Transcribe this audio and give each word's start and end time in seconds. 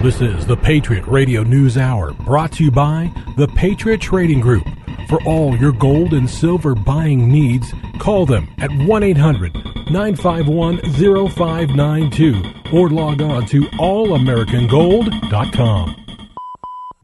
This 0.00 0.20
is 0.20 0.46
the 0.46 0.56
Patriot 0.56 1.04
Radio 1.08 1.42
News 1.42 1.76
Hour, 1.76 2.12
brought 2.12 2.52
to 2.52 2.62
you 2.62 2.70
by 2.70 3.12
the 3.36 3.48
Patriot 3.48 4.00
Trading 4.00 4.38
Group. 4.38 4.62
For 5.08 5.20
all 5.24 5.56
your 5.56 5.72
gold 5.72 6.14
and 6.14 6.30
silver 6.30 6.76
buying 6.76 7.28
needs, 7.28 7.74
call 7.98 8.24
them 8.24 8.46
at 8.58 8.70
1 8.70 9.02
800 9.02 9.52
951 9.90 10.78
0592 10.92 12.42
or 12.72 12.90
log 12.90 13.20
on 13.20 13.44
to 13.46 13.62
allamericangold.com. 13.62 15.96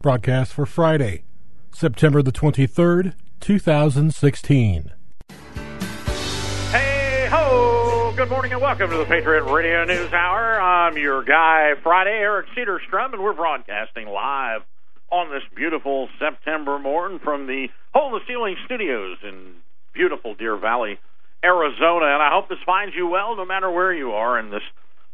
Broadcast 0.01 0.53
for 0.53 0.65
Friday, 0.65 1.25
September 1.73 2.23
the 2.23 2.31
23rd, 2.31 3.15
2016. 3.41 4.94
Good 8.25 8.31
morning 8.31 8.53
and 8.53 8.63
welcome 8.63 8.89
to 8.89 8.97
the 8.97 9.05
Patriot 9.05 9.45
Radio 9.53 9.85
News 9.85 10.11
Hour. 10.11 10.59
I'm 10.59 10.97
your 10.97 11.23
guy 11.23 11.73
Friday, 11.83 12.17
Eric 12.17 12.47
Cedarstrom, 12.57 13.13
and 13.13 13.23
we're 13.23 13.35
broadcasting 13.35 14.09
live 14.09 14.63
on 15.13 15.31
this 15.31 15.43
beautiful 15.55 16.09
September 16.19 16.79
morning 16.79 17.19
from 17.23 17.47
the 17.47 17.69
Hole 17.93 18.07
in 18.07 18.13
the 18.15 18.21
Ceiling 18.27 18.57
Studios 18.65 19.19
in 19.23 19.57
beautiful 19.93 20.35
Deer 20.35 20.57
Valley, 20.57 20.99
Arizona. 21.45 22.07
And 22.07 22.23
I 22.23 22.31
hope 22.33 22.49
this 22.49 22.65
finds 22.65 22.97
you 22.97 23.09
well 23.09 23.37
no 23.37 23.45
matter 23.45 23.71
where 23.71 23.93
you 23.93 24.13
are 24.13 24.39
in 24.39 24.49
this 24.49 24.65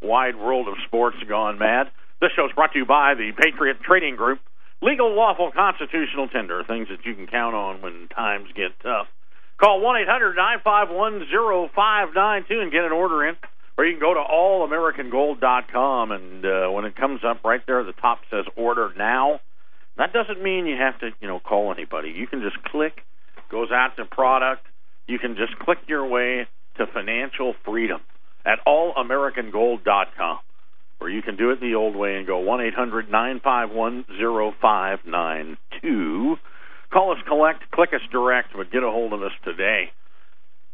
wide 0.00 0.36
world 0.36 0.68
of 0.68 0.74
sports 0.86 1.16
gone 1.28 1.58
mad. 1.58 1.90
This 2.20 2.30
show 2.36 2.46
is 2.46 2.52
brought 2.54 2.74
to 2.74 2.78
you 2.78 2.86
by 2.86 3.14
the 3.14 3.32
Patriot 3.36 3.78
Trading 3.82 4.14
Group. 4.14 4.38
Legal, 4.82 5.12
lawful, 5.16 5.50
constitutional 5.50 6.28
tender, 6.28 6.62
things 6.62 6.86
that 6.86 7.04
you 7.04 7.16
can 7.16 7.26
count 7.26 7.56
on 7.56 7.82
when 7.82 8.06
times 8.06 8.46
get 8.54 8.78
tough. 8.80 9.08
Call 9.60 9.80
1 9.82 10.02
800 10.02 10.34
951 10.36 11.26
0592 11.74 12.60
and 12.60 12.72
get 12.72 12.84
an 12.84 12.92
order 12.92 13.28
in. 13.28 13.36
Or 13.76 13.84
you 13.84 13.92
can 13.92 14.00
go 14.00 14.14
to 14.14 14.20
allamericangold.com, 14.20 16.12
and 16.12 16.44
uh, 16.44 16.70
when 16.70 16.86
it 16.86 16.96
comes 16.96 17.20
up 17.24 17.44
right 17.44 17.60
there, 17.66 17.84
the 17.84 17.92
top 17.92 18.20
says 18.30 18.46
order 18.56 18.90
now. 18.96 19.40
That 19.98 20.12
doesn't 20.14 20.42
mean 20.42 20.66
you 20.66 20.76
have 20.76 20.98
to, 21.00 21.10
you 21.20 21.28
know, 21.28 21.40
call 21.40 21.72
anybody. 21.72 22.10
You 22.10 22.26
can 22.26 22.40
just 22.40 22.62
click, 22.64 23.02
goes 23.50 23.70
out 23.70 23.96
to 23.96 24.06
product. 24.06 24.66
You 25.06 25.18
can 25.18 25.36
just 25.36 25.58
click 25.58 25.78
your 25.88 26.06
way 26.06 26.46
to 26.78 26.86
financial 26.86 27.54
freedom 27.64 28.00
at 28.46 28.58
allamericangold.com. 28.66 30.38
Or 31.00 31.08
you 31.10 31.22
can 31.22 31.36
do 31.36 31.50
it 31.50 31.60
the 31.60 31.74
old 31.74 31.96
way 31.96 32.16
and 32.16 32.26
go 32.26 32.38
1 32.38 32.60
800 32.62 33.10
951 33.10 34.04
0592. 34.60 36.36
Call 36.92 37.12
us 37.12 37.18
collect, 37.26 37.70
click 37.70 37.90
us 37.94 38.00
direct, 38.10 38.48
but 38.56 38.72
get 38.72 38.82
a 38.82 38.90
hold 38.90 39.12
of 39.12 39.22
us 39.22 39.32
today. 39.44 39.90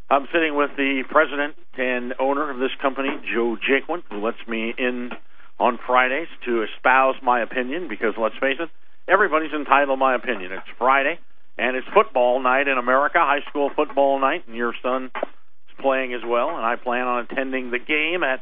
I'm 0.09 0.27
sitting 0.33 0.57
with 0.57 0.71
the 0.77 1.03
president 1.11 1.57
and 1.77 2.15
owner 2.19 2.51
of 2.51 2.59
this 2.59 2.71
company, 2.81 3.09
Joe 3.35 3.57
Jaquin, 3.61 4.03
who 4.09 4.25
lets 4.25 4.39
me 4.49 4.73
in 4.79 5.11
on 5.59 5.79
Fridays 5.87 6.29
to 6.47 6.63
espouse 6.63 7.17
my 7.23 7.43
opinion 7.43 7.89
because 7.89 8.15
let's 8.17 8.37
face 8.41 8.57
it, 8.61 8.71
everybody's 9.09 9.53
entitled 9.53 9.97
to 9.97 10.01
my 10.01 10.15
opinion. 10.15 10.53
It's 10.53 10.69
Friday, 10.79 11.19
and 11.59 11.77
it's 11.77 11.87
football 11.93 12.41
night 12.43 12.69
in 12.69 12.79
America, 12.79 13.19
high 13.19 13.45
school 13.51 13.71
football 13.75 14.21
night, 14.21 14.47
and 14.47 14.57
your 14.57 14.75
son 14.83 15.11
is 15.17 15.77
playing 15.81 16.15
as 16.15 16.23
well, 16.27 16.57
and 16.57 16.65
I 16.65 16.77
plan 16.77 17.07
on 17.07 17.27
attending 17.31 17.71
the 17.71 17.79
game 17.79 18.23
at 18.23 18.41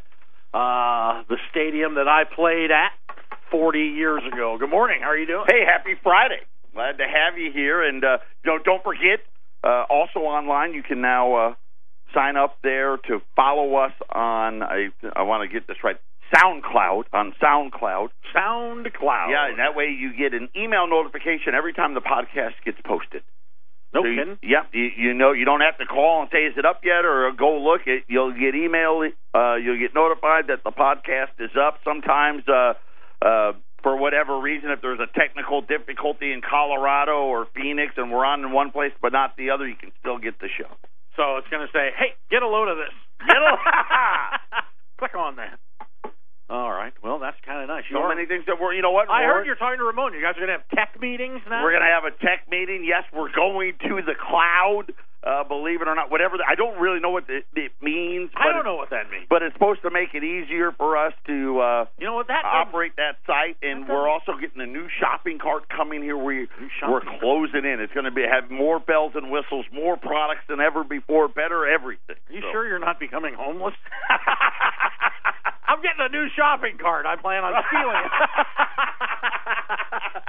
uh, 0.52 1.24
the 1.28 1.38
stadium 1.50 1.94
that 1.94 2.06
I 2.06 2.22
played 2.22 2.70
at 2.70 2.92
40 3.50 3.78
years 3.78 4.22
ago. 4.30 4.58
Good 4.60 4.70
morning. 4.70 5.00
How 5.02 5.08
are 5.08 5.18
you 5.18 5.26
doing? 5.26 5.46
Hey, 5.48 5.64
happy 5.66 5.98
Friday. 6.02 6.42
Glad 6.74 6.98
to 6.98 7.04
have 7.04 7.38
you 7.38 7.52
here. 7.52 7.82
And 7.82 8.04
uh, 8.04 8.18
don't, 8.44 8.64
don't 8.64 8.82
forget, 8.82 9.20
uh, 9.62 9.84
also 9.88 10.20
online, 10.20 10.74
you 10.74 10.82
can 10.82 11.00
now 11.00 11.34
uh, 11.34 11.54
sign 12.12 12.36
up 12.36 12.58
there 12.62 12.96
to 13.08 13.20
follow 13.36 13.76
us 13.76 13.92
on, 14.12 14.62
I, 14.62 14.88
I 15.14 15.22
want 15.22 15.48
to 15.48 15.52
get 15.52 15.66
this 15.66 15.78
right, 15.82 15.96
SoundCloud, 16.34 17.04
on 17.12 17.34
SoundCloud. 17.42 18.08
SoundCloud. 18.34 19.30
Yeah, 19.30 19.48
and 19.48 19.58
that 19.58 19.76
way 19.76 19.94
you 19.96 20.12
get 20.16 20.34
an 20.34 20.48
email 20.56 20.88
notification 20.88 21.54
every 21.54 21.72
time 21.72 21.94
the 21.94 22.00
podcast 22.00 22.54
gets 22.64 22.78
posted. 22.84 23.22
No 23.92 24.02
so 24.02 24.08
you, 24.08 24.18
kidding. 24.18 24.38
Yep. 24.42 24.70
You, 24.72 24.90
you 24.96 25.14
know, 25.14 25.32
you 25.32 25.44
don't 25.44 25.60
have 25.60 25.78
to 25.78 25.86
call 25.86 26.22
and 26.22 26.30
say, 26.32 26.46
"Is 26.46 26.54
it 26.56 26.64
up 26.66 26.80
yet?" 26.82 27.04
or 27.04 27.30
go 27.30 27.58
look. 27.58 27.82
It. 27.86 28.02
You'll 28.08 28.32
get 28.32 28.56
email. 28.56 29.08
Uh, 29.32 29.54
you'll 29.54 29.78
get 29.78 29.94
notified 29.94 30.48
that 30.48 30.64
the 30.64 30.72
podcast 30.72 31.38
is 31.38 31.50
up. 31.56 31.78
Sometimes, 31.84 32.42
uh, 32.48 32.74
uh, 33.22 33.52
for 33.84 33.94
whatever 33.96 34.40
reason, 34.40 34.70
if 34.72 34.80
there's 34.80 34.98
a 34.98 35.06
technical 35.12 35.60
difficulty 35.60 36.32
in 36.32 36.40
Colorado 36.40 37.28
or 37.28 37.46
Phoenix, 37.54 37.94
and 38.00 38.10
we're 38.10 38.24
on 38.24 38.40
in 38.42 38.50
one 38.50 38.72
place 38.72 38.92
but 39.00 39.12
not 39.12 39.36
the 39.36 39.50
other, 39.50 39.68
you 39.68 39.76
can 39.76 39.92
still 40.00 40.16
get 40.18 40.40
the 40.40 40.48
show. 40.48 40.72
So 41.14 41.36
it's 41.36 41.46
going 41.52 41.62
to 41.62 41.70
say, 41.70 41.92
"Hey, 41.94 42.16
get 42.32 42.42
a 42.42 42.48
load 42.48 42.66
of 42.66 42.78
this." 42.80 42.90
Get 43.28 43.36
a- 43.36 44.64
Click 44.98 45.14
on 45.14 45.36
that. 45.36 45.60
All 46.50 46.70
right. 46.70 46.92
Well, 47.02 47.18
that's 47.20 47.36
kind 47.46 47.62
of 47.62 47.68
nice. 47.68 47.84
You 47.88 47.96
so 47.96 48.02
are- 48.02 48.08
many 48.08 48.26
things 48.26 48.44
that 48.46 48.56
we're. 48.60 48.72
You 48.74 48.82
know 48.82 48.90
what? 48.90 49.08
I 49.08 49.22
heard 49.24 49.46
you're 49.46 49.54
talking 49.56 49.78
to 49.78 49.84
Ramon. 49.84 50.12
You 50.12 50.20
guys 50.20 50.34
are 50.36 50.44
going 50.44 50.52
to 50.52 50.58
have 50.60 50.68
tech 50.74 51.00
meetings 51.00 51.40
now. 51.48 51.62
We're 51.62 51.72
going 51.72 51.86
to 51.86 51.92
have 51.94 52.04
a 52.04 52.12
tech 52.24 52.50
meeting. 52.50 52.84
Yes, 52.84 53.04
we're 53.14 53.32
going 53.32 53.74
to 53.88 54.02
the 54.04 54.16
cloud. 54.18 54.92
Uh, 55.24 55.42
believe 55.42 55.80
it 55.80 55.88
or 55.88 55.94
not, 55.94 56.10
whatever. 56.10 56.36
The, 56.36 56.44
I 56.46 56.54
don't 56.54 56.76
really 56.78 57.00
know 57.00 57.08
what 57.08 57.24
it, 57.30 57.46
it 57.56 57.72
means. 57.80 58.28
I 58.36 58.52
don't 58.52 58.64
know 58.64 58.76
what 58.76 58.90
that 58.90 59.08
means. 59.10 59.24
But 59.30 59.40
it's 59.42 59.54
supposed 59.54 59.80
to 59.80 59.90
make 59.90 60.12
it 60.12 60.22
easier 60.22 60.70
for 60.76 60.98
us 61.00 61.14
to 61.26 61.60
uh, 61.60 61.86
You 61.96 62.04
know 62.06 62.14
what 62.14 62.28
that 62.28 62.44
operate 62.44 62.92
that 62.96 63.16
site, 63.26 63.56
and 63.62 63.84
That 63.84 63.88
we're 63.88 64.06
also 64.06 64.36
getting 64.38 64.60
a 64.60 64.66
new 64.66 64.86
shopping 65.00 65.38
cart 65.38 65.64
coming 65.72 66.02
here. 66.02 66.16
We 66.18 66.46
we're 66.86 67.00
closing 67.20 67.64
in. 67.64 67.80
It's 67.80 67.92
going 67.94 68.04
to 68.04 68.10
be 68.12 68.20
have 68.20 68.50
more 68.50 68.78
bells 68.80 69.12
and 69.16 69.30
whistles, 69.32 69.64
more 69.72 69.96
products 69.96 70.44
than 70.46 70.60
ever 70.60 70.84
before, 70.84 71.28
better 71.28 71.66
everything. 71.66 72.16
Are 72.28 72.32
you 72.32 72.42
So- 72.42 72.52
sure 72.52 72.68
you're 72.68 72.78
not 72.78 73.00
becoming 73.00 73.32
homeless? 73.32 73.74
I'm 75.66 75.80
getting 75.80 76.04
a 76.04 76.10
new 76.12 76.28
shopping 76.36 76.76
cart. 76.76 77.06
I 77.06 77.16
plan 77.16 77.42
on 77.44 77.64
stealing 77.72 77.96
it. 77.96 78.12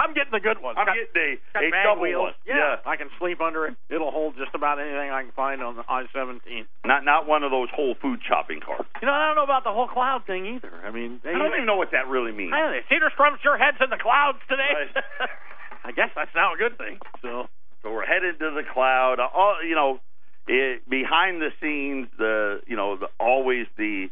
I'm 0.00 0.14
getting 0.16 0.32
the 0.32 0.40
good 0.40 0.62
one. 0.64 0.78
I'm 0.80 0.86
Got- 0.88 0.96
getting 0.96 1.36
got 1.52 1.62
a 1.64 1.70
double 1.84 2.02
wheels. 2.02 2.32
one. 2.32 2.34
Yeah, 2.48 2.80
I 2.88 2.96
can 2.96 3.10
sleep 3.20 3.40
under 3.40 3.66
it. 3.66 3.76
It'll 3.92 4.10
hold 4.10 4.36
just 4.40 4.54
about 4.54 4.80
anything 4.80 5.10
I 5.12 5.22
can 5.22 5.32
find 5.32 5.60
on 5.62 5.76
the 5.76 5.84
I-17. 5.86 6.40
not 6.84 7.04
not 7.04 7.28
one 7.28 7.44
of 7.44 7.50
those 7.50 7.68
Whole 7.74 7.94
Food 8.00 8.20
shopping 8.26 8.60
carts. 8.64 8.88
You 9.02 9.06
know, 9.06 9.12
I 9.12 9.26
don't 9.28 9.36
know 9.36 9.44
about 9.44 9.64
the 9.64 9.72
whole 9.72 9.88
cloud 9.88 10.24
thing 10.26 10.46
either. 10.56 10.72
I 10.82 10.90
mean, 10.90 11.20
they, 11.22 11.30
I 11.30 11.38
don't 11.38 11.52
even 11.52 11.66
know 11.66 11.76
what 11.76 11.92
that 11.92 12.08
really 12.08 12.32
means. 12.32 12.52
I 12.56 12.60
don't 12.60 12.72
know. 12.72 12.80
Cedarstrom 12.90 13.36
sure 13.42 13.58
heads 13.58 13.76
in 13.80 13.90
the 13.90 14.00
clouds 14.00 14.38
today. 14.48 14.72
Right. 14.72 15.28
I 15.84 15.92
guess 15.92 16.08
that's 16.16 16.34
now 16.34 16.54
a 16.54 16.56
good 16.56 16.78
thing. 16.78 16.98
So 17.20 17.48
So 17.82 17.92
we're 17.92 18.06
headed 18.06 18.38
to 18.38 18.50
the 18.56 18.64
cloud. 18.72 19.20
All 19.20 19.62
you 19.64 19.74
know, 19.74 20.00
it, 20.48 20.88
behind 20.88 21.40
the 21.42 21.50
scenes, 21.60 22.08
the 22.18 22.60
you 22.66 22.76
know, 22.76 22.96
the, 22.96 23.06
always 23.18 23.66
the 23.76 24.08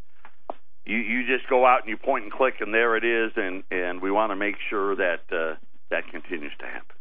you 0.85 0.97
you 0.97 1.27
just 1.27 1.49
go 1.49 1.67
out 1.67 1.81
and 1.83 1.91
you 1.91 1.97
point 1.97 2.25
and 2.25 2.33
click, 2.33 2.55
and 2.61 2.73
there 2.73 2.97
it 2.97 3.05
is, 3.05 3.33
and 3.37 3.63
and 3.71 4.01
we 4.01 4.11
want 4.11 4.33
to 4.33 4.37
make 4.37 4.57
sure 4.71 4.97
that 4.97 5.21
uh, 5.33 5.57
that 5.91 6.09
continues 6.11 6.53
to 6.61 6.67
happen. 6.67 6.97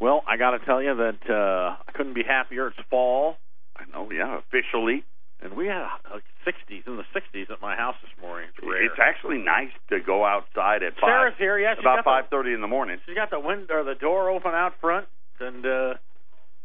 Well, 0.00 0.22
I 0.26 0.36
got 0.36 0.50
to 0.52 0.58
tell 0.64 0.82
you 0.82 0.94
that 0.96 1.30
uh, 1.30 1.76
I 1.86 1.92
couldn't 1.94 2.14
be 2.14 2.24
happier. 2.26 2.68
It's 2.68 2.78
fall, 2.90 3.36
I 3.76 3.84
know, 3.92 4.10
yeah, 4.10 4.38
officially, 4.38 5.04
and 5.40 5.54
we 5.54 5.66
had 5.66 5.86
like 6.10 6.24
60s 6.46 6.86
in 6.86 6.96
the 6.96 7.06
60s 7.14 7.50
at 7.50 7.60
my 7.60 7.76
house 7.76 7.94
this 8.02 8.10
morning. 8.20 8.48
It's 8.56 8.66
rare. 8.66 8.84
it's 8.84 8.98
actually 8.98 9.38
nice 9.38 9.70
to 9.90 10.00
go 10.00 10.24
outside 10.24 10.82
at 10.82 10.94
Sarah's 11.00 11.32
five, 11.34 11.38
here. 11.38 11.58
Yeah, 11.58 11.74
about 11.78 12.02
got 12.02 12.04
five 12.04 12.24
thirty 12.30 12.52
in 12.52 12.60
the 12.60 12.68
morning. 12.68 12.98
She's 13.06 13.14
got 13.14 13.30
the 13.30 13.40
window 13.40 13.74
or 13.74 13.84
the 13.84 13.94
door 13.94 14.30
open 14.30 14.52
out 14.52 14.74
front, 14.80 15.06
and 15.40 15.64
uh, 15.64 15.94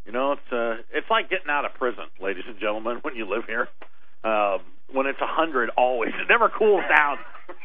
you 0.06 0.12
know 0.12 0.34
it's 0.34 0.52
uh, 0.52 0.82
it's 0.94 1.10
like 1.10 1.30
getting 1.30 1.50
out 1.50 1.66
of 1.66 1.74
prison, 1.74 2.06
ladies 2.22 2.46
and 2.48 2.60
gentlemen, 2.60 2.98
when 3.02 3.16
you 3.16 3.30
live 3.30 3.46
here. 3.46 3.68
Um, 4.28 4.60
when 4.92 5.06
it's 5.06 5.20
a 5.22 5.28
hundred, 5.28 5.70
always 5.78 6.12
it 6.16 6.28
never 6.28 6.50
cools 6.50 6.84
down. 6.90 7.18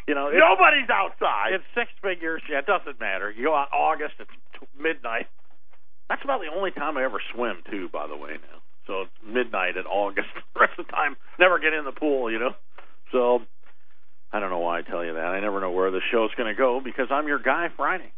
You 0.06 0.14
know, 0.14 0.30
Nobody's 0.30 0.90
outside. 0.90 1.54
It's 1.54 1.64
six 1.74 1.90
figures. 2.02 2.42
Yeah, 2.50 2.58
it 2.58 2.66
doesn't 2.66 3.00
matter. 3.00 3.30
You 3.30 3.46
go 3.46 3.54
out 3.54 3.68
August, 3.72 4.14
it's 4.18 4.30
t- 4.58 4.66
midnight. 4.78 5.26
That's 6.08 6.22
about 6.22 6.40
the 6.40 6.50
only 6.54 6.70
time 6.70 6.96
I 6.96 7.04
ever 7.04 7.20
swim 7.34 7.62
too. 7.70 7.88
By 7.92 8.06
the 8.06 8.16
way, 8.16 8.32
now, 8.38 8.58
so 8.86 8.92
it's 9.02 9.16
midnight 9.26 9.76
in 9.76 9.86
August. 9.86 10.28
The 10.54 10.60
rest 10.60 10.78
of 10.78 10.86
the 10.86 10.92
time, 10.92 11.16
never 11.40 11.58
get 11.58 11.72
in 11.72 11.84
the 11.84 11.92
pool. 11.92 12.30
You 12.30 12.38
know, 12.38 12.54
so 13.10 13.40
I 14.32 14.38
don't 14.40 14.50
know 14.50 14.58
why 14.58 14.78
I 14.78 14.82
tell 14.82 15.04
you 15.04 15.14
that. 15.14 15.24
I 15.24 15.40
never 15.40 15.60
know 15.60 15.70
where 15.70 15.90
the 15.90 16.00
show's 16.12 16.30
going 16.36 16.52
to 16.52 16.58
go 16.58 16.80
because 16.82 17.06
I'm 17.10 17.26
your 17.26 17.38
guy 17.38 17.68
Friday. 17.76 18.12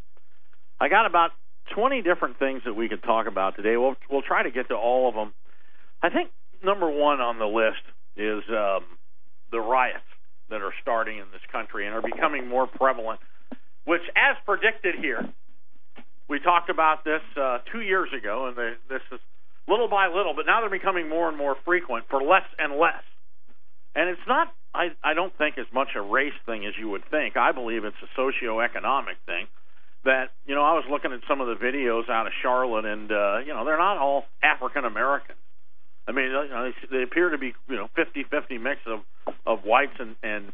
I 0.81 0.89
got 0.89 1.07
about 1.07 1.31
20 1.75 2.03
different 2.03 2.39
things 2.39 2.63
that 2.65 2.75
we 2.75 2.89
could 2.89 3.03
talk 3.03 3.27
about 3.27 3.57
today. 3.57 3.77
We'll 3.77 3.97
we'll 4.11 4.23
try 4.23 4.43
to 4.43 4.51
get 4.51 4.69
to 4.69 4.75
all 4.75 5.09
of 5.09 5.15
them. 5.15 5.33
I 6.03 6.11
think 6.11 6.31
number 6.63 6.91
one 6.91 7.21
on 7.21 7.39
the 7.39 7.47
list 7.47 7.83
is 8.17 8.43
um, 8.49 8.85
the 9.51 9.61
riots 9.61 10.05
that 10.51 10.63
are 10.63 10.73
starting 10.83 11.19
in 11.19 11.27
this 11.33 11.43
country 11.51 11.87
and 11.87 11.95
are 11.95 12.03
becoming 12.03 12.47
more 12.47 12.67
prevalent, 12.67 13.21
which, 13.85 14.03
as 14.15 14.37
predicted 14.45 14.95
here, 15.01 15.29
we 16.29 16.41
talked 16.41 16.71
about 16.71 17.05
this 17.05 17.23
uh, 17.37 17.59
two 17.73 17.81
years 17.81 18.09
ago, 18.17 18.47
and 18.47 18.57
they, 18.57 18.73
this 18.89 19.03
is 19.13 19.21
little 19.69 19.89
by 19.89 20.09
little, 20.09 20.35
but 20.35 20.47
now 20.47 20.61
they're 20.61 20.71
becoming 20.71 21.09
more 21.09 21.29
and 21.29 21.37
more 21.37 21.57
frequent 21.65 22.05
for 22.09 22.23
less 22.23 22.47
and 22.59 22.79
less. 22.79 23.03
And 23.95 24.09
it's 24.09 24.27
not, 24.27 24.53
I, 24.75 24.89
I 25.03 25.15
don't 25.15 25.37
think, 25.39 25.57
as 25.59 25.67
much 25.73 25.89
a 25.95 26.03
race 26.03 26.35
thing 26.47 26.67
as 26.67 26.75
you 26.79 26.89
would 26.91 27.09
think. 27.11 27.37
I 27.37 27.53
believe 27.53 27.85
it's 27.85 27.97
a 28.03 28.21
socioeconomic 28.21 29.21
thing. 29.27 29.47
That 30.05 30.33
you 30.45 30.55
know, 30.55 30.61
I 30.63 30.75
was 30.75 30.85
looking 30.91 31.13
at 31.13 31.21
some 31.27 31.41
of 31.41 31.47
the 31.47 31.55
videos 31.55 32.11
out 32.11 32.27
of 32.27 32.33
Charlotte, 32.43 32.85
and 32.85 33.11
uh, 33.11 33.39
you 33.39 33.55
know, 33.55 33.65
they're 33.65 33.79
not 33.79 33.97
all 33.97 34.25
African 34.43 34.85
Americans. 34.85 35.39
I 36.07 36.13
mean, 36.13 36.33
they, 36.33 36.97
they 36.99 37.03
appear 37.03 37.31
to 37.31 37.39
be 37.39 37.55
you 37.69 37.77
know 37.77 37.89
fifty 37.97 38.25
fifty 38.25 38.59
mix 38.59 38.81
of 38.87 39.01
of 39.47 39.65
whites 39.65 39.97
and 39.99 40.17
and 40.23 40.53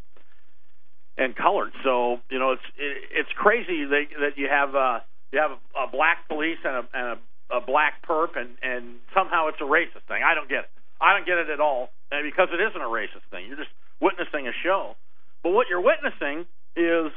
and 1.19 1.37
colored. 1.37 1.73
So 1.85 2.21
you 2.31 2.39
know 2.39 2.53
it's 2.53 2.69
it, 2.79 2.97
it's 3.13 3.33
crazy 3.37 3.85
that 3.85 4.05
that 4.21 4.39
you 4.39 4.49
have 4.49 4.75
uh, 4.75 5.01
you 5.33 5.41
have 5.41 5.53
a, 5.53 5.87
a 5.87 5.91
black 5.91 6.29
police 6.29 6.59
and 6.65 6.77
a, 6.77 6.85
and 6.95 7.07
a, 7.51 7.57
a 7.57 7.61
black 7.61 8.07
perp, 8.07 8.37
and 8.37 8.51
and 8.63 8.97
somehow 9.15 9.49
it's 9.49 9.61
a 9.61 9.65
racist 9.65 10.07
thing. 10.07 10.23
I 10.25 10.35
don't 10.35 10.49
get 10.49 10.65
it. 10.65 10.71
I 11.01 11.17
don't 11.17 11.27
get 11.27 11.39
it 11.39 11.51
at 11.51 11.61
all, 11.61 11.91
and 12.11 12.25
because 12.25 12.49
it 12.53 12.61
isn't 12.61 12.81
a 12.81 12.91
racist 12.91 13.27
thing. 13.31 13.47
You're 13.49 13.57
just 13.57 13.75
witnessing 14.01 14.47
a 14.47 14.53
show. 14.63 14.97
But 15.43 15.51
what 15.53 15.69
you're 15.69 15.81
witnessing 15.81 16.47
is 16.77 17.13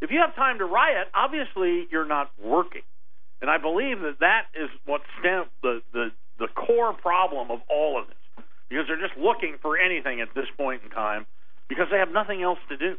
if 0.00 0.10
you 0.10 0.20
have 0.24 0.34
time 0.34 0.58
to 0.58 0.64
riot, 0.64 1.08
obviously 1.14 1.86
you're 1.90 2.06
not 2.06 2.30
working. 2.42 2.82
And 3.40 3.50
I 3.50 3.58
believe 3.58 4.00
that 4.00 4.20
that 4.20 4.46
is 4.54 4.70
what 4.84 5.02
stem 5.18 5.46
the 5.62 5.82
the 5.92 6.10
the 6.42 6.50
core 6.50 6.92
problem 6.92 7.50
of 7.50 7.60
all 7.70 7.98
of 8.00 8.08
this, 8.08 8.44
because 8.68 8.84
they're 8.88 9.00
just 9.00 9.16
looking 9.16 9.56
for 9.62 9.78
anything 9.78 10.20
at 10.20 10.34
this 10.34 10.50
point 10.56 10.82
in 10.82 10.90
time, 10.90 11.24
because 11.68 11.86
they 11.90 11.98
have 11.98 12.10
nothing 12.10 12.42
else 12.42 12.58
to 12.68 12.76
do, 12.76 12.98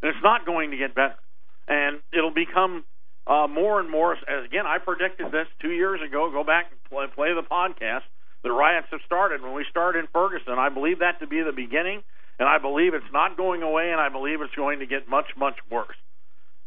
and 0.00 0.14
it's 0.14 0.22
not 0.22 0.46
going 0.46 0.70
to 0.70 0.76
get 0.76 0.94
better, 0.94 1.18
and 1.66 1.98
it'll 2.14 2.34
become 2.34 2.84
uh, 3.26 3.48
more 3.50 3.80
and 3.80 3.90
more. 3.90 4.14
As 4.14 4.44
again, 4.46 4.66
I 4.66 4.78
predicted 4.78 5.32
this 5.32 5.48
two 5.60 5.72
years 5.72 6.00
ago. 6.00 6.30
Go 6.30 6.44
back 6.44 6.66
and 6.70 6.78
play, 6.88 7.06
play 7.12 7.34
the 7.34 7.42
podcast. 7.42 8.06
The 8.44 8.52
riots 8.52 8.86
have 8.92 9.00
started 9.04 9.42
when 9.42 9.54
we 9.54 9.64
started 9.68 9.98
in 9.98 10.06
Ferguson. 10.12 10.54
I 10.54 10.68
believe 10.68 11.00
that 11.00 11.18
to 11.18 11.26
be 11.26 11.42
the 11.42 11.50
beginning, 11.50 12.04
and 12.38 12.48
I 12.48 12.58
believe 12.58 12.94
it's 12.94 13.12
not 13.12 13.36
going 13.36 13.62
away, 13.62 13.90
and 13.90 14.00
I 14.00 14.08
believe 14.08 14.40
it's 14.40 14.54
going 14.54 14.78
to 14.78 14.86
get 14.86 15.08
much 15.08 15.26
much 15.36 15.58
worse. 15.70 15.98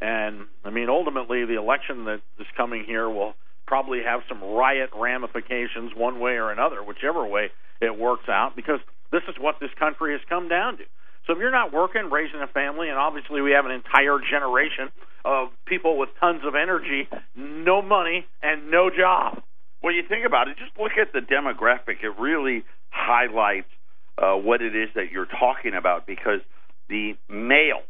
And 0.02 0.48
I 0.66 0.70
mean, 0.70 0.90
ultimately, 0.90 1.46
the 1.46 1.56
election 1.56 2.06
that 2.06 2.22
is 2.40 2.48
coming 2.58 2.84
here 2.86 3.10
will 3.10 3.36
probably 3.70 4.02
have 4.04 4.22
some 4.28 4.44
riot 4.44 4.90
ramifications 4.98 5.94
one 5.96 6.20
way 6.20 6.42
or 6.42 6.52
another, 6.52 6.84
whichever 6.84 7.26
way 7.26 7.52
it 7.80 7.98
works 7.98 8.28
out, 8.28 8.56
because 8.56 8.80
this 9.12 9.22
is 9.30 9.36
what 9.40 9.56
this 9.62 9.70
country 9.78 10.12
has 10.14 10.22
come 10.28 10.50
down 10.50 10.78
to. 10.78 10.84
So 11.28 11.34
if 11.34 11.40
you're 11.40 11.52
not 11.52 11.72
working, 11.72 12.10
raising 12.10 12.42
a 12.42 12.48
family, 12.48 12.90
and 12.90 12.98
obviously 12.98 13.42
we 13.42 13.52
have 13.52 13.66
an 13.66 13.72
entire 13.72 14.18
generation 14.18 14.90
of 15.24 15.50
people 15.68 16.00
with 16.00 16.10
tons 16.20 16.42
of 16.44 16.56
energy, 16.56 17.08
no 17.36 17.84
money, 17.84 18.26
and 18.42 18.72
no 18.72 18.90
job. 18.90 19.44
Well, 19.84 19.94
you 19.94 20.02
think 20.10 20.26
about 20.26 20.48
it, 20.48 20.58
just 20.58 20.74
look 20.80 20.98
at 21.00 21.14
the 21.14 21.22
demographic. 21.22 22.02
It 22.02 22.18
really 22.20 22.66
highlights 22.90 23.70
uh, 24.18 24.34
what 24.34 24.64
it 24.64 24.76
is 24.76 24.90
that 24.96 25.12
you're 25.12 25.30
talking 25.30 25.76
about 25.78 26.08
because 26.08 26.42
the 26.90 27.14
male 27.30 27.86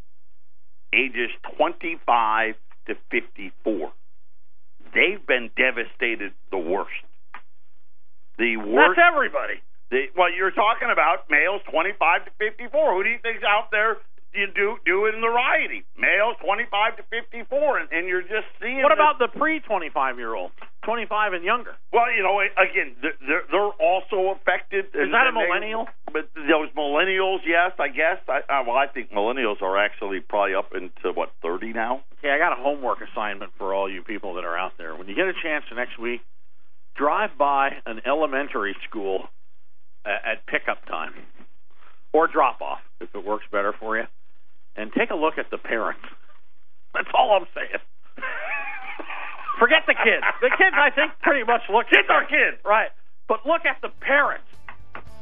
ages 0.94 1.32
25 1.58 2.56
to 2.88 2.96
54. 3.10 3.94
They've 4.94 5.26
been 5.26 5.50
devastated 5.56 6.34
the 6.52 6.58
worst. 6.58 6.92
The 8.38 8.58
worst. 8.58 8.98
That's 8.98 9.12
everybody. 9.14 9.62
The, 9.92 10.06
well, 10.16 10.32
you're 10.32 10.52
talking 10.52 10.90
about 10.92 11.30
males 11.30 11.62
25 11.72 12.26
to 12.26 12.32
54. 12.38 12.96
Who 12.96 13.04
do 13.04 13.10
you 13.10 13.20
think's 13.22 13.44
out 13.44 13.72
there 13.72 13.98
you 14.34 14.48
do 14.54 14.78
doing 14.86 15.22
the 15.22 15.30
rioting? 15.30 15.84
Males 15.98 16.38
25 16.46 16.98
to 16.98 17.04
54, 17.10 17.80
and, 17.80 17.90
and 17.92 18.08
you're 18.08 18.22
just 18.22 18.46
seeing. 18.62 18.84
What 18.84 18.92
about 18.92 19.18
the 19.18 19.28
pre 19.28 19.60
25 19.60 20.18
year 20.18 20.36
old, 20.36 20.52
25 20.86 21.34
and 21.34 21.44
younger? 21.44 21.76
Well, 21.92 22.12
you 22.14 22.24
know, 22.24 22.40
again, 22.40 22.96
they're 23.02 23.44
they're 23.50 23.74
also 23.82 24.38
affected. 24.38 24.86
Is 24.94 25.10
that 25.12 25.28
a 25.28 25.34
millennial? 25.34 25.86
They, 25.86 26.22
but 26.22 26.30
those 26.36 26.70
millennials, 26.78 27.40
yes, 27.46 27.74
I 27.80 27.90
guess. 27.90 28.22
I, 28.28 28.42
I 28.50 28.62
well, 28.62 28.78
I 28.78 28.88
think 28.88 29.12
millennials 29.12 29.62
are 29.62 29.78
actually 29.78 30.20
probably 30.20 30.56
up 30.56 30.72
into 30.76 31.14
what 31.14 31.32
30 31.42 31.74
now. 31.74 32.02
Okay, 32.20 32.30
I 32.30 32.38
got 32.38 32.54
a 32.54 32.62
homework 32.62 33.00
assignment 33.02 33.52
for 33.58 33.74
all 33.74 33.90
you 33.90 34.04
people 34.04 34.36
that 34.36 34.44
are 34.44 34.58
out 34.58 34.74
there. 34.78 34.96
When 34.96 35.08
you 35.08 35.16
get 35.16 35.26
a 35.26 35.34
chance 35.42 35.66
next 35.76 35.98
week, 36.00 36.22
drive 36.96 37.32
by 37.38 37.82
an 37.86 38.02
elementary 38.06 38.76
school 38.88 39.30
at 40.06 40.46
pickup 40.48 40.86
time 40.86 41.14
or 42.14 42.28
drop 42.28 42.62
off 42.62 42.80
if 43.00 43.10
it 43.14 43.26
works 43.26 43.46
better 43.52 43.74
for 43.80 43.98
you, 43.98 44.04
and 44.80 44.94
take 44.94 45.12
a 45.12 45.16
look 45.16 45.38
at 45.38 45.52
the 45.52 45.58
parents. 45.58 46.02
That's 46.94 47.10
all 47.14 47.34
I'm 47.36 47.48
saying. 47.54 47.82
Forget 49.60 49.84
the 49.86 49.94
kids. 49.94 50.24
The 50.42 50.50
kids, 50.58 50.76
I 50.80 50.90
think, 50.90 51.12
pretty 51.22 51.44
much 51.44 51.62
look. 51.70 51.90
Kids 51.90 52.08
are 52.10 52.26
kids, 52.26 52.58
right? 52.64 52.90
But 53.28 53.46
look 53.46 53.66
at 53.66 53.82
the 53.82 53.90
parents. 54.00 54.46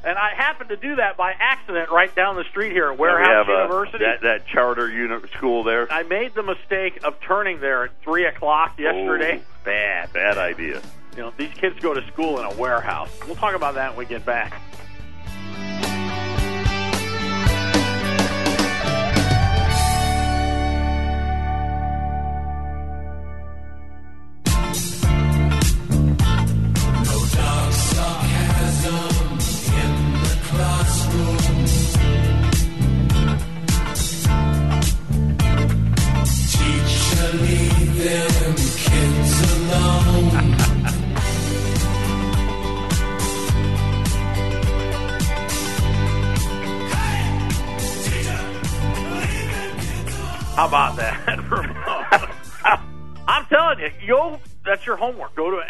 And 0.04 0.16
I 0.18 0.36
happened 0.36 0.70
to 0.70 0.78
do 0.78 0.96
that 0.98 1.18
by 1.18 1.34
accident 1.40 1.90
right 1.90 2.14
down 2.16 2.36
the 2.36 2.44
street 2.52 2.72
here 2.72 2.92
at 2.92 3.00
Warehouse 3.00 3.48
uh, 3.50 3.52
University. 3.52 4.06
A, 4.06 4.08
that, 4.08 4.22
that 4.22 4.48
charter 4.48 4.90
unit 4.90 5.28
school 5.36 5.64
there. 5.64 5.92
I 5.92 6.04
made 6.04 6.36
the 6.36 6.44
mistake 6.44 7.04
of 7.04 7.20
turning 7.20 7.60
there 7.60 7.86
at 7.86 8.02
three 8.04 8.26
o'clock 8.26 8.78
yesterday. 8.78 9.42
Oh, 9.44 9.66
bad, 9.66 10.14
bad 10.14 10.38
idea. 10.38 10.82
You 11.16 11.24
know, 11.24 11.34
these 11.36 11.52
kids 11.56 11.80
go 11.80 11.96
to 11.96 12.06
school 12.08 12.40
in 12.40 12.46
a 12.46 12.56
warehouse. 12.58 13.10
We'll 13.26 13.36
talk 13.36 13.56
about 13.56 13.74
that 13.74 13.98
when 13.98 14.06
we 14.06 14.06
get 14.06 14.24
back. 14.24 14.62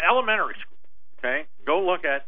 Elementary 0.08 0.54
school. 0.60 0.78
Okay, 1.18 1.46
go 1.66 1.80
look 1.84 2.04
at 2.04 2.26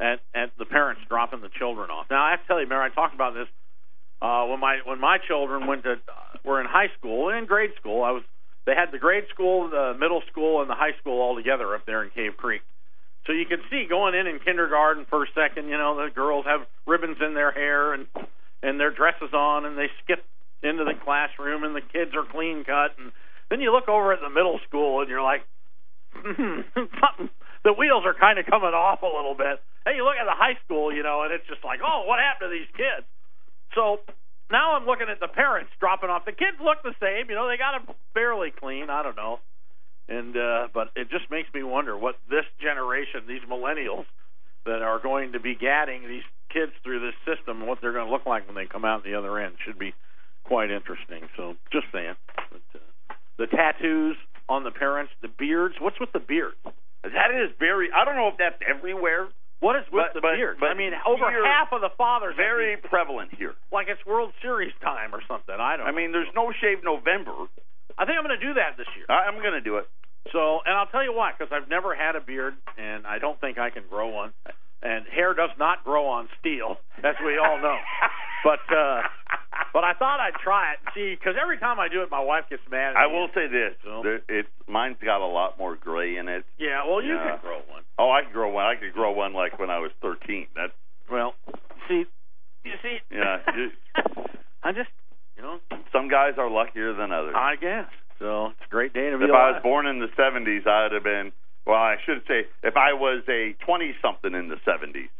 at 0.00 0.20
at 0.34 0.50
the 0.58 0.64
parents 0.64 1.02
dropping 1.08 1.40
the 1.40 1.50
children 1.58 1.90
off. 1.90 2.06
Now 2.10 2.22
I 2.24 2.30
have 2.32 2.42
to 2.42 2.46
tell 2.46 2.60
you, 2.60 2.68
Mary, 2.68 2.90
I 2.90 2.94
talked 2.94 3.14
about 3.14 3.34
this 3.34 3.48
uh, 4.20 4.44
when 4.46 4.60
my 4.60 4.78
when 4.84 5.00
my 5.00 5.18
children 5.18 5.66
went 5.66 5.84
to 5.84 5.92
uh, 5.92 6.38
were 6.44 6.60
in 6.60 6.66
high 6.66 6.90
school 6.98 7.28
and 7.28 7.38
in 7.38 7.46
grade 7.46 7.72
school. 7.80 8.02
I 8.02 8.10
was 8.10 8.22
they 8.66 8.74
had 8.74 8.92
the 8.92 8.98
grade 8.98 9.24
school, 9.32 9.70
the 9.70 9.96
middle 9.98 10.22
school, 10.30 10.60
and 10.60 10.68
the 10.68 10.74
high 10.74 10.96
school 11.00 11.20
all 11.20 11.36
together 11.36 11.74
up 11.74 11.86
there 11.86 12.02
in 12.02 12.10
Cave 12.10 12.36
Creek. 12.36 12.62
So 13.26 13.32
you 13.32 13.46
can 13.46 13.60
see 13.70 13.86
going 13.88 14.14
in 14.14 14.26
in 14.26 14.40
kindergarten, 14.40 15.06
first, 15.10 15.32
second, 15.34 15.68
you 15.68 15.76
know, 15.76 15.96
the 15.96 16.10
girls 16.14 16.44
have 16.46 16.66
ribbons 16.86 17.18
in 17.24 17.34
their 17.34 17.52
hair 17.52 17.94
and 17.94 18.06
and 18.62 18.78
their 18.78 18.90
dresses 18.90 19.32
on, 19.32 19.64
and 19.64 19.78
they 19.78 19.88
skip 20.02 20.24
into 20.62 20.84
the 20.84 20.94
classroom 21.04 21.62
and 21.62 21.74
the 21.74 21.80
kids 21.80 22.12
are 22.14 22.24
clean 22.24 22.64
cut 22.64 22.98
and 22.98 23.12
then 23.48 23.60
you 23.60 23.72
look 23.72 23.88
over 23.88 24.12
at 24.12 24.20
the 24.20 24.30
middle 24.30 24.58
school 24.68 25.00
and 25.00 25.08
you're 25.08 25.22
like 25.22 25.42
the 27.64 27.72
wheels 27.72 28.04
are 28.06 28.14
kind 28.14 28.38
of 28.38 28.46
coming 28.46 28.74
off 28.74 29.02
a 29.02 29.10
little 29.10 29.34
bit 29.34 29.60
and 29.86 29.96
you 29.96 30.04
look 30.04 30.16
at 30.20 30.26
the 30.26 30.36
high 30.36 30.58
school 30.64 30.92
you 30.92 31.02
know 31.02 31.22
and 31.22 31.32
it's 31.32 31.46
just 31.46 31.64
like 31.64 31.80
oh 31.84 32.04
what 32.06 32.18
happened 32.18 32.50
to 32.50 32.54
these 32.54 32.70
kids 32.76 33.06
so 33.74 33.98
now 34.50 34.74
i'm 34.74 34.86
looking 34.86 35.08
at 35.10 35.20
the 35.20 35.28
parents 35.28 35.70
dropping 35.80 36.10
off 36.10 36.24
the 36.24 36.32
kids 36.32 36.56
look 36.62 36.82
the 36.82 36.94
same 37.00 37.28
you 37.28 37.34
know 37.34 37.48
they 37.48 37.56
got 37.56 37.78
them 37.78 37.94
fairly 38.14 38.50
clean 38.50 38.90
i 38.90 39.02
don't 39.02 39.16
know 39.16 39.38
and 40.08 40.36
uh 40.36 40.68
but 40.72 40.90
it 40.96 41.10
just 41.10 41.30
makes 41.30 41.52
me 41.52 41.62
wonder 41.62 41.96
what 41.96 42.16
this 42.30 42.46
generation 42.60 43.26
these 43.26 43.44
millennials 43.48 44.06
that 44.66 44.82
are 44.82 45.00
going 45.00 45.32
to 45.32 45.40
be 45.40 45.54
gadding 45.54 46.06
these 46.06 46.26
kids 46.52 46.72
through 46.82 47.00
this 47.00 47.16
system 47.24 47.66
what 47.66 47.78
they're 47.80 47.92
going 47.92 48.06
to 48.06 48.12
look 48.12 48.26
like 48.26 48.46
when 48.46 48.56
they 48.56 48.66
come 48.66 48.84
out 48.84 49.04
the 49.04 49.14
other 49.14 49.38
end 49.38 49.54
should 49.64 49.78
be 49.78 49.94
quite 50.48 50.70
interesting. 50.70 51.28
So 51.36 51.54
just 51.70 51.86
saying. 51.92 52.14
But, 52.50 52.64
uh, 52.74 53.14
the 53.36 53.46
tattoos 53.46 54.16
on 54.48 54.64
the 54.64 54.70
parents, 54.70 55.12
the 55.22 55.28
beards. 55.28 55.74
What's 55.80 56.00
with 56.00 56.12
the 56.12 56.20
beards? 56.20 56.56
That 57.02 57.30
is 57.30 57.50
very. 57.58 57.88
I 57.92 58.04
don't 58.04 58.16
know 58.16 58.28
if 58.28 58.38
that's 58.38 58.58
everywhere. 58.64 59.28
What 59.60 59.74
is 59.74 59.86
with 59.90 60.06
but, 60.06 60.14
the 60.14 60.22
but, 60.22 60.36
beards? 60.36 60.58
But 60.60 60.70
I 60.70 60.74
mean, 60.74 60.92
over 61.06 61.26
half 61.30 61.72
of 61.72 61.80
the 61.80 61.90
fathers 61.98 62.34
very 62.36 62.76
prevalent 62.76 63.34
here. 63.34 63.54
Like 63.72 63.88
it's 63.88 64.04
World 64.06 64.32
Series 64.42 64.72
time 64.82 65.14
or 65.14 65.22
something. 65.26 65.54
I 65.54 65.76
don't. 65.76 65.86
Know. 65.86 65.92
I 65.92 65.94
mean, 65.94 66.12
there's 66.12 66.30
no 66.34 66.52
shave 66.60 66.84
November. 66.84 67.34
I 67.98 68.06
think 68.06 68.14
I'm 68.16 68.24
going 68.24 68.38
to 68.38 68.46
do 68.46 68.54
that 68.54 68.78
this 68.78 68.86
year. 68.94 69.06
I'm 69.10 69.42
going 69.42 69.58
to 69.58 69.60
do 69.60 69.78
it. 69.78 69.90
So, 70.32 70.60
and 70.64 70.76
I'll 70.76 70.86
tell 70.86 71.02
you 71.02 71.12
why, 71.12 71.32
because 71.32 71.52
I've 71.52 71.68
never 71.68 71.94
had 71.94 72.14
a 72.14 72.20
beard, 72.20 72.54
and 72.76 73.06
I 73.06 73.18
don't 73.18 73.40
think 73.40 73.58
I 73.58 73.70
can 73.70 73.82
grow 73.88 74.08
one. 74.08 74.32
And 74.82 75.06
hair 75.06 75.34
does 75.34 75.50
not 75.58 75.82
grow 75.82 76.06
on 76.06 76.28
steel, 76.38 76.76
as 77.02 77.16
we 77.24 77.38
all 77.38 77.58
know. 77.58 77.78
but 78.44 78.62
uh, 78.70 79.02
but 79.72 79.84
I 79.84 79.92
thought 79.94 80.20
I'd 80.20 80.38
try 80.42 80.72
it 80.72 80.78
see 80.94 81.14
because 81.14 81.34
every 81.40 81.58
time 81.58 81.78
I 81.78 81.88
do 81.88 82.02
it, 82.02 82.10
my 82.10 82.20
wife 82.20 82.44
gets 82.50 82.62
mad. 82.70 82.96
I 82.96 83.06
will 83.06 83.28
say 83.34 83.46
this: 83.46 83.74
so. 83.84 84.02
there, 84.02 84.20
it 84.28 84.46
mine's 84.66 84.96
got 85.04 85.20
a 85.20 85.26
lot 85.26 85.58
more 85.58 85.76
gray 85.76 86.16
in 86.16 86.28
it. 86.28 86.44
Yeah, 86.58 86.84
well, 86.86 87.02
you 87.02 87.14
yeah. 87.14 87.36
can 87.36 87.40
grow 87.40 87.60
one. 87.68 87.82
Oh, 87.98 88.10
I 88.10 88.22
can 88.22 88.32
grow 88.32 88.50
one. 88.50 88.64
I 88.64 88.74
could 88.74 88.92
grow 88.92 89.12
one 89.12 89.34
like 89.34 89.58
when 89.58 89.70
I 89.70 89.78
was 89.78 89.90
thirteen. 90.00 90.46
That's 90.54 90.72
well, 91.10 91.34
see, 91.88 92.04
you 92.64 92.76
see, 92.82 92.98
yeah. 93.10 93.38
I 94.62 94.72
just, 94.72 94.90
you 95.36 95.42
know, 95.42 95.58
some 95.92 96.08
guys 96.08 96.34
are 96.38 96.50
luckier 96.50 96.92
than 96.94 97.12
others. 97.12 97.34
I 97.36 97.56
guess. 97.56 97.88
So 98.18 98.46
it's 98.46 98.66
a 98.66 98.70
great 98.70 98.92
day 98.92 99.10
to 99.10 99.18
be 99.18 99.24
If 99.24 99.30
alive. 99.30 99.40
I 99.40 99.50
was 99.52 99.62
born 99.62 99.86
in 99.86 100.00
the 100.00 100.10
'70s, 100.18 100.66
I'd 100.66 100.92
have 100.92 101.04
been. 101.04 101.32
Well, 101.66 101.76
I 101.76 101.96
should 102.06 102.22
say, 102.26 102.48
if 102.62 102.78
I 102.78 102.94
was 102.94 103.22
a 103.28 103.54
20-something 103.68 104.32
in 104.32 104.48
the 104.48 104.56
'70s. 104.66 105.12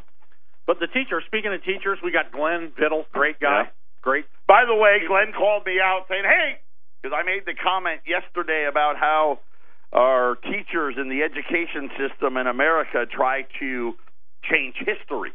But 0.67 0.81
the 0.81 0.87
teacher, 0.87 1.21
speaking 1.27 1.53
of 1.53 1.63
teachers, 1.63 1.99
we 2.03 2.11
got 2.11 2.33
Glenn 2.33 2.73
Biddle, 2.77 3.05
great 3.13 3.39
guy. 3.39 3.65
Yeah 3.65 3.71
great. 4.03 4.25
By 4.47 4.65
the 4.65 4.75
way, 4.75 5.01
Glenn 5.07 5.33
called 5.33 5.67
me 5.67 5.81
out 5.81 6.07
saying, 6.09 6.25
"Hey," 6.25 6.59
because 7.03 7.17
I 7.17 7.23
made 7.25 7.45
the 7.47 7.55
comment 7.55 8.01
yesterday 8.07 8.67
about 8.69 8.97
how 8.97 9.41
our 9.93 10.37
teachers 10.37 10.97
in 10.99 11.09
the 11.09 11.23
education 11.23 11.91
system 11.97 12.37
in 12.37 12.47
America 12.47 13.07
try 13.07 13.47
to 13.61 13.95
change 14.45 14.77
history. 14.77 15.33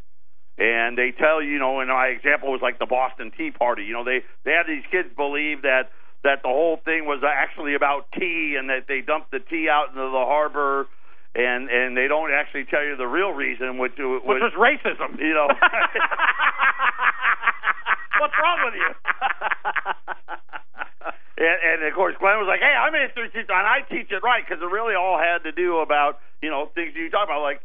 And 0.57 0.95
they 0.97 1.11
tell 1.11 1.41
you, 1.41 1.53
you 1.53 1.59
know, 1.59 1.79
and 1.79 1.89
my 1.89 2.07
example 2.07 2.51
was 2.51 2.61
like 2.61 2.77
the 2.77 2.85
Boston 2.85 3.31
Tea 3.35 3.49
Party. 3.49 3.83
You 3.83 3.93
know, 3.93 4.03
they 4.03 4.21
they 4.45 4.51
had 4.51 4.67
these 4.67 4.85
kids 4.91 5.09
believe 5.15 5.63
that 5.63 5.89
that 6.23 6.43
the 6.43 6.49
whole 6.49 6.77
thing 6.85 7.05
was 7.05 7.23
actually 7.25 7.73
about 7.73 8.05
tea 8.13 8.55
and 8.57 8.69
that 8.69 8.85
they 8.87 9.01
dumped 9.01 9.31
the 9.31 9.39
tea 9.39 9.67
out 9.67 9.89
into 9.89 10.01
the 10.01 10.25
harbor 10.29 10.87
and 11.33 11.69
and 11.69 11.97
they 11.97 12.07
don't 12.07 12.31
actually 12.31 12.65
tell 12.65 12.83
you 12.83 12.95
the 12.95 13.07
real 13.07 13.31
reason 13.31 13.79
which 13.79 13.93
was, 13.97 14.21
which 14.23 14.41
was 14.41 14.53
racism. 14.53 15.17
You 15.19 15.33
know. 15.33 15.47
What's 18.19 18.33
wrong 18.37 18.59
with 18.65 18.75
you? 18.77 18.89
and, 21.37 21.57
and 21.65 21.79
of 21.89 21.93
course, 21.95 22.15
Glenn 22.19 22.37
was 22.37 22.47
like, 22.47 22.61
"Hey, 22.61 22.73
I'm 22.77 22.93
a 22.93 23.01
history 23.09 23.29
teacher, 23.29 23.53
and 23.53 23.65
I 23.65 23.81
teach 23.89 24.11
it 24.11 24.21
right 24.21 24.45
because 24.45 24.61
it 24.61 24.69
really 24.69 24.93
all 24.93 25.17
had 25.17 25.41
to 25.43 25.51
do 25.51 25.79
about 25.79 26.19
you 26.41 26.49
know 26.49 26.69
things 26.75 26.93
you 26.95 27.09
talk 27.09 27.25
about, 27.25 27.41
like 27.41 27.61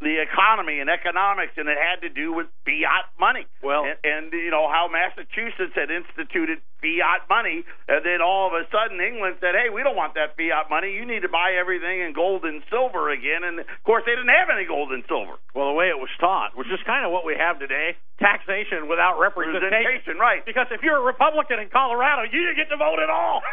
the 0.00 0.16
economy 0.16 0.80
and 0.80 0.88
economics, 0.88 1.52
and 1.60 1.68
it 1.68 1.76
had 1.76 2.00
to 2.00 2.08
do 2.08 2.32
with 2.32 2.48
fiat 2.64 3.12
money. 3.20 3.44
Well, 3.60 3.84
and, 3.84 4.00
and 4.00 4.24
you 4.32 4.48
know 4.48 4.64
how 4.64 4.88
Massachusetts 4.88 5.76
had 5.76 5.92
instituted 5.92 6.64
fiat 6.80 7.28
money, 7.28 7.60
and 7.84 8.00
then 8.00 8.24
all 8.24 8.48
of 8.48 8.56
a 8.56 8.64
sudden 8.72 8.96
England 8.96 9.36
said, 9.44 9.52
"Hey, 9.52 9.68
we 9.68 9.84
don't 9.84 10.00
want 10.00 10.16
that 10.16 10.40
fiat 10.40 10.72
money. 10.72 10.96
You 10.96 11.04
need 11.04 11.20
to 11.20 11.28
buy 11.28 11.52
everything 11.60 12.00
in 12.00 12.16
gold 12.16 12.48
and 12.48 12.64
silver 12.72 13.12
again." 13.12 13.44
And 13.44 13.60
of 13.60 13.82
course, 13.84 14.02
they 14.08 14.16
didn't 14.16 14.32
have 14.32 14.48
any 14.48 14.64
gold 14.64 14.88
and 14.88 15.04
silver. 15.04 15.36
Well, 15.52 15.68
the 15.68 15.76
way 15.76 15.92
it 15.92 16.00
was 16.00 16.10
taught, 16.16 16.56
which 16.56 16.72
is 16.72 16.80
kind 16.88 17.04
of 17.04 17.12
what 17.12 17.28
we 17.28 17.36
have 17.36 17.60
today, 17.60 18.00
taxation 18.16 18.88
without 18.88 19.20
representation. 19.20 19.68
representation 19.68 20.16
right? 20.16 20.40
Because 20.48 20.72
if 20.72 20.80
you're 20.80 20.96
a 20.96 21.04
Republican 21.04 21.60
in 21.60 21.68
Colorado, 21.68 22.24
you 22.24 22.40
didn't 22.40 22.56
get 22.56 22.72
to 22.72 22.80
vote 22.80 23.04
at 23.04 23.12
all 23.12 23.44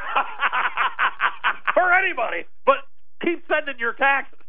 for 1.76 1.92
anybody. 1.92 2.48
But 2.64 2.88
keep 3.20 3.44
sending 3.52 3.76
your 3.84 4.00
taxes. 4.00 4.40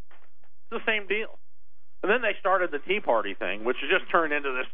It's 0.71 0.79
the 0.79 0.85
same 0.87 1.03
deal. 1.07 1.35
And 2.03 2.09
then 2.11 2.21
they 2.21 2.35
started 2.39 2.71
the 2.71 2.79
Tea 2.79 2.99
Party 2.99 3.33
thing, 3.33 3.63
which 3.65 3.77
just 3.89 4.09
turned 4.11 4.31
into 4.33 4.51
this, 4.51 4.67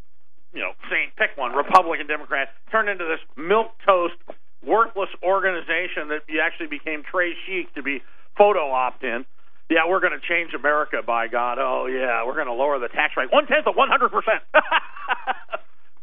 you 0.54 0.60
know, 0.60 0.72
saying 0.90 1.10
pick 1.16 1.36
one, 1.36 1.52
Republican, 1.52 2.06
Democrat, 2.06 2.48
turned 2.70 2.88
into 2.88 3.04
this 3.04 3.20
milk 3.36 3.72
toast, 3.84 4.14
worthless 4.64 5.10
organization 5.22 6.08
that 6.08 6.22
you 6.28 6.40
actually 6.40 6.68
became 6.68 7.02
Trey 7.02 7.34
Chic 7.46 7.72
to 7.74 7.82
be 7.82 8.02
photo 8.38 8.70
opt 8.70 9.02
in. 9.02 9.24
Yeah, 9.68 9.88
we're 9.88 9.98
going 10.00 10.14
to 10.14 10.22
change 10.22 10.54
America, 10.54 10.98
by 11.04 11.26
God. 11.26 11.58
Oh, 11.58 11.86
yeah, 11.86 12.24
we're 12.24 12.34
going 12.38 12.46
to 12.46 12.52
lower 12.52 12.78
the 12.78 12.86
tax 12.88 13.16
rate 13.16 13.32
one 13.32 13.46
tenth 13.46 13.66
of 13.66 13.74
100%. 13.74 13.80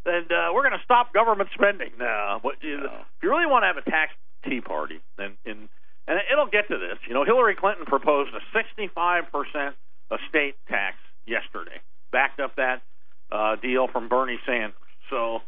and 0.06 0.32
uh, 0.32 0.52
we're 0.54 0.68
going 0.68 0.78
to 0.78 0.84
stop 0.84 1.14
government 1.14 1.50
spending. 1.54 1.92
No, 1.98 2.40
but 2.44 2.56
you, 2.62 2.78
No. 2.78 2.86
if 3.16 3.24
you 3.24 3.30
really 3.30 3.46
want 3.46 3.64
to 3.64 3.68
have 3.68 3.78
a 3.78 3.90
tax 3.90 4.12
tea 4.44 4.60
party, 4.62 5.00
then 5.18 5.34
in 5.46 5.70
and 6.06 6.20
it'll 6.30 6.48
get 6.52 6.68
to 6.68 6.78
this. 6.78 6.98
You 7.08 7.14
know, 7.14 7.24
Hillary 7.24 7.56
Clinton 7.56 7.86
proposed 7.86 8.32
a 8.36 8.42
65% 8.52 9.72
estate 10.12 10.56
tax 10.68 10.98
yesterday, 11.26 11.80
backed 12.12 12.42
up 12.42 12.58
that 12.58 12.82
uh, 13.32 13.53
deal 13.64 13.88
from 13.88 14.10
Bernie 14.10 14.40
Sanders. 14.46 14.76
So, 15.10 15.40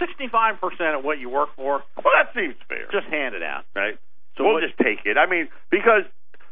65% 0.00 0.98
of 0.98 1.04
what 1.04 1.18
you 1.18 1.28
work 1.30 1.48
for, 1.56 1.82
Well, 1.96 2.12
that 2.14 2.32
seems 2.34 2.54
fair, 2.68 2.86
just 2.92 3.06
hand 3.08 3.34
it 3.34 3.42
out. 3.42 3.64
right? 3.74 3.96
So 4.36 4.44
we'll 4.44 4.54
what- 4.54 4.62
just 4.62 4.76
take 4.78 5.06
it. 5.06 5.16
I 5.16 5.24
mean, 5.26 5.48
because 5.70 6.04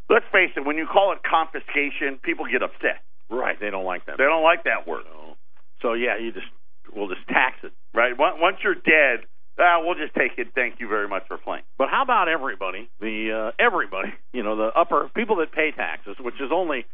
let's 0.08 0.24
face 0.32 0.50
it, 0.56 0.64
when 0.64 0.76
you 0.78 0.86
call 0.86 1.12
it 1.12 1.22
confiscation, 1.22 2.18
people 2.22 2.46
get 2.46 2.62
upset. 2.62 3.02
Right, 3.30 3.58
they 3.60 3.70
don't 3.70 3.84
like 3.84 4.04
that. 4.06 4.16
They 4.18 4.24
don't 4.24 4.42
like 4.42 4.64
that 4.64 4.86
word, 4.86 5.04
So, 5.04 5.36
so 5.80 5.92
yeah, 5.94 6.16
you 6.16 6.32
just 6.32 6.46
we'll 6.94 7.08
just 7.08 7.26
tax 7.28 7.56
it. 7.64 7.72
right? 7.94 8.16
Once 8.16 8.36
once 8.38 8.56
you're 8.62 8.74
dead, 8.74 9.24
ah, 9.58 9.80
we'll 9.82 9.94
just 9.94 10.14
take 10.14 10.38
it. 10.38 10.48
Thank 10.54 10.78
you 10.78 10.88
very 10.88 11.08
much 11.08 11.26
for 11.26 11.38
playing. 11.38 11.64
But 11.78 11.88
how 11.88 12.02
about 12.02 12.28
everybody? 12.28 12.88
The 13.00 13.32
uh, 13.32 13.52
everybody, 13.58 14.12
you 14.32 14.42
know, 14.42 14.56
the 14.56 14.72
upper 14.78 15.08
people 15.14 15.36
that 15.36 15.52
pay 15.52 15.70
taxes, 15.72 16.16
which 16.20 16.34
is 16.40 16.50
only 16.52 16.84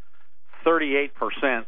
38% 0.64 1.10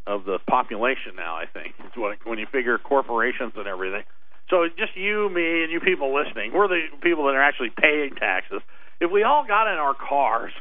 of 0.06 0.25
the 0.25 0.38
population 0.49 1.16
now, 1.16 1.37
I 1.37 1.46
think. 1.46 1.75
It's 1.84 1.96
what 1.96 2.18
when 2.25 2.38
you 2.38 2.46
figure 2.50 2.78
corporations 2.78 3.52
and 3.56 3.66
everything. 3.66 4.02
So 4.50 4.66
just 4.76 4.96
you, 4.96 5.30
me, 5.30 5.62
and 5.62 5.72
you 5.72 5.80
people 5.80 6.14
listening, 6.14 6.52
we're 6.52 6.68
the 6.68 6.82
people 7.02 7.26
that 7.26 7.34
are 7.34 7.42
actually 7.42 7.70
paying 7.70 8.14
taxes. 8.14 8.61
If 9.00 9.11
we 9.11 9.22
all 9.22 9.44
got 9.46 9.72
in 9.72 9.78
our 9.78 9.94
cars 9.94 10.52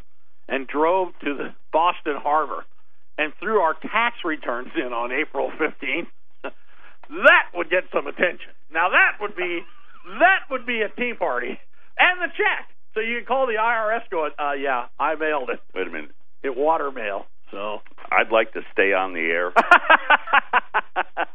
and 0.47 0.67
drove 0.67 1.09
to 1.23 1.35
the 1.35 1.53
Boston 1.73 2.15
Harbor 2.17 2.65
and 3.17 3.33
threw 3.39 3.59
our 3.59 3.73
tax 3.73 4.17
returns 4.23 4.69
in 4.75 4.93
on 4.93 5.11
April 5.11 5.51
15th, 5.59 6.07
that 6.43 7.45
would 7.53 7.69
get 7.69 7.83
some 7.93 8.07
attention. 8.07 8.51
Now 8.73 8.89
that 8.89 9.19
would 9.19 9.35
be 9.35 9.61
that 10.19 10.49
would 10.49 10.65
be 10.65 10.81
a 10.81 10.89
tea 10.89 11.13
party 11.13 11.59
and 11.99 12.21
the 12.21 12.31
check. 12.35 12.67
So 12.93 12.99
you 12.99 13.17
can 13.17 13.25
call 13.25 13.47
the 13.47 13.55
IRS 13.59 14.09
going, 14.09 14.31
uh, 14.39 14.53
yeah, 14.53 14.87
I 14.99 15.15
mailed 15.15 15.49
it. 15.49 15.59
Wait 15.73 15.87
a 15.87 15.91
minute. 15.91 16.11
It 16.43 16.57
water 16.57 16.91
mail. 16.91 17.25
So 17.51 17.81
I'd 18.11 18.31
like 18.31 18.53
to 18.53 18.61
stay 18.73 18.93
on 18.93 19.13
the 19.13 19.19
air. 19.19 19.51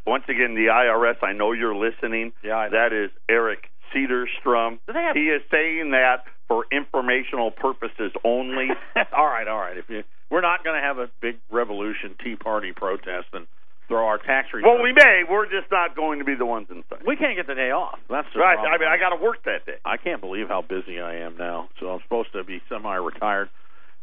Once 0.05 0.23
again, 0.29 0.55
the 0.55 0.67
IRS, 0.71 1.21
I 1.21 1.33
know 1.33 1.51
you're 1.51 1.75
listening. 1.75 2.31
Yeah. 2.43 2.69
That 2.69 2.93
is 2.93 3.11
Eric 3.29 3.69
Cedarstrom. 3.93 4.79
Have- 4.93 5.15
He 5.15 5.27
is 5.29 5.41
saying 5.51 5.91
that 5.91 6.23
for 6.47 6.65
informational 6.71 7.51
purposes 7.51 8.11
only. 8.23 8.69
all 9.15 9.25
right, 9.25 9.47
all 9.47 9.57
right. 9.59 9.77
If 9.77 9.89
you, 9.89 10.03
we're 10.31 10.41
not 10.41 10.63
going 10.63 10.75
to 10.79 10.81
have 10.81 10.97
a 10.97 11.09
big 11.21 11.37
revolution, 11.51 12.15
Tea 12.23 12.35
Party 12.35 12.71
protest, 12.73 13.27
and 13.33 13.45
throw 13.89 14.05
our 14.07 14.17
tax 14.17 14.47
returns. 14.53 14.65
well, 14.73 14.81
we 14.83 14.91
may. 14.93 15.23
We're 15.29 15.45
just 15.45 15.71
not 15.71 15.95
going 15.95 16.19
to 16.19 16.25
be 16.25 16.35
the 16.35 16.45
ones 16.45 16.67
inside. 16.69 17.05
we 17.05 17.15
can't 17.15 17.35
get 17.37 17.47
the 17.47 17.55
day 17.55 17.71
off. 17.71 17.99
That's 18.09 18.27
Right. 18.35 18.55
problem. 18.55 18.73
I 18.73 18.77
mean, 18.77 18.89
I 18.89 18.97
got 18.97 19.15
to 19.15 19.21
work 19.21 19.43
that 19.45 19.65
day. 19.65 19.77
I 19.85 19.97
can't 19.97 20.19
believe 20.21 20.47
how 20.49 20.61
busy 20.61 20.99
I 20.99 21.15
am 21.17 21.37
now. 21.37 21.69
So 21.79 21.87
I'm 21.91 22.01
supposed 22.03 22.31
to 22.33 22.43
be 22.43 22.61
semi-retired. 22.69 23.49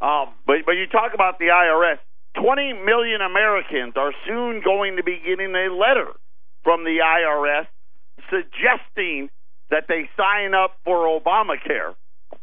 Um, 0.00 0.34
But 0.46 0.66
but 0.66 0.72
you 0.72 0.86
talk 0.86 1.14
about 1.14 1.38
the 1.38 1.46
IRS. 1.46 1.98
Twenty 2.34 2.72
million 2.72 3.20
Americans 3.20 3.94
are 3.96 4.12
soon 4.26 4.60
going 4.64 4.96
to 4.96 5.02
be 5.02 5.20
getting 5.24 5.54
a 5.54 5.72
letter 5.72 6.10
from 6.62 6.84
the 6.84 6.98
IRS 6.98 7.66
suggesting 8.30 9.30
that 9.70 9.84
they 9.88 10.08
sign 10.16 10.54
up 10.54 10.76
for 10.84 11.06
Obamacare. 11.06 11.94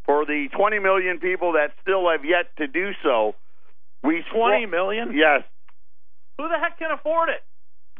For 0.05 0.25
the 0.25 0.47
20 0.55 0.79
million 0.79 1.19
people 1.19 1.53
that 1.53 1.75
still 1.81 2.09
have 2.09 2.23
yet 2.25 2.49
to 2.57 2.65
do 2.65 2.91
so, 3.03 3.35
we 4.03 4.23
twenty 4.33 4.65
million. 4.65 5.11
Yes, 5.13 5.43
Who 6.37 6.47
the 6.47 6.57
heck 6.57 6.79
can 6.79 6.91
afford 6.91 7.29
it? 7.29 7.43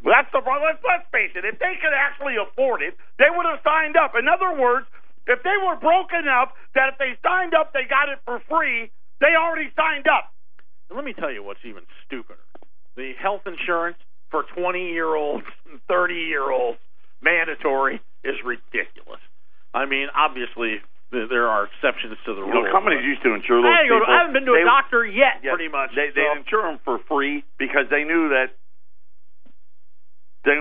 Well, 0.02 0.16
that's 0.18 0.32
the 0.34 0.42
problem. 0.42 0.66
Let's, 0.66 0.82
let's 0.82 1.06
face 1.12 1.30
it. 1.36 1.46
If 1.46 1.60
they 1.60 1.78
could 1.78 1.94
actually 1.94 2.42
afford 2.42 2.82
it, 2.82 2.98
they 3.20 3.30
would 3.30 3.46
have 3.46 3.60
signed 3.62 3.98
up. 3.98 4.16
In 4.18 4.26
other 4.26 4.50
words, 4.58 4.88
if 5.28 5.44
they 5.44 5.54
were 5.62 5.76
broke 5.78 6.10
enough 6.16 6.50
that 6.74 6.90
if 6.94 6.98
they 6.98 7.14
signed 7.22 7.54
up, 7.54 7.70
they 7.74 7.86
got 7.86 8.10
it 8.10 8.18
for 8.26 8.42
free, 8.50 8.90
they 9.22 9.38
already 9.38 9.70
signed 9.78 10.08
up. 10.10 10.34
And 10.90 10.98
let 10.98 11.06
me 11.06 11.14
tell 11.14 11.32
you 11.32 11.44
what's 11.44 11.64
even 11.64 11.84
stupider. 12.06 12.42
The 12.98 13.14
health 13.22 13.48
insurance 13.48 13.98
for 14.30 14.44
20 14.58 14.92
year 14.92 15.16
olds 15.16 15.46
and 15.72 15.80
30 15.88 16.14
year 16.16 16.52
olds, 16.52 16.80
mandatory, 17.22 18.02
is 18.24 18.36
ridiculous. 18.44 19.22
I 19.74 19.86
mean, 19.86 20.08
obviously, 20.14 20.82
there 21.12 21.48
are 21.48 21.68
exceptions 21.72 22.18
to 22.26 22.36
the 22.36 22.42
rule. 22.42 22.64
know, 22.66 22.72
companies 22.72 23.04
used 23.04 23.24
to 23.24 23.32
insure 23.34 23.62
those 23.62 23.72
I, 23.72 23.84
people. 23.88 24.04
I 24.08 24.18
haven't 24.20 24.34
been 24.34 24.46
to 24.46 24.56
a 24.56 24.60
They- 24.60 24.68
doctor 24.68 25.06
yet, 25.06 25.40
Yes, 25.44 25.56
pretty 25.56 25.72
much. 25.72 25.92
They, 25.96 26.10
they 26.12 26.28
so- 26.28 26.40
insure 26.40 26.64
them 26.68 26.80
for 26.84 27.00
free 27.08 27.44
because 27.58 27.88
they 27.90 28.04
knew 28.04 28.30
that 28.36 28.52
they 30.44 30.58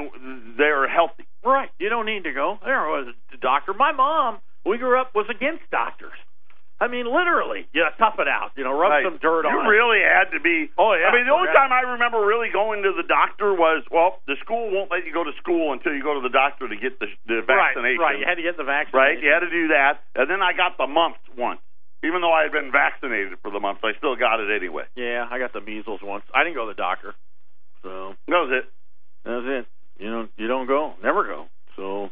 they're 0.59 0.88
healthy. 0.88 1.25
right. 1.45 1.71
You 1.79 1.88
don't 1.88 2.07
need 2.07 2.25
to 2.25 2.33
go. 2.33 2.59
There 2.64 2.85
was 2.87 3.14
a 3.33 3.37
doctor. 3.38 3.73
My 3.75 3.93
mom, 3.93 4.38
we 4.67 4.76
grew 4.79 5.00
up, 5.00 5.14
was 5.14 5.26
against 5.31 5.62
doctors. 5.71 6.12
I 6.80 6.88
mean, 6.88 7.04
literally, 7.04 7.68
you 7.76 7.84
tough 8.00 8.16
it 8.18 8.26
out. 8.26 8.56
You 8.56 8.64
know, 8.64 8.72
rub 8.72 8.88
Right. 8.90 9.04
some 9.04 9.18
dirt 9.20 9.44
you 9.44 9.52
on 9.52 9.66
it. 9.66 9.68
really 9.68 10.00
had 10.00 10.32
to 10.32 10.40
be. 10.40 10.72
Oh, 10.80 10.96
yeah. 10.96 11.08
I 11.08 11.12
mean, 11.12 11.26
the 11.28 11.32
only 11.37 11.49
oh, 11.49 11.52
Yeah. 11.52 11.60
time 11.68 11.72
I 11.76 11.82
remember 11.92 12.25
really 12.25 12.49
going 12.49 12.82
to 12.84 12.92
the 12.96 13.02
doctor 13.04 13.52
was 13.52 13.84
well, 13.90 14.20
the 14.26 14.37
school 14.40 14.70
won't 14.72 14.90
let 14.90 15.04
you 15.04 15.12
go 15.12 15.22
to 15.22 15.32
school 15.37 15.72
until 15.76 15.92
you 15.92 16.02
go 16.02 16.14
to 16.14 16.20
the 16.25 16.32
doctor 16.32 16.66
to 16.68 16.76
get 16.76 16.99
the, 16.99 17.06
the 17.28 17.42
vaccination. 17.44 18.00
right. 18.00 18.16
Right. 18.16 18.18
You 18.18 18.25
had 18.25 18.37
to 18.37 18.42
get 18.42 18.56
the 18.56 18.64
vaccination. 18.64 18.96
Right, 18.99 19.20
you 19.22 19.28
had 19.30 19.40
to 19.44 19.50
do 19.50 19.68
that, 19.76 20.00
and 20.16 20.30
then 20.30 20.40
I 20.40 20.52
got 20.56 20.78
the 20.78 20.87
mumps 20.88 21.20
once. 21.37 21.60
Even 22.02 22.22
though 22.22 22.32
I 22.32 22.44
had 22.44 22.52
been 22.52 22.72
vaccinated 22.72 23.37
for 23.42 23.50
the 23.50 23.60
mumps, 23.60 23.84
I 23.84 23.92
still 23.99 24.16
got 24.16 24.40
it 24.40 24.49
anyway. 24.49 24.84
Yeah, 24.96 25.28
I 25.30 25.38
got 25.38 25.52
the 25.52 25.60
measles 25.60 26.00
once. 26.02 26.25
I 26.34 26.44
didn't 26.44 26.56
go 26.56 26.64
to 26.66 26.72
the 26.72 26.80
doctor, 26.80 27.14
so 27.82 28.14
That 28.26 28.40
was 28.40 28.50
it. 28.52 28.64
That 29.28 29.37
was 29.37 29.44
it. 29.46 29.66
You 30.02 30.10
know, 30.10 30.28
you 30.38 30.49
don't 30.49 30.66
go, 30.66 30.94
never 31.04 31.25
go. 31.25 31.46
So, 31.76 32.10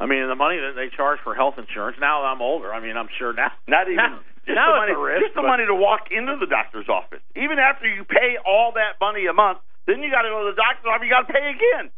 I 0.00 0.08
mean, 0.08 0.24
the 0.32 0.34
money 0.34 0.56
that 0.56 0.72
they 0.80 0.88
charge 0.88 1.20
for 1.20 1.36
health 1.36 1.60
insurance. 1.60 2.00
Now 2.00 2.24
that 2.24 2.32
I'm 2.32 2.40
older, 2.40 2.72
I 2.72 2.80
mean, 2.80 2.96
I'm 2.96 3.12
sure 3.20 3.36
now. 3.36 3.52
Not 3.68 3.84
even 3.84 4.00
now, 4.00 4.24
just 4.48 4.56
now 4.56 4.72
the 4.72 4.80
money, 4.80 4.96
risk, 4.96 5.28
just 5.28 5.36
the 5.36 5.44
money 5.44 5.68
to 5.68 5.76
walk 5.76 6.08
into 6.08 6.40
the 6.40 6.48
doctor's 6.48 6.88
office. 6.88 7.20
Even 7.36 7.60
after 7.60 7.84
you 7.84 8.08
pay 8.08 8.40
all 8.40 8.72
that 8.80 8.96
money 8.96 9.28
a 9.28 9.36
month, 9.36 9.60
then 9.84 10.00
you 10.00 10.08
got 10.08 10.24
to 10.24 10.32
go 10.32 10.48
to 10.48 10.56
the 10.56 10.58
doctor's 10.58 10.88
office. 10.88 11.04
You 11.04 11.12
got 11.12 11.28
to 11.28 11.32
pay 11.32 11.46
again. 11.52 11.92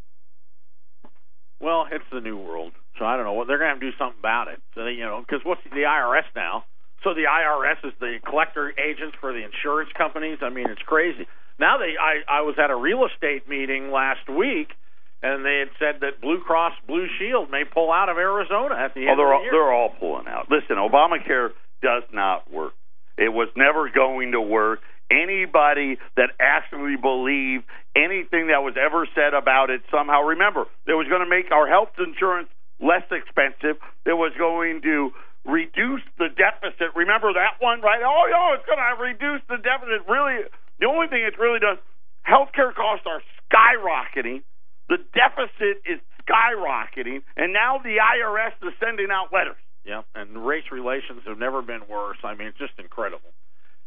Well, 1.63 1.87
it's 1.87 2.05
the 2.11 2.19
new 2.19 2.35
world, 2.35 2.75
so 2.99 3.07
I 3.07 3.15
don't 3.15 3.23
know 3.23 3.39
what 3.39 3.47
they're 3.47 3.63
going 3.63 3.71
to 3.71 3.79
have 3.79 3.81
to 3.87 3.91
do 3.93 3.97
something 3.97 4.19
about 4.19 4.51
it. 4.51 4.59
So 4.75 4.83
they, 4.83 4.99
you 4.99 5.07
know, 5.07 5.23
because 5.23 5.47
what's 5.47 5.63
the 5.63 5.87
IRS 5.87 6.27
now? 6.35 6.67
So 7.07 7.15
the 7.15 7.31
IRS 7.31 7.87
is 7.87 7.95
the 8.03 8.19
collector 8.27 8.75
agents 8.75 9.15
for 9.23 9.33
the 9.33 9.47
insurance 9.47 9.91
companies. 9.95 10.43
I 10.43 10.51
mean, 10.51 10.67
it's 10.71 10.83
crazy. 10.83 11.31
Now 11.59 11.79
they, 11.79 11.95
I, 11.95 12.27
I 12.27 12.41
was 12.43 12.59
at 12.59 12.71
a 12.71 12.77
real 12.77 13.07
estate 13.07 13.49
meeting 13.49 13.95
last 13.95 14.27
week, 14.27 14.75
and 15.23 15.45
they 15.45 15.59
had 15.61 15.71
said 15.79 16.01
that 16.03 16.21
Blue 16.21 16.41
Cross 16.41 16.73
Blue 16.87 17.07
Shield 17.19 17.51
may 17.51 17.63
pull 17.65 17.91
out 17.93 18.09
of 18.09 18.17
Arizona 18.19 18.75
at 18.75 18.95
the 18.95 19.07
Oh, 19.07 19.11
end 19.11 19.19
they're 19.19 19.27
of 19.27 19.33
all, 19.33 19.39
the 19.39 19.45
year. 19.45 19.53
they're 19.53 19.73
all 19.73 19.91
pulling 19.99 20.27
out. 20.29 20.51
Listen, 20.51 20.77
Obamacare 20.77 21.51
does 21.83 22.03
not 22.13 22.51
work. 22.53 22.73
It 23.19 23.33
was 23.33 23.49
never 23.57 23.89
going 23.91 24.33
to 24.33 24.41
work. 24.41 24.81
Anybody 25.11 25.99
that 26.17 26.31
actually 26.41 26.97
believed 26.97 27.65
anything 27.95 28.49
that 28.49 28.65
was 28.65 28.75
ever 28.81 29.07
said 29.15 29.35
about 29.35 29.69
it 29.69 29.83
somehow, 29.93 30.23
remember, 30.23 30.65
it 30.89 30.97
was 30.97 31.07
going 31.09 31.21
to 31.21 31.29
make 31.29 31.53
our 31.53 31.69
health 31.69 31.91
insurance 32.01 32.49
less 32.81 33.05
expensive. 33.13 33.77
It 34.09 34.17
was 34.17 34.33
going 34.39 34.81
to 34.83 35.13
reduce 35.45 36.01
the 36.19 36.29
deficit. 36.33 36.97
Remember 36.97 37.33
that 37.35 37.61
one, 37.61 37.83
right? 37.83 38.01
Oh, 38.01 38.25
no, 38.33 38.57
it's 38.57 38.65
going 38.65 38.81
to 38.81 38.97
reduce 38.99 39.43
the 39.53 39.61
deficit. 39.61 40.09
Really, 40.09 40.49
the 40.81 40.87
only 40.89 41.09
thing 41.13 41.23
it's 41.29 41.39
really 41.39 41.61
done, 41.61 41.77
healthcare 42.25 42.73
costs 42.75 43.05
are 43.05 43.21
skyrocketing. 43.53 44.43
The 44.93 45.01
deficit 45.17 45.81
is 45.89 46.05
skyrocketing, 46.29 47.25
and 47.35 47.55
now 47.55 47.81
the 47.81 47.97
IRS 47.97 48.53
is 48.61 48.75
sending 48.77 49.09
out 49.11 49.33
letters. 49.33 49.57
Yeah, 49.89 50.03
and 50.15 50.45
race 50.47 50.69
relations 50.71 51.23
have 51.27 51.39
never 51.39 51.63
been 51.63 51.89
worse. 51.89 52.19
I 52.23 52.35
mean, 52.35 52.49
it's 52.49 52.59
just 52.59 52.77
incredible. 52.79 53.33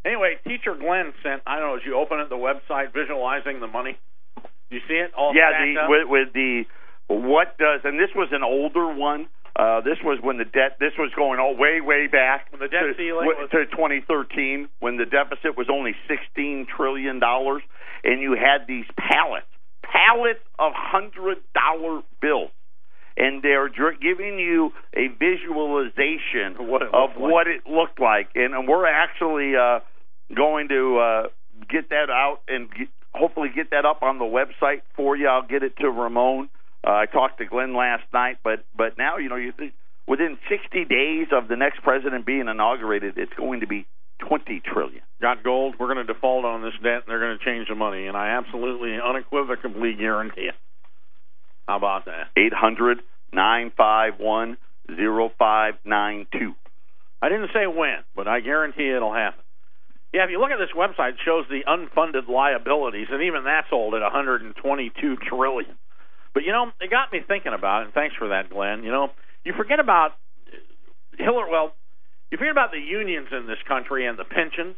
Anyway, 0.03 0.41
teacher 0.43 0.73
Glenn 0.73 1.13
sent. 1.21 1.43
I 1.45 1.59
don't 1.59 1.69
know. 1.69 1.75
Did 1.77 1.85
you 1.85 1.95
open 1.95 2.19
it 2.21 2.29
the 2.29 2.41
website, 2.41 2.91
visualizing 2.91 3.59
the 3.59 3.67
money? 3.67 3.99
Do 4.41 4.75
you 4.75 4.81
see 4.87 4.95
it 4.95 5.13
all 5.15 5.33
yeah, 5.35 5.53
the 5.53 5.79
up? 5.79 5.89
with, 5.89 6.09
with 6.09 6.33
the 6.33 6.65
what 7.05 7.55
does 7.59 7.81
and 7.83 7.99
this 7.99 8.09
was 8.15 8.29
an 8.31 8.41
older 8.41 8.91
one. 8.91 9.27
Uh, 9.55 9.79
this 9.81 10.01
was 10.03 10.17
when 10.21 10.37
the 10.37 10.43
debt. 10.43 10.77
This 10.79 10.91
was 10.97 11.13
going 11.15 11.39
all 11.39 11.55
way, 11.55 11.79
way 11.79 12.07
back 12.07 12.51
When 12.51 12.59
the 12.59 12.67
debt 12.67 12.81
to, 12.81 12.93
ceiling 12.97 13.29
was- 13.29 13.47
to 13.51 13.65
2013, 13.69 14.67
when 14.79 14.97
the 14.97 15.05
deficit 15.05 15.55
was 15.55 15.67
only 15.69 15.95
16 16.09 16.65
trillion 16.65 17.19
dollars, 17.19 17.61
and 18.03 18.19
you 18.21 18.33
had 18.33 18.67
these 18.67 18.85
pallets, 18.97 19.47
pallets 19.91 20.39
of 20.59 20.73
hundred 20.75 21.37
dollar 21.53 22.01
bills, 22.21 22.51
and 23.17 23.41
they're 23.43 23.69
giving 23.69 24.39
you 24.39 24.71
a 24.95 25.07
visualization 25.07 26.67
What 26.67 26.81
of 26.83 26.91
like. 26.91 27.17
what 27.17 27.47
it 27.47 27.61
looked 27.69 27.99
like, 27.99 28.29
and, 28.35 28.53
and 28.53 28.67
we're 28.67 28.85
actually 28.87 29.55
uh, 29.55 29.79
going 30.35 30.67
to 30.69 30.97
uh, 30.99 31.23
get 31.69 31.89
that 31.89 32.09
out 32.09 32.39
and 32.47 32.69
get, 32.71 32.87
hopefully 33.13 33.49
get 33.53 33.71
that 33.71 33.85
up 33.85 34.03
on 34.03 34.19
the 34.19 34.25
website 34.25 34.81
for 34.95 35.15
you. 35.15 35.27
I'll 35.27 35.47
get 35.47 35.63
it 35.63 35.77
to 35.77 35.89
Ramon. 35.89 36.49
Uh, 36.85 36.91
I 36.91 37.05
talked 37.05 37.39
to 37.39 37.45
Glenn 37.45 37.75
last 37.75 38.03
night, 38.13 38.37
but 38.43 38.65
but 38.77 38.97
now 38.97 39.17
you 39.17 39.29
know 39.29 39.37
you 39.37 39.51
think 39.51 39.73
within 40.07 40.37
60 40.49 40.85
days 40.85 41.27
of 41.31 41.47
the 41.47 41.55
next 41.55 41.81
president 41.81 42.25
being 42.25 42.47
inaugurated, 42.47 43.17
it's 43.17 43.33
going 43.33 43.61
to 43.61 43.67
be 43.67 43.87
20 44.27 44.61
trillion. 44.61 45.01
got 45.21 45.43
gold. 45.43 45.75
We're 45.79 45.93
going 45.93 46.05
to 46.05 46.13
default 46.13 46.45
on 46.45 46.61
this 46.61 46.73
debt, 46.81 47.03
and 47.03 47.07
they're 47.07 47.19
going 47.19 47.37
to 47.37 47.45
change 47.45 47.67
the 47.67 47.75
money. 47.75 48.07
And 48.07 48.17
I 48.17 48.37
absolutely, 48.37 48.97
unequivocally 49.03 49.93
guarantee 49.97 50.49
it. 50.49 50.55
How 51.67 51.77
about 51.77 52.05
that? 52.05 52.27
800 52.37 52.99
951 53.33 54.57
0592. 54.87 56.55
I 57.21 57.29
didn't 57.29 57.49
say 57.53 57.65
when, 57.65 58.03
but 58.15 58.27
I 58.27 58.39
guarantee 58.39 58.89
it'll 58.89 59.13
happen. 59.13 59.41
Yeah, 60.13 60.23
if 60.23 60.29
you 60.29 60.39
look 60.39 60.51
at 60.51 60.59
this 60.59 60.71
website, 60.77 61.13
it 61.13 61.19
shows 61.25 61.45
the 61.49 61.63
unfunded 61.67 62.29
liabilities, 62.29 63.07
and 63.11 63.23
even 63.23 63.43
that's 63.43 63.67
old 63.71 63.95
at 63.95 64.01
122 64.01 65.17
trillion. 65.27 65.75
But 66.33 66.43
you 66.43 66.51
know, 66.51 66.71
it 66.79 66.89
got 66.89 67.11
me 67.11 67.19
thinking 67.27 67.53
about 67.53 67.81
it. 67.81 67.85
And 67.85 67.93
thanks 67.93 68.15
for 68.15 68.29
that, 68.29 68.49
Glenn. 68.49 68.83
You 68.83 68.91
know, 68.91 69.09
you 69.43 69.53
forget 69.57 69.79
about 69.79 70.11
uh, 70.47 71.17
Hillary. 71.17 71.49
Well, 71.51 71.73
you 72.31 72.37
forget 72.37 72.51
about 72.51 72.71
the 72.71 72.79
unions 72.79 73.27
in 73.31 73.47
this 73.47 73.61
country 73.67 74.05
and 74.07 74.17
the 74.17 74.25
pensions 74.25 74.75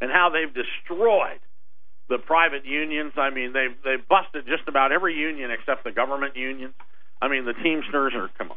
and 0.00 0.10
how 0.10 0.30
they've 0.30 0.52
destroyed 0.52 1.40
the 2.08 2.18
private 2.18 2.64
unions. 2.64 3.12
I 3.16 3.30
mean, 3.30 3.52
they've 3.52 3.76
they've 3.84 4.06
busted 4.08 4.46
just 4.46 4.68
about 4.68 4.92
every 4.92 5.14
union 5.14 5.50
except 5.50 5.84
the 5.84 5.92
government 5.92 6.36
unions. 6.36 6.74
I 7.20 7.28
mean, 7.28 7.44
the 7.44 7.54
Teamsters 7.54 8.14
are 8.14 8.28
come 8.38 8.50
on. 8.50 8.56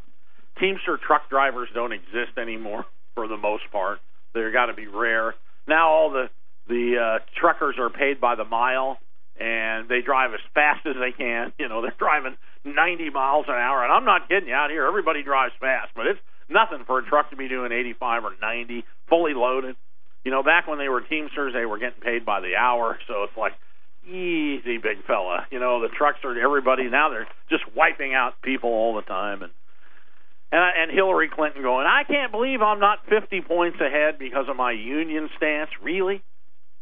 Teamster 0.60 0.98
truck 0.98 1.29
drivers 1.29 1.69
don't 1.74 1.91
exist 1.91 2.38
anymore 2.38 2.86
for 3.15 3.27
the 3.27 3.38
most 3.38 3.63
part. 3.71 4.00
They're 4.33 4.51
got 4.51 4.67
to 4.67 4.74
be 4.74 4.88
rare. 4.88 5.36
Now 5.67 5.89
all 5.89 6.12
the 6.12 6.29
the 6.67 6.98
uh, 6.98 7.24
truckers 7.39 7.75
are 7.79 7.89
paid 7.89 8.21
by 8.21 8.36
the 8.36 8.45
mile, 8.45 8.97
and 9.39 9.89
they 9.89 10.01
drive 10.01 10.34
as 10.34 10.39
fast 10.54 10.86
as 10.86 10.95
they 10.99 11.12
can. 11.12 11.54
You 11.58 11.67
know, 11.67 11.82
they're 11.82 11.95
driving 11.97 12.38
90 12.63 13.10
miles 13.10 13.45
an 13.47 13.56
hour, 13.56 13.84
and 13.84 13.91
I'm 13.91 14.06
not 14.06 14.30
kidding 14.30 14.49
you. 14.49 14.56
Out 14.56 14.69
here, 14.69 14.86
everybody 14.86 15.23
drives 15.23 15.54
fast, 15.60 15.91
but 15.95 16.08
it's 16.08 16.19
nothing 16.51 16.85
for 16.85 16.99
a 16.99 17.05
truck 17.05 17.29
to 17.31 17.35
be 17.35 17.47
doing 17.47 17.71
85 17.71 18.25
or 18.25 18.31
90 18.41 18.83
fully 19.09 19.33
loaded. 19.33 19.75
You 20.23 20.31
know, 20.31 20.43
back 20.43 20.67
when 20.67 20.77
they 20.77 20.89
were 20.89 21.01
Teamsters, 21.01 21.53
they 21.53 21.65
were 21.65 21.79
getting 21.79 22.01
paid 22.01 22.25
by 22.25 22.41
the 22.41 22.55
hour, 22.55 22.99
so 23.07 23.23
it's 23.23 23.37
like 23.37 23.53
easy, 24.05 24.77
big 24.77 25.05
fella. 25.05 25.47
You 25.51 25.59
know, 25.59 25.81
the 25.81 25.89
trucks 25.89 26.19
are 26.23 26.37
everybody 26.39 26.89
now. 26.89 27.09
They're 27.09 27.27
just 27.49 27.63
wiping 27.75 28.13
out 28.13 28.41
people 28.41 28.69
all 28.69 28.95
the 28.95 29.03
time, 29.03 29.43
and 29.43 29.51
and, 30.51 30.61
and 30.61 30.91
Hillary 30.91 31.29
Clinton 31.33 31.61
going, 31.61 31.87
I 31.87 32.03
can't 32.03 32.31
believe 32.31 32.61
I'm 32.61 32.79
not 32.79 32.99
50 33.07 33.41
points 33.41 33.77
ahead 33.79 34.19
because 34.19 34.49
of 34.49 34.57
my 34.57 34.71
union 34.71 35.29
stance. 35.37 35.69
Really? 35.81 36.21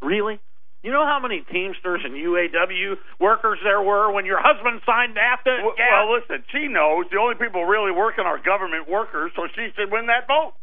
Really? 0.02 0.40
You 0.84 0.92
know 0.92 1.06
how 1.06 1.20
many 1.20 1.42
Teamsters 1.52 2.02
and 2.06 2.14
UAW 2.16 2.96
workers 3.20 3.60
there 3.64 3.82
were 3.82 4.12
when 4.12 4.26
your 4.26 4.40
husband 4.42 4.82
signed 4.86 5.16
NAFTA? 5.16 5.64
Well, 5.64 5.76
Yeah. 5.78 6.06
well, 6.06 6.14
listen, 6.20 6.44
she 6.52 6.68
knows 6.68 7.06
the 7.12 7.18
only 7.20 7.36
people 7.36 7.66
really 7.66 7.92
working 7.92 8.26
are 8.26 8.38
government 8.38 8.88
workers, 8.88 9.32
so 9.36 9.48
she 9.56 9.72
should 9.76 9.92
win 9.92 10.08
that 10.08 10.28
vote. 10.28 10.54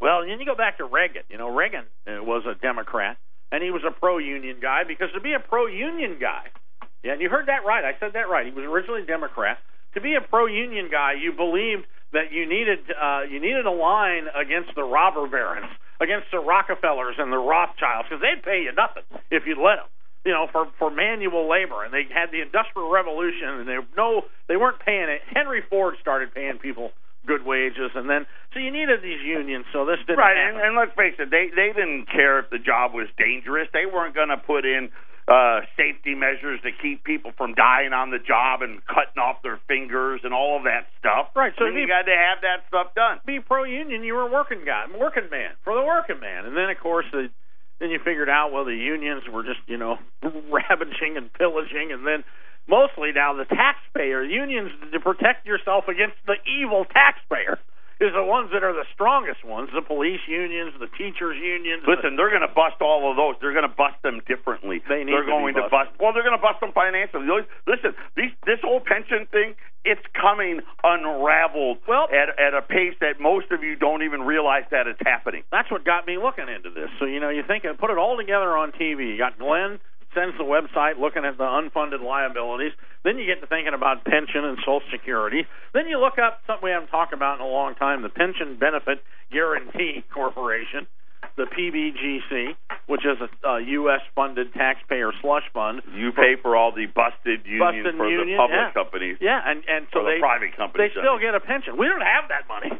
Well, 0.00 0.24
then 0.26 0.40
you 0.40 0.46
go 0.46 0.54
back 0.54 0.78
to 0.78 0.84
Reagan. 0.84 1.22
You 1.28 1.38
know, 1.38 1.48
Reagan 1.54 1.84
uh, 2.06 2.22
was 2.22 2.44
a 2.46 2.54
Democrat, 2.54 3.16
and 3.52 3.62
he 3.62 3.70
was 3.70 3.82
a 3.84 3.90
pro-union 3.90 4.60
guy 4.60 4.84
because 4.84 5.08
to 5.12 5.20
be 5.20 5.34
a 5.34 5.40
pro-union 5.40 6.18
guy, 6.20 6.48
yeah, 7.02 7.12
and 7.12 7.20
you 7.20 7.28
heard 7.28 7.46
that 7.46 7.64
right. 7.64 7.84
I 7.84 7.98
said 8.00 8.12
that 8.14 8.28
right. 8.28 8.46
He 8.46 8.52
was 8.52 8.64
originally 8.64 9.02
a 9.02 9.06
Democrat. 9.06 9.58
To 9.94 10.00
be 10.00 10.14
a 10.14 10.20
pro-union 10.20 10.88
guy, 10.90 11.12
you 11.20 11.32
believed 11.32 11.84
that 12.12 12.32
you 12.32 12.46
needed 12.48 12.80
uh, 12.92 13.22
you 13.28 13.40
needed 13.40 13.64
a 13.66 13.70
line 13.70 14.24
against 14.34 14.74
the 14.74 14.84
robber 14.84 15.26
barons, 15.28 15.70
against 16.00 16.28
the 16.32 16.38
Rockefellers 16.38 17.16
and 17.18 17.32
the 17.32 17.38
Rothschilds, 17.38 18.08
because 18.08 18.22
they'd 18.22 18.42
pay 18.42 18.62
you 18.64 18.72
nothing 18.72 19.04
if 19.30 19.46
you'd 19.46 19.58
let 19.58 19.76
them. 19.82 19.90
You 20.24 20.32
know, 20.32 20.48
for 20.50 20.66
for 20.78 20.90
manual 20.90 21.48
labor, 21.48 21.84
and 21.84 21.94
they 21.94 22.02
had 22.10 22.34
the 22.34 22.42
Industrial 22.42 22.90
Revolution, 22.90 23.62
and 23.62 23.68
they 23.68 23.78
no, 23.96 24.26
they 24.48 24.56
weren't 24.56 24.82
paying 24.82 25.08
it. 25.08 25.22
Henry 25.30 25.62
Ford 25.70 25.94
started 26.00 26.34
paying 26.34 26.58
people 26.58 26.90
good 27.26 27.46
wages, 27.46 27.90
and 27.94 28.10
then 28.10 28.26
so 28.52 28.58
you 28.58 28.70
needed 28.70 29.02
these 29.02 29.22
unions. 29.22 29.66
So 29.72 29.86
this 29.86 29.98
didn't 30.06 30.18
Right, 30.18 30.36
and, 30.36 30.58
and 30.58 30.76
let's 30.76 30.94
face 30.96 31.14
it, 31.18 31.30
they 31.30 31.50
they 31.54 31.70
didn't 31.74 32.06
care 32.10 32.40
if 32.40 32.50
the 32.50 32.58
job 32.58 32.94
was 32.94 33.06
dangerous. 33.18 33.68
They 33.72 33.86
weren't 33.86 34.14
going 34.14 34.30
to 34.30 34.38
put 34.38 34.64
in 34.64 34.90
uh 35.28 35.60
safety 35.76 36.14
measures 36.14 36.60
to 36.62 36.70
keep 36.70 37.02
people 37.02 37.32
from 37.36 37.54
dying 37.54 37.92
on 37.92 38.10
the 38.10 38.18
job 38.18 38.62
and 38.62 38.78
cutting 38.86 39.18
off 39.18 39.42
their 39.42 39.58
fingers 39.66 40.20
and 40.22 40.32
all 40.32 40.56
of 40.56 40.64
that 40.64 40.86
stuff. 41.00 41.34
Right, 41.34 41.52
so 41.58 41.64
I 41.66 41.70
mean, 41.70 41.78
if- 41.78 41.82
you 41.82 41.88
got 41.88 42.06
to 42.06 42.14
have 42.14 42.42
that 42.42 42.62
stuff 42.68 42.94
done. 42.94 43.18
be 43.26 43.40
pro 43.40 43.64
union, 43.64 44.04
you 44.04 44.14
were 44.14 44.22
a 44.22 44.30
working 44.30 44.64
guy, 44.64 44.86
working 44.98 45.28
man 45.30 45.50
for 45.64 45.74
the 45.74 45.82
working 45.82 46.20
man. 46.20 46.46
And 46.46 46.56
then 46.56 46.70
of 46.70 46.78
course 46.78 47.06
the 47.10 47.28
then 47.80 47.90
you 47.90 47.98
figured 47.98 48.28
out 48.30 48.52
well 48.52 48.64
the 48.64 48.76
unions 48.76 49.22
were 49.30 49.42
just 49.42 49.60
you 49.66 49.76
know 49.76 49.98
ravaging 50.22 51.16
and 51.16 51.32
pillaging, 51.32 51.90
and 51.90 52.06
then 52.06 52.22
mostly 52.68 53.10
now 53.12 53.34
the 53.34 53.44
taxpayer 53.46 54.22
unions 54.22 54.70
to 54.92 55.00
protect 55.00 55.44
yourself 55.46 55.88
against 55.88 56.16
the 56.26 56.34
evil 56.46 56.84
taxpayer 56.84 57.58
is 57.98 58.12
the 58.12 58.22
ones 58.24 58.50
that 58.52 58.62
are 58.62 58.72
the 58.76 58.84
strongest 58.92 59.44
ones 59.44 59.70
the 59.74 59.80
police 59.80 60.20
unions 60.28 60.72
the 60.80 60.88
teachers 60.98 61.36
unions 61.40 61.82
the- 61.84 61.92
Listen, 61.96 62.16
they're 62.16 62.30
going 62.30 62.44
to 62.46 62.52
bust 62.54 62.76
all 62.80 63.10
of 63.10 63.16
those. 63.16 63.36
They're 63.40 63.52
going 63.56 63.68
to 63.68 63.72
bust 63.74 63.96
them 64.02 64.20
differently. 64.28 64.82
They 64.88 65.04
need 65.04 65.14
are 65.14 65.24
to 65.24 65.26
be 65.26 65.32
going 65.32 65.54
to 65.54 65.68
bust. 65.70 65.90
Well, 65.98 66.12
they're 66.12 66.22
going 66.26 66.36
to 66.36 66.42
bust 66.42 66.60
them 66.60 66.72
financially. 66.72 67.24
Listen, 67.66 67.94
these, 68.16 68.30
this 68.44 68.60
whole 68.62 68.80
pension 68.80 69.26
thing, 69.32 69.54
it's 69.84 70.02
coming 70.12 70.60
unraveled 70.84 71.78
Well- 71.88 72.08
at 72.12 72.28
at 72.38 72.54
a 72.54 72.62
pace 72.62 72.94
that 73.00 73.20
most 73.20 73.50
of 73.50 73.62
you 73.62 73.76
don't 73.76 74.02
even 74.02 74.22
realize 74.22 74.64
that 74.70 74.86
it's 74.86 75.00
happening. 75.04 75.42
that's 75.50 75.70
what 75.70 75.84
got 75.84 76.06
me 76.06 76.18
looking 76.18 76.48
into 76.48 76.70
this. 76.70 76.90
So 76.98 77.06
you 77.06 77.20
know, 77.20 77.28
you 77.30 77.42
think 77.46 77.64
and 77.64 77.78
put 77.78 77.90
it 77.90 77.98
all 77.98 78.16
together 78.16 78.56
on 78.56 78.72
TV. 78.72 79.08
You 79.12 79.18
got 79.18 79.38
Glenn 79.38 79.78
sends 80.16 80.36
the 80.40 80.48
website 80.48 80.98
looking 80.98 81.24
at 81.28 81.36
the 81.36 81.44
unfunded 81.44 82.00
liabilities. 82.00 82.72
Then 83.04 83.18
you 83.18 83.26
get 83.28 83.40
to 83.44 83.46
thinking 83.46 83.74
about 83.76 84.04
pension 84.04 84.44
and 84.48 84.56
Social 84.64 84.80
Security. 84.90 85.44
Then 85.76 85.86
you 85.86 86.00
look 86.00 86.16
up 86.18 86.40
something 86.48 86.64
we 86.64 86.72
haven't 86.72 86.88
talked 86.88 87.12
about 87.12 87.38
in 87.38 87.44
a 87.44 87.48
long 87.48 87.74
time: 87.76 88.00
the 88.02 88.08
Pension 88.08 88.56
Benefit 88.58 89.04
Guaranty 89.30 90.02
Corporation, 90.12 90.88
the 91.36 91.44
PBGC, 91.44 92.56
which 92.86 93.04
is 93.04 93.20
a, 93.20 93.28
a 93.46 93.60
U.S. 93.84 94.00
funded 94.16 94.52
taxpayer 94.54 95.12
slush 95.20 95.44
fund. 95.52 95.82
You 95.94 96.10
pay 96.12 96.40
for 96.40 96.56
all 96.56 96.72
the 96.72 96.86
busted 96.86 97.44
unions 97.44 97.84
Busted 97.84 97.94
for 97.96 98.08
union, 98.08 98.36
the 98.36 98.42
public 98.42 98.58
yeah. 98.58 98.72
companies. 98.72 99.16
Yeah, 99.20 99.38
and 99.44 99.62
and 99.68 99.86
so 99.92 100.00
For 100.00 100.04
the 100.08 100.16
they 100.16 100.18
private 100.18 100.56
companies, 100.56 100.90
They 100.96 101.00
still 101.00 101.20
get 101.20 101.36
a 101.36 101.40
pension. 101.44 101.76
We 101.76 101.86
don't 101.86 102.00
have 102.00 102.32
that 102.32 102.48
money. 102.48 102.72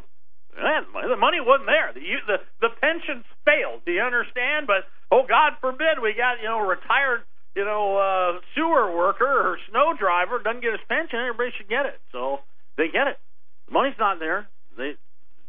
Money- 0.57 1.07
The 1.07 1.15
money 1.17 1.39
wasn't 1.39 1.67
there. 1.67 1.91
The 1.93 2.01
you- 2.01 2.21
the 2.25 2.39
the 2.61 2.69
pensions 2.81 3.25
failed. 3.45 3.85
Do 3.85 3.91
you 3.91 4.01
understand? 4.01 4.65
But 4.67 4.85
oh 5.11 5.23
God 5.27 5.53
forbid 5.61 5.99
we 6.01 6.13
got 6.13 6.39
you 6.41 6.47
know 6.49 6.59
retired 6.59 7.21
you 7.55 7.63
know 7.65 7.97
uh, 7.97 8.39
sewer 8.55 8.91
worker 8.95 9.25
or 9.53 9.57
snow 9.69 9.93
driver 9.97 10.39
doesn't 10.39 10.61
get 10.61 10.71
his 10.73 10.81
pension. 10.89 11.19
Everybody 11.19 11.51
should 11.57 11.69
get 11.69 11.85
it. 11.85 11.99
So 12.11 12.39
they 12.77 12.87
get 12.89 13.07
it. 13.07 13.19
The 13.67 13.73
money's 13.73 13.97
not 13.99 14.19
there. 14.19 14.47
They 14.77 14.95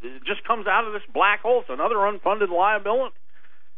it 0.02 0.22
just 0.24 0.44
comes 0.44 0.66
out 0.68 0.86
of 0.86 0.92
this 0.92 1.02
black 1.12 1.40
hole. 1.40 1.60
It's 1.62 1.70
another 1.70 1.96
unfunded 1.96 2.50
liability. 2.50 3.16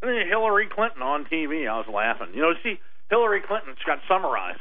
And 0.02 0.10
then 0.10 0.26
Hillary 0.28 0.66
Clinton 0.66 1.02
on 1.02 1.24
TV. 1.26 1.66
I 1.68 1.76
was 1.78 1.86
laughing. 1.88 2.34
You 2.34 2.42
know, 2.42 2.52
see 2.62 2.78
Hillary 3.08 3.40
Clinton's 3.46 3.78
got 3.86 4.00
summarized. 4.08 4.60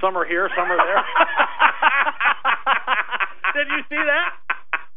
Some 0.00 0.16
are 0.16 0.24
here, 0.26 0.48
some 0.54 0.70
are 0.70 0.76
there. 0.76 1.02
Did 3.56 3.68
you 3.68 3.82
see 3.88 3.96
that? 3.96 4.34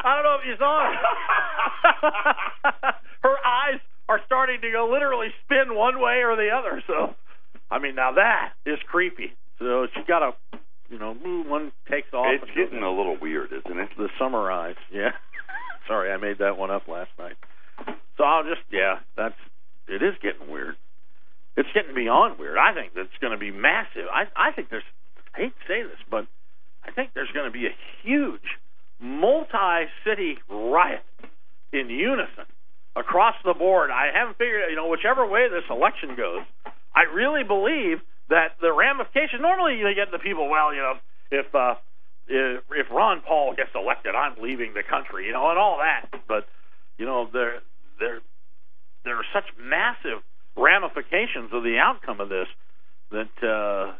I 0.04 0.16
don't 0.16 0.24
know 0.24 0.38
if 0.40 0.46
you 0.48 0.56
saw 0.58 0.92
it. 0.92 0.98
Her 3.22 3.36
eyes 3.46 3.80
are 4.08 4.22
starting 4.26 4.62
to 4.62 4.72
go 4.72 4.90
literally 4.92 5.28
spin 5.46 5.76
one 5.76 6.00
way 6.00 6.24
or 6.24 6.36
the 6.36 6.50
other. 6.50 6.82
So, 6.88 7.16
I 7.70 7.80
mean, 7.80 7.96
now 7.96 8.14
that 8.14 8.54
is 8.66 8.80
creepy. 8.88 9.34
So 9.60 9.88
she's 9.94 10.08
got 10.08 10.24
a, 10.24 10.32
you 10.90 10.98
know, 10.98 11.14
one 11.14 11.72
takes 11.90 12.14
off. 12.14 12.28
It's 12.32 12.52
getting 12.56 12.82
a 12.82 12.90
little 12.90 13.18
weird, 13.22 13.52
isn't 13.52 13.78
it? 13.78 13.90
The 13.98 14.10
summer 14.18 14.52
eyes. 14.52 14.78
Yeah. 14.92 15.12
Sorry, 15.88 16.12
I 16.12 16.18
made 16.18 16.38
that 16.40 16.58
one 16.58 16.72
up 16.72 16.88
last 16.88 17.12
night. 17.20 17.36
So 18.18 18.24
I'll 18.24 18.44
just, 18.44 18.62
yeah, 18.72 19.00
that's 19.18 19.36
it 19.88 20.04
is 20.04 20.14
getting 20.22 20.52
weird. 20.52 20.76
It's 21.58 21.70
getting 21.74 21.96
beyond 21.96 22.40
weird. 22.40 22.58
I 22.58 22.74
think 22.74 22.94
that's 22.96 23.10
going 23.20 23.34
to 23.34 23.40
be 23.40 23.52
massive. 23.52 24.06
I 24.12 24.30
I 24.36 24.52
think 24.54 24.70
there's. 24.70 24.88
I 25.34 25.50
hate 25.50 25.54
to 25.54 25.66
say 25.68 25.84
this, 25.84 26.00
but 26.10 26.26
I 26.86 26.92
think 26.92 27.12
there's 27.14 27.32
going 27.34 27.46
to 27.46 27.52
be 27.52 27.66
a 27.66 27.76
huge 28.04 28.46
multi-city 29.00 30.38
riot 30.50 31.04
in 31.72 31.90
unison 31.90 32.46
across 32.96 33.36
the 33.46 33.54
board. 33.54 33.92
I 33.92 34.10
haven't 34.14 34.38
figured, 34.38 34.70
you 34.70 34.76
know, 34.76 34.88
whichever 34.88 35.26
way 35.26 35.48
this 35.50 35.64
election 35.70 36.16
goes, 36.16 36.42
I 36.96 37.04
really 37.14 37.44
believe 37.44 38.00
that 38.30 38.58
the 38.62 38.74
ramifications. 38.74 39.42
Normally, 39.42 39.78
you 39.78 39.94
get 39.96 40.12
the 40.12 40.20
people, 40.20 40.50
well, 40.50 40.74
you 40.74 40.82
know, 40.82 40.94
if 41.32 41.54
uh, 41.54 41.76
if, 42.28 42.64
if 42.72 42.88
Ron 42.92 43.22
Paul 43.26 43.56
gets 43.56 43.72
elected, 43.74 44.16
I'm 44.16 44.42
leaving 44.42 44.74
the 44.74 44.84
country, 44.84 45.26
you 45.26 45.34
know, 45.34 45.50
and 45.50 45.58
all 45.58 45.80
that. 45.80 46.22
But 46.28 46.48
you 46.98 47.06
know, 47.06 47.28
there 47.32 47.62
there 48.00 48.20
there 49.04 49.16
are 49.18 49.26
such 49.34 49.46
massive 49.58 50.22
ramifications 50.56 51.52
of 51.54 51.64
the 51.64 51.78
outcome 51.78 52.20
of 52.20 52.30
this 52.30 52.48
that 53.12 53.34
uh, 53.42 53.94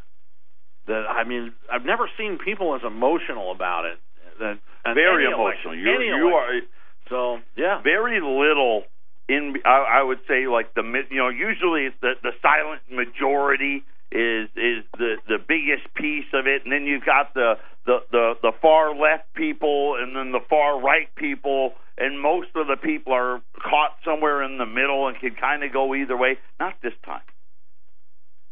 that 0.88 1.06
I 1.10 1.24
mean, 1.24 1.54
I've 1.72 1.86
never 1.86 2.10
seen 2.18 2.38
people 2.44 2.76
as 2.76 2.82
emotional 2.86 3.52
about 3.52 3.86
it. 3.86 3.98
That 4.40 4.60
very 4.96 5.26
emotional. 5.26 5.74
Election, 5.74 5.80
you 5.80 6.00
you 6.02 6.28
are 6.34 6.62
so 7.10 7.40
yeah. 7.56 7.82
Very 7.82 8.22
little 8.22 8.84
in 9.28 9.56
I, 9.66 10.00
I 10.00 10.04
would 10.04 10.20
say 10.28 10.48
like 10.48 10.74
the 10.74 10.84
you 11.12 11.18
know 11.18 11.30
usually 11.30 11.86
it's 11.86 11.96
the 12.02 12.14
the 12.24 12.32
silent 12.42 12.82
majority 12.90 13.84
is 14.12 14.50
is 14.56 14.84
the 14.98 15.18
the 15.28 15.38
biggest 15.38 15.94
piece 15.96 16.30
of 16.34 16.48
it, 16.48 16.64
and 16.64 16.72
then 16.72 16.86
you've 16.86 17.06
got 17.06 17.34
the 17.34 17.56
the 17.86 18.00
the, 18.12 18.34
the 18.42 18.52
far 18.62 18.96
left 18.96 19.34
people, 19.36 19.96
and 20.00 20.16
then 20.16 20.32
the 20.32 20.44
far 20.50 20.82
right 20.82 21.14
people, 21.16 21.74
and 21.98 22.20
most 22.20 22.50
of 22.56 22.68
the 22.68 22.78
people 22.78 23.14
are 23.14 23.42
caught 23.62 23.98
somewhere 24.04 24.44
in 24.44 24.58
the 24.58 24.66
middle 24.66 25.08
and 25.08 25.20
can 25.20 25.36
kind 25.36 25.64
of 25.64 25.72
go 25.72 25.94
either 25.94 26.18
way. 26.18 26.38
Not 26.60 26.76
this 26.82 26.94
time. 27.06 27.22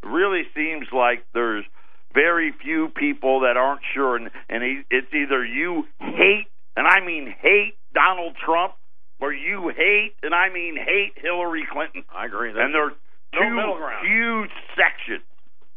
It 0.04 0.10
really 0.10 0.44
seems 0.56 0.88
like 0.94 1.26
there's 1.34 1.66
very 2.14 2.54
few 2.64 2.90
people 2.90 3.42
that 3.42 3.58
aren't 3.58 3.82
sure, 3.94 4.16
and 4.16 4.30
and 4.50 4.64
it's 4.90 5.14
either 5.14 5.46
you 5.46 5.86
hate, 6.00 6.48
and 6.76 6.88
I 6.88 7.06
mean 7.06 7.34
hate 7.40 7.76
Donald 7.94 8.36
Trump, 8.44 8.74
or 9.20 9.34
you 9.34 9.70
hate, 9.70 10.14
and 10.24 10.34
I 10.34 10.50
mean 10.50 10.76
hate 10.76 11.14
Hillary 11.16 11.66
Clinton. 11.72 12.04
I 12.14 12.26
agree. 12.26 12.54
That's 12.54 12.66
and 12.66 12.74
they're 12.74 12.92
two 13.34 13.56
no 13.56 13.78
huge 14.04 14.52
sections 14.76 15.24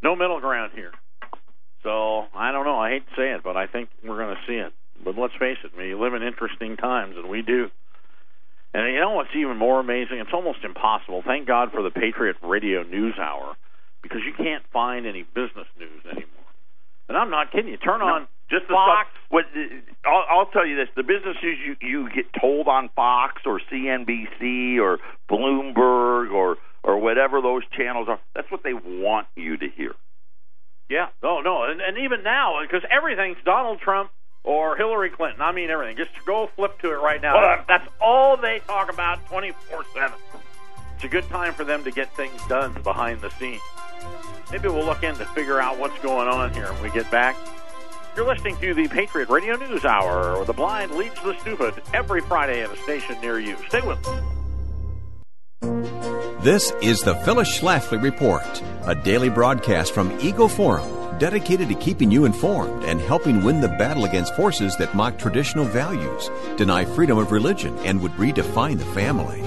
no 0.03 0.16
middle 0.16 0.40
ground 0.40 0.73
here. 0.75 0.93
So 1.83 2.27
I 2.35 2.53
don't 2.53 2.64
know. 2.64 2.79
I 2.79 2.90
hate 2.90 3.09
to 3.09 3.14
say 3.16 3.31
it, 3.33 3.43
but 3.43 3.57
I 3.57 3.66
think 3.66 3.88
we're 4.05 4.19
going 4.19 4.37
to 4.37 4.43
see 4.47 4.57
it. 4.57 4.73
But 5.03 5.16
let's 5.16 5.35
face 5.38 5.57
it, 5.64 5.73
we 5.77 5.95
live 5.95 6.14
in 6.14 6.23
interesting 6.23 6.77
times, 6.77 7.16
and 7.16 7.29
we 7.29 7.43
do. 7.43 7.71
And 8.73 8.93
you 8.93 9.01
know 9.01 9.12
what's 9.12 9.35
even 9.35 9.57
more 9.57 9.81
amazing? 9.81 10.19
It's 10.19 10.33
almost 10.33 10.59
impossible. 10.62 11.23
Thank 11.27 11.47
God 11.47 11.73
for 11.73 11.83
the 11.83 11.90
Patriot 11.90 12.37
Radio 12.43 12.83
News 12.83 13.14
Hour, 13.19 13.57
because 14.03 14.21
you 14.25 14.33
can't 14.33 14.65
find 14.73 15.07
any 15.07 15.23
business 15.23 15.67
news 15.79 16.05
anymore. 16.07 16.27
And 17.09 17.17
I'm 17.19 17.31
not 17.31 17.53
kidding 17.53 17.71
you. 17.71 17.77
Turn 17.77 18.01
no, 18.01 18.07
on 18.07 18.29
just 18.51 18.67
Fox. 18.67 19.09
Stuff, 19.11 19.31
what, 19.31 19.45
I'll, 20.05 20.39
I'll 20.39 20.47
tell 20.47 20.67
you 20.67 20.77
this: 20.77 20.89
the 20.97 21.03
business 21.03 21.37
news 21.43 21.59
you 21.65 21.77
you 21.81 22.11
get 22.11 22.27
told 22.41 22.69
on 22.69 22.89
Fox 22.95 23.43
or 23.47 23.61
CNBC 23.71 24.79
or 24.79 24.99
Bloomberg 25.31 26.33
or 26.33 26.57
or 26.83 26.99
whatever 26.99 27.41
those 27.41 27.63
channels 27.77 28.09
are. 28.09 28.21
That's 28.35 28.51
what 28.51 28.63
they 28.63 28.75
want 28.75 29.27
you 29.37 29.57
to 29.57 29.69
hear. 29.69 29.95
Yeah. 30.89 31.09
Oh 31.23 31.41
no, 31.45 31.65
and, 31.65 31.81
and 31.81 31.99
even 31.99 32.23
now, 32.23 32.61
because 32.63 32.83
everything's 32.91 33.39
Donald 33.45 33.81
Trump 33.81 34.11
or 34.43 34.77
Hillary 34.77 35.11
Clinton. 35.11 35.41
I 35.41 35.53
mean 35.53 35.71
everything. 35.71 35.97
Just 35.97 36.11
go 36.27 36.51
flip 36.57 36.81
to 36.81 36.91
it 36.91 36.97
right 36.97 37.21
now. 37.21 37.35
Well, 37.35 37.65
that's 37.69 37.87
all 38.01 38.37
they 38.37 38.61
talk 38.67 38.93
about 38.93 39.25
twenty 39.27 39.53
four 39.69 39.85
seven. 39.95 40.19
It's 40.97 41.05
a 41.05 41.09
good 41.09 41.29
time 41.29 41.55
for 41.55 41.65
them 41.65 41.85
to 41.85 41.91
get 41.91 42.15
things 42.17 42.45
done 42.47 42.75
behind 42.83 43.21
the 43.21 43.31
scenes. 43.31 43.63
Maybe 44.51 44.69
we'll 44.69 44.85
look 44.85 45.03
in 45.03 45.15
to 45.17 45.25
figure 45.27 45.61
out 45.61 45.79
what's 45.79 45.99
going 46.01 46.29
on 46.29 46.53
here 46.53 46.73
when 46.73 46.83
we 46.83 46.91
get 46.91 47.11
back. 47.11 47.37
You're 48.17 48.27
listening 48.27 48.57
to 48.59 48.75
the 48.75 48.89
Patriot 48.89 49.29
Radio 49.29 49.57
News 49.57 49.85
Hour, 49.85 50.37
where 50.37 50.45
the 50.45 50.53
blind 50.53 50.93
leads 50.93 51.15
the 51.23 51.39
stupid 51.41 51.75
every 51.95 52.21
Friday 52.21 52.63
at 52.63 52.73
a 52.73 52.77
station 52.79 53.21
near 53.21 53.39
you. 53.39 53.57
Stay 53.69 53.81
with 53.81 54.05
us. 54.07 54.23
This 56.43 56.73
is 56.83 57.03
the 57.03 57.15
Phyllis 57.17 57.61
Schlafly 57.61 58.03
Report, 58.03 58.63
a 58.85 58.95
daily 58.95 59.29
broadcast 59.29 59.93
from 59.93 60.19
Eagle 60.21 60.49
Forum 60.49 61.01
dedicated 61.21 61.69
to 61.69 61.75
keeping 61.75 62.11
you 62.11 62.25
informed 62.25 62.83
and 62.85 62.99
helping 62.99 63.45
win 63.45 63.61
the 63.61 63.69
battle 63.69 64.07
against 64.07 64.35
forces 64.35 64.75
that 64.79 64.95
mock 64.95 65.19
traditional 65.19 65.67
values, 65.67 66.31
deny 66.57 66.85
freedom 66.85 67.19
of 67.19 67.31
religion, 67.31 67.79
and 67.81 68.01
would 68.01 68.13
redefine 68.13 68.79
the 68.79 68.85
family. 68.87 69.45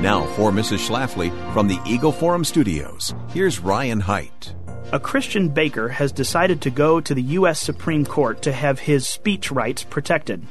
Now, 0.00 0.26
for 0.36 0.50
Mrs. 0.50 0.86
Schlafly 0.86 1.30
from 1.52 1.68
the 1.68 1.80
Eagle 1.86 2.12
Forum 2.12 2.44
studios, 2.44 3.14
here's 3.30 3.58
Ryan 3.60 4.00
Haidt. 4.02 4.54
A 4.92 5.00
Christian 5.00 5.48
baker 5.48 5.88
has 5.88 6.12
decided 6.12 6.60
to 6.60 6.70
go 6.70 7.00
to 7.00 7.14
the 7.14 7.22
U.S. 7.22 7.60
Supreme 7.60 8.04
Court 8.04 8.40
to 8.42 8.52
have 8.52 8.80
his 8.80 9.08
speech 9.08 9.50
rights 9.50 9.82
protected. 9.82 10.46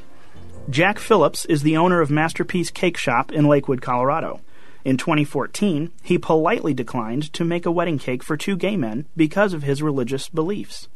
Jack 0.68 0.98
Phillips 0.98 1.44
is 1.46 1.62
the 1.62 1.76
owner 1.76 2.00
of 2.00 2.10
Masterpiece 2.10 2.70
Cake 2.70 2.98
Shop 2.98 3.32
in 3.32 3.46
Lakewood, 3.46 3.80
Colorado. 3.80 4.40
In 4.84 4.96
2014, 4.96 5.90
he 6.02 6.18
politely 6.18 6.74
declined 6.74 7.32
to 7.32 7.44
make 7.44 7.64
a 7.64 7.70
wedding 7.70 7.98
cake 7.98 8.22
for 8.22 8.36
two 8.36 8.56
gay 8.56 8.76
men 8.76 9.06
because 9.16 9.52
of 9.52 9.62
his 9.62 9.82
religious 9.82 10.28
beliefs. 10.28 10.88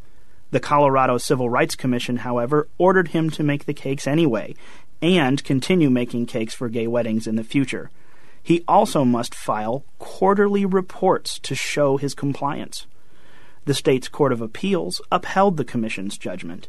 The 0.51 0.61
Colorado 0.61 1.17
Civil 1.19 1.49
Rights 1.49 1.77
Commission, 1.77 2.19
however, 2.19 2.69
ordered 2.77 3.09
him 3.09 3.31
to 3.31 3.43
make 3.43 3.65
the 3.65 3.75
cakes 3.75 4.07
anyway 4.07 4.55
and 5.01 5.43
continue 5.45 5.89
making 5.89 6.27
cakes 6.27 6.53
for 6.53 6.69
gay 6.69 6.87
weddings 6.87 7.27
in 7.27 7.37
the 7.37 7.45
future. 7.45 7.91
He 8.43 8.65
also 8.67 9.05
must 9.05 9.35
file 9.35 9.85
quarterly 9.99 10.65
reports 10.65 11.39
to 11.41 11.55
show 11.55 11.97
his 11.97 12.15
compliance. 12.15 12.87
The 13.65 13.75
state's 13.75 14.09
Court 14.09 14.33
of 14.33 14.41
Appeals 14.41 15.01
upheld 15.13 15.57
the 15.57 15.65
Commission's 15.65 16.17
judgment, 16.17 16.69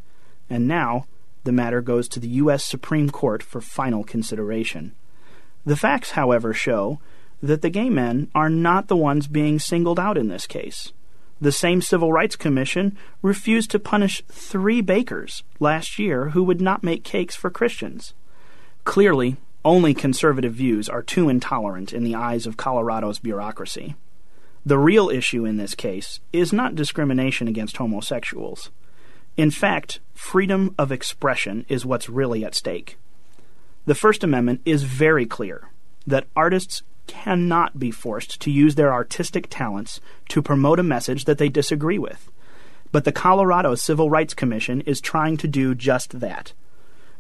and 0.50 0.68
now 0.68 1.06
the 1.44 1.52
matter 1.52 1.82
goes 1.82 2.08
to 2.10 2.20
the 2.20 2.28
U.S. 2.28 2.64
Supreme 2.64 3.10
Court 3.10 3.42
for 3.42 3.62
final 3.62 4.04
consideration. 4.04 4.94
The 5.66 5.76
facts, 5.76 6.12
however, 6.12 6.54
show 6.54 7.00
that 7.42 7.62
the 7.62 7.70
gay 7.70 7.90
men 7.90 8.30
are 8.36 8.50
not 8.50 8.88
the 8.88 8.96
ones 8.96 9.28
being 9.28 9.58
singled 9.58 10.00
out 10.00 10.18
in 10.18 10.28
this 10.28 10.46
case. 10.46 10.92
The 11.40 11.52
same 11.52 11.82
Civil 11.82 12.14
Rights 12.14 12.36
Commission 12.36 12.96
refused 13.24 13.72
to 13.72 13.80
punish 13.80 14.22
three 14.28 14.82
bakers 14.82 15.44
last 15.60 15.98
year 15.98 16.30
who 16.30 16.44
would 16.44 16.62
not 16.62 16.84
make 16.84 17.04
cakes 17.04 17.36
for 17.36 17.50
Christians. 17.50 18.14
Clearly, 18.84 19.38
only 19.64 19.94
conservative 19.94 20.54
views 20.54 20.90
are 20.90 21.04
too 21.04 21.30
intolerant 21.30 21.94
in 21.94 22.04
the 22.04 22.16
eyes 22.16 22.48
of 22.48 22.58
Colorado's 22.58 23.20
bureaucracy. 23.20 23.96
The 24.66 24.78
real 24.78 25.10
issue 25.10 25.46
in 25.46 25.58
this 25.58 25.76
case 25.76 26.20
is 26.32 26.54
not 26.54 26.76
discrimination 26.76 27.48
against 27.48 27.78
homosexuals. 27.78 28.70
In 29.38 29.52
fact, 29.52 30.00
freedom 30.14 30.76
of 30.78 30.92
expression 30.92 31.66
is 31.70 31.86
what's 31.86 32.10
really 32.10 32.44
at 32.44 32.56
stake. 32.56 32.98
The 33.86 33.96
First 33.96 34.24
Amendment 34.24 34.62
is 34.66 34.84
very 34.84 35.26
clear 35.26 35.70
that 36.06 36.28
artists 36.36 36.84
cannot 37.08 37.80
be 37.80 37.92
forced 37.92 38.40
to 38.42 38.52
use 38.52 38.76
their 38.76 38.94
artistic 38.94 39.48
talents 39.50 40.00
to 40.30 40.42
promote 40.42 40.80
a 40.80 40.84
message 40.84 41.26
that 41.26 41.38
they 41.38 41.50
disagree 41.50 41.98
with. 41.98 42.32
But 42.92 43.06
the 43.06 43.12
Colorado 43.12 43.76
Civil 43.76 44.10
Rights 44.10 44.34
Commission 44.34 44.82
is 44.82 45.02
trying 45.02 45.38
to 45.38 45.48
do 45.48 45.74
just 45.74 46.20
that. 46.20 46.54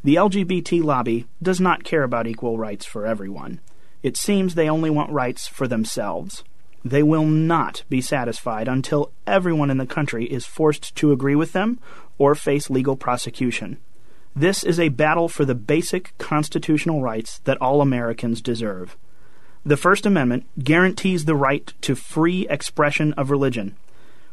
The 0.03 0.15
LGBT 0.15 0.83
lobby 0.83 1.27
does 1.43 1.61
not 1.61 1.83
care 1.83 2.03
about 2.03 2.25
equal 2.25 2.57
rights 2.57 2.85
for 2.85 3.05
everyone. 3.05 3.59
It 4.01 4.17
seems 4.17 4.55
they 4.55 4.67
only 4.67 4.89
want 4.89 5.11
rights 5.11 5.47
for 5.47 5.67
themselves. 5.67 6.43
They 6.83 7.03
will 7.03 7.25
not 7.25 7.83
be 7.87 8.01
satisfied 8.01 8.67
until 8.67 9.11
everyone 9.27 9.69
in 9.69 9.77
the 9.77 9.85
country 9.85 10.25
is 10.25 10.45
forced 10.45 10.95
to 10.95 11.11
agree 11.11 11.35
with 11.35 11.51
them 11.53 11.79
or 12.17 12.33
face 12.33 12.69
legal 12.69 12.95
prosecution. 12.95 13.77
This 14.35 14.63
is 14.63 14.79
a 14.79 14.89
battle 14.89 15.27
for 15.27 15.45
the 15.45 15.53
basic 15.53 16.17
constitutional 16.17 17.01
rights 17.01 17.39
that 17.43 17.61
all 17.61 17.81
Americans 17.81 18.41
deserve. 18.41 18.97
The 19.63 19.77
First 19.77 20.07
Amendment 20.07 20.45
guarantees 20.63 21.25
the 21.25 21.35
right 21.35 21.71
to 21.81 21.93
free 21.93 22.47
expression 22.49 23.13
of 23.13 23.29
religion. 23.29 23.75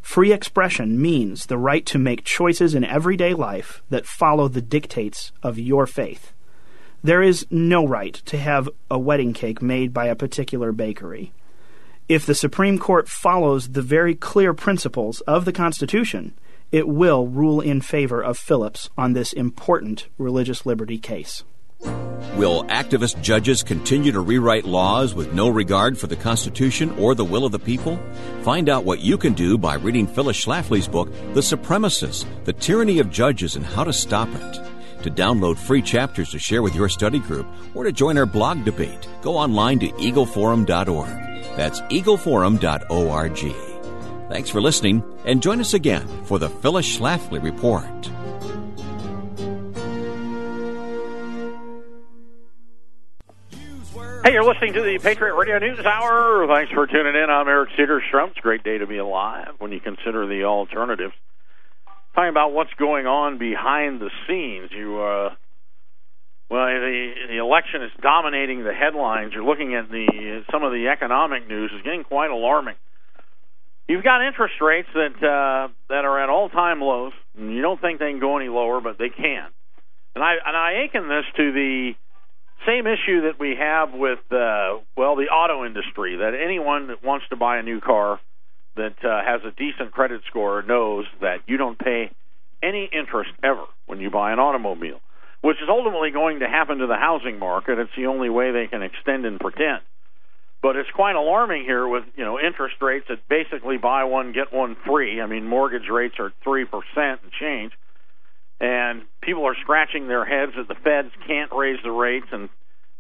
Free 0.09 0.33
expression 0.33 0.99
means 1.03 1.45
the 1.45 1.59
right 1.59 1.85
to 1.85 1.99
make 1.99 2.25
choices 2.25 2.75
in 2.75 2.83
everyday 2.83 3.35
life 3.35 3.83
that 3.91 4.07
follow 4.07 4.49
the 4.49 4.63
dictates 4.63 5.33
of 5.43 5.59
your 5.59 5.87
faith. 5.87 6.33
There 7.05 7.23
is 7.23 7.47
no 7.51 7.87
right 7.87 8.15
to 8.25 8.39
have 8.39 8.71
a 8.91 8.99
wedding 8.99 9.35
cake 9.35 9.61
made 9.61 9.93
by 9.93 10.07
a 10.07 10.17
particular 10.17 10.73
bakery. 10.73 11.35
If 12.09 12.25
the 12.25 12.35
Supreme 12.35 12.79
Court 12.79 13.07
follows 13.07 13.69
the 13.69 13.83
very 13.83 14.15
clear 14.15 14.55
principles 14.55 15.21
of 15.27 15.45
the 15.45 15.53
Constitution, 15.53 16.33
it 16.73 16.89
will 16.89 17.27
rule 17.27 17.61
in 17.61 17.83
favor 17.83 18.23
of 18.23 18.39
Phillips 18.39 18.89
on 18.97 19.13
this 19.13 19.35
important 19.35 20.07
religious 20.17 20.65
liberty 20.65 20.97
case. 20.97 21.45
Will 21.81 22.65
activist 22.65 23.21
judges 23.21 23.63
continue 23.63 24.13
to 24.13 24.21
rewrite 24.21 24.65
laws 24.65 25.15
with 25.15 25.33
no 25.33 25.49
regard 25.49 25.99
for 25.99 26.07
the 26.07 26.17
Constitution 26.17 26.91
or 26.99 27.15
the 27.15 27.25
will 27.25 27.45
of 27.45 27.53
the 27.53 27.59
people? 27.59 27.99
Find 28.43 28.69
out 28.69 28.85
what 28.85 29.01
you 29.01 29.19
can 29.19 29.33
do 29.33 29.59
by 29.59 29.75
reading 29.75 30.07
Phyllis 30.07 30.45
Schlafly's 30.45 30.87
book, 30.87 31.13
The 31.35 31.41
Supremacists 31.41 32.25
The 32.45 32.53
Tyranny 32.53 33.01
of 33.01 33.11
Judges 33.11 33.57
and 33.57 33.67
How 33.67 33.85
to 33.85 33.93
Stop 33.93 34.29
It. 34.29 34.61
To 35.03 35.11
download 35.11 35.59
free 35.59 35.83
chapters 35.83 36.31
to 36.31 36.39
share 36.39 36.63
with 36.63 36.75
your 36.75 36.89
study 36.89 37.19
group 37.19 37.47
or 37.75 37.85
to 37.85 37.93
join 37.93 38.19
our 38.19 38.27
blog 38.27 38.65
debate, 38.65 39.09
go 39.23 39.37
online 39.37 39.79
to 39.81 39.89
eagleforum.org. 39.89 41.09
That's 41.57 41.81
eagleforum.org. 41.83 43.55
Thanks 44.29 44.51
for 44.51 44.61
listening, 44.61 45.03
and 45.25 45.43
join 45.43 45.59
us 45.61 45.75
again 45.75 46.07
for 46.25 46.39
the 46.39 46.51
Phyllis 46.51 46.99
Schlafly 46.99 47.43
Report. 47.43 48.11
Hey, 54.29 54.35
you're 54.35 54.45
listening 54.45 54.75
to 54.75 54.83
the 54.83 54.99
Patriot 54.99 55.35
Radio 55.37 55.59
News 55.59 55.81
Hour. 55.87 56.47
Thanks 56.53 56.71
for 56.71 56.87
tuning 56.87 57.15
in. 57.15 57.31
I'm 57.31 57.49
Eric 57.49 57.71
Cedarstrom. 57.79 58.29
It's 58.29 58.37
a 58.37 58.43
great 58.43 58.63
day 58.63 58.77
to 58.77 58.87
be 58.87 58.99
alive 58.99 59.55
when 59.57 59.73
you 59.73 59.81
consider 59.81 60.27
the 60.27 60.45
alternatives. 60.45 61.15
Talking 62.15 62.29
about 62.29 62.53
what's 62.53 62.75
going 62.79 63.07
on 63.07 63.39
behind 63.39 64.03
the 64.03 64.11
scenes. 64.27 64.69
You, 64.71 65.01
uh, 65.01 65.31
well, 66.51 66.67
the 66.67 67.13
the 67.31 67.39
election 67.39 67.83
is 67.83 67.91
dominating 68.03 68.65
the 68.65 68.75
headlines. 68.75 69.33
You're 69.33 69.49
looking 69.49 69.75
at 69.75 69.89
the 69.89 70.45
some 70.53 70.63
of 70.63 70.73
the 70.73 70.89
economic 70.89 71.49
news 71.49 71.73
is 71.75 71.81
getting 71.83 72.05
quite 72.05 72.31
alarming. 72.31 72.75
You've 73.89 74.05
got 74.05 74.21
interest 74.21 74.61
rates 74.61 74.89
that 74.93 75.17
uh, 75.25 75.73
that 75.89 76.05
are 76.05 76.23
at 76.23 76.29
all 76.29 76.51
time 76.51 76.83
lows. 76.83 77.15
You 77.35 77.63
don't 77.63 77.81
think 77.81 77.99
they 77.99 78.11
can 78.11 78.21
go 78.21 78.37
any 78.37 78.51
lower, 78.51 78.83
but 78.83 78.99
they 78.99 79.09
can. 79.09 79.49
And 80.15 80.23
I 80.23 80.35
and 80.45 80.55
I 80.55 80.85
akin 80.85 81.09
this 81.09 81.25
to 81.39 81.51
the 81.51 81.95
same 82.67 82.87
issue 82.87 83.23
that 83.23 83.39
we 83.39 83.57
have 83.59 83.93
with 83.93 84.21
uh, 84.31 84.79
well 84.97 85.17
the 85.17 85.29
auto 85.31 85.65
industry 85.65 86.17
that 86.17 86.33
anyone 86.35 86.89
that 86.89 87.05
wants 87.05 87.27
to 87.31 87.37
buy 87.37 87.59
a 87.59 87.63
new 87.63 87.81
car 87.81 88.21
that 88.77 88.97
uh, 89.05 89.23
has 89.25 89.41
a 89.45 89.51
decent 89.51 89.93
credit 89.93 90.23
score 90.29 90.63
knows 90.63 91.05
that 91.21 91.39
you 91.47 91.57
don't 91.57 91.79
pay 91.79 92.11
any 92.63 92.89
interest 92.93 93.31
ever 93.43 93.65
when 93.87 94.01
you 94.01 94.11
buy 94.11 94.33
an 94.33 94.39
automobile, 94.39 95.01
which 95.41 95.57
is 95.59 95.69
ultimately 95.69 96.11
going 96.11 96.41
to 96.41 96.49
happen 96.49 96.79
to 96.79 96.87
the 96.87 96.97
housing 96.97 97.39
market. 97.39 97.79
It's 97.79 97.91
the 97.97 98.07
only 98.07 98.31
way 98.31 98.53
they 98.53 98.67
can 98.67 98.83
extend 98.83 99.25
and 99.27 99.39
pretend. 99.39 99.83
But 100.61 100.75
it's 100.75 100.91
quite 100.91 101.15
alarming 101.15 101.65
here 101.65 101.87
with 101.87 102.05
you 102.17 102.25
know 102.25 102.39
interest 102.41 102.77
rates 102.81 103.07
that 103.09 103.29
basically 103.29 103.79
buy 103.79 104.05
one 104.05 104.33
get 104.33 104.53
one 104.53 104.77
free. 104.87 105.21
I 105.21 105.27
mean 105.27 105.47
mortgage 105.47 105.89
rates 105.91 106.17
are 106.19 106.33
three 106.43 106.65
percent 106.65 107.21
and 107.23 107.33
change 107.39 107.73
and 108.61 109.03
people 109.23 109.45
are 109.47 109.57
scratching 109.63 110.09
their 110.09 110.25
heads 110.25 110.53
that 110.57 110.69
the 110.69 110.75
feds 110.75 111.13
can't 111.27 111.53
raise 111.53 111.79
the 111.83 111.91
rates 111.91 112.27
and 112.33 112.49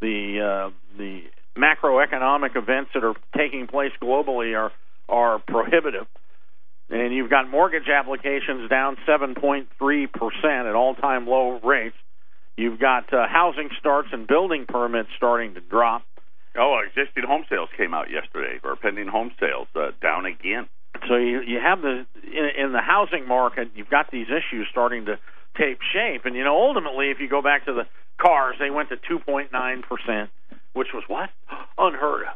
the 0.00 0.68
uh, 0.68 0.70
the 0.96 1.22
macroeconomic 1.56 2.56
events 2.56 2.90
that 2.94 3.04
are 3.04 3.14
taking 3.36 3.66
place 3.66 3.92
globally 4.00 4.56
are 4.56 4.72
are 5.08 5.38
prohibitive. 5.40 6.06
And 6.90 7.12
you've 7.12 7.30
got 7.30 7.50
mortgage 7.50 7.88
applications 7.88 8.70
down 8.70 8.96
7.3% 9.06 9.66
at 10.44 10.74
all-time 10.74 11.26
low 11.26 11.60
rates. 11.62 11.96
You've 12.56 12.80
got 12.80 13.12
uh, 13.12 13.26
housing 13.28 13.68
starts 13.78 14.08
and 14.12 14.26
building 14.26 14.64
permits 14.66 15.10
starting 15.16 15.54
to 15.54 15.60
drop. 15.60 16.02
Oh, 16.56 16.80
existing 16.86 17.24
home 17.26 17.44
sales 17.48 17.68
came 17.76 17.92
out 17.92 18.10
yesterday, 18.10 18.58
or 18.64 18.74
pending 18.76 19.06
home 19.06 19.32
sales 19.38 19.68
uh, 19.76 19.90
down 20.00 20.24
again. 20.24 20.66
So 21.06 21.16
you 21.16 21.40
you 21.42 21.58
have 21.62 21.82
the 21.82 22.06
in, 22.24 22.64
in 22.64 22.72
the 22.72 22.80
housing 22.80 23.28
market, 23.28 23.68
you've 23.76 23.90
got 23.90 24.10
these 24.10 24.26
issues 24.26 24.66
starting 24.70 25.04
to 25.06 25.18
take 25.58 25.78
shape. 25.92 26.24
And 26.24 26.34
you 26.36 26.44
know, 26.44 26.56
ultimately, 26.56 27.10
if 27.10 27.18
you 27.20 27.28
go 27.28 27.42
back 27.42 27.66
to 27.66 27.72
the 27.72 27.84
cars, 28.20 28.56
they 28.58 28.70
went 28.70 28.88
to 28.90 28.96
2.9 28.96 29.50
percent, 29.82 30.30
which 30.72 30.88
was 30.94 31.04
what 31.08 31.30
unheard 31.78 32.22
of, 32.22 32.34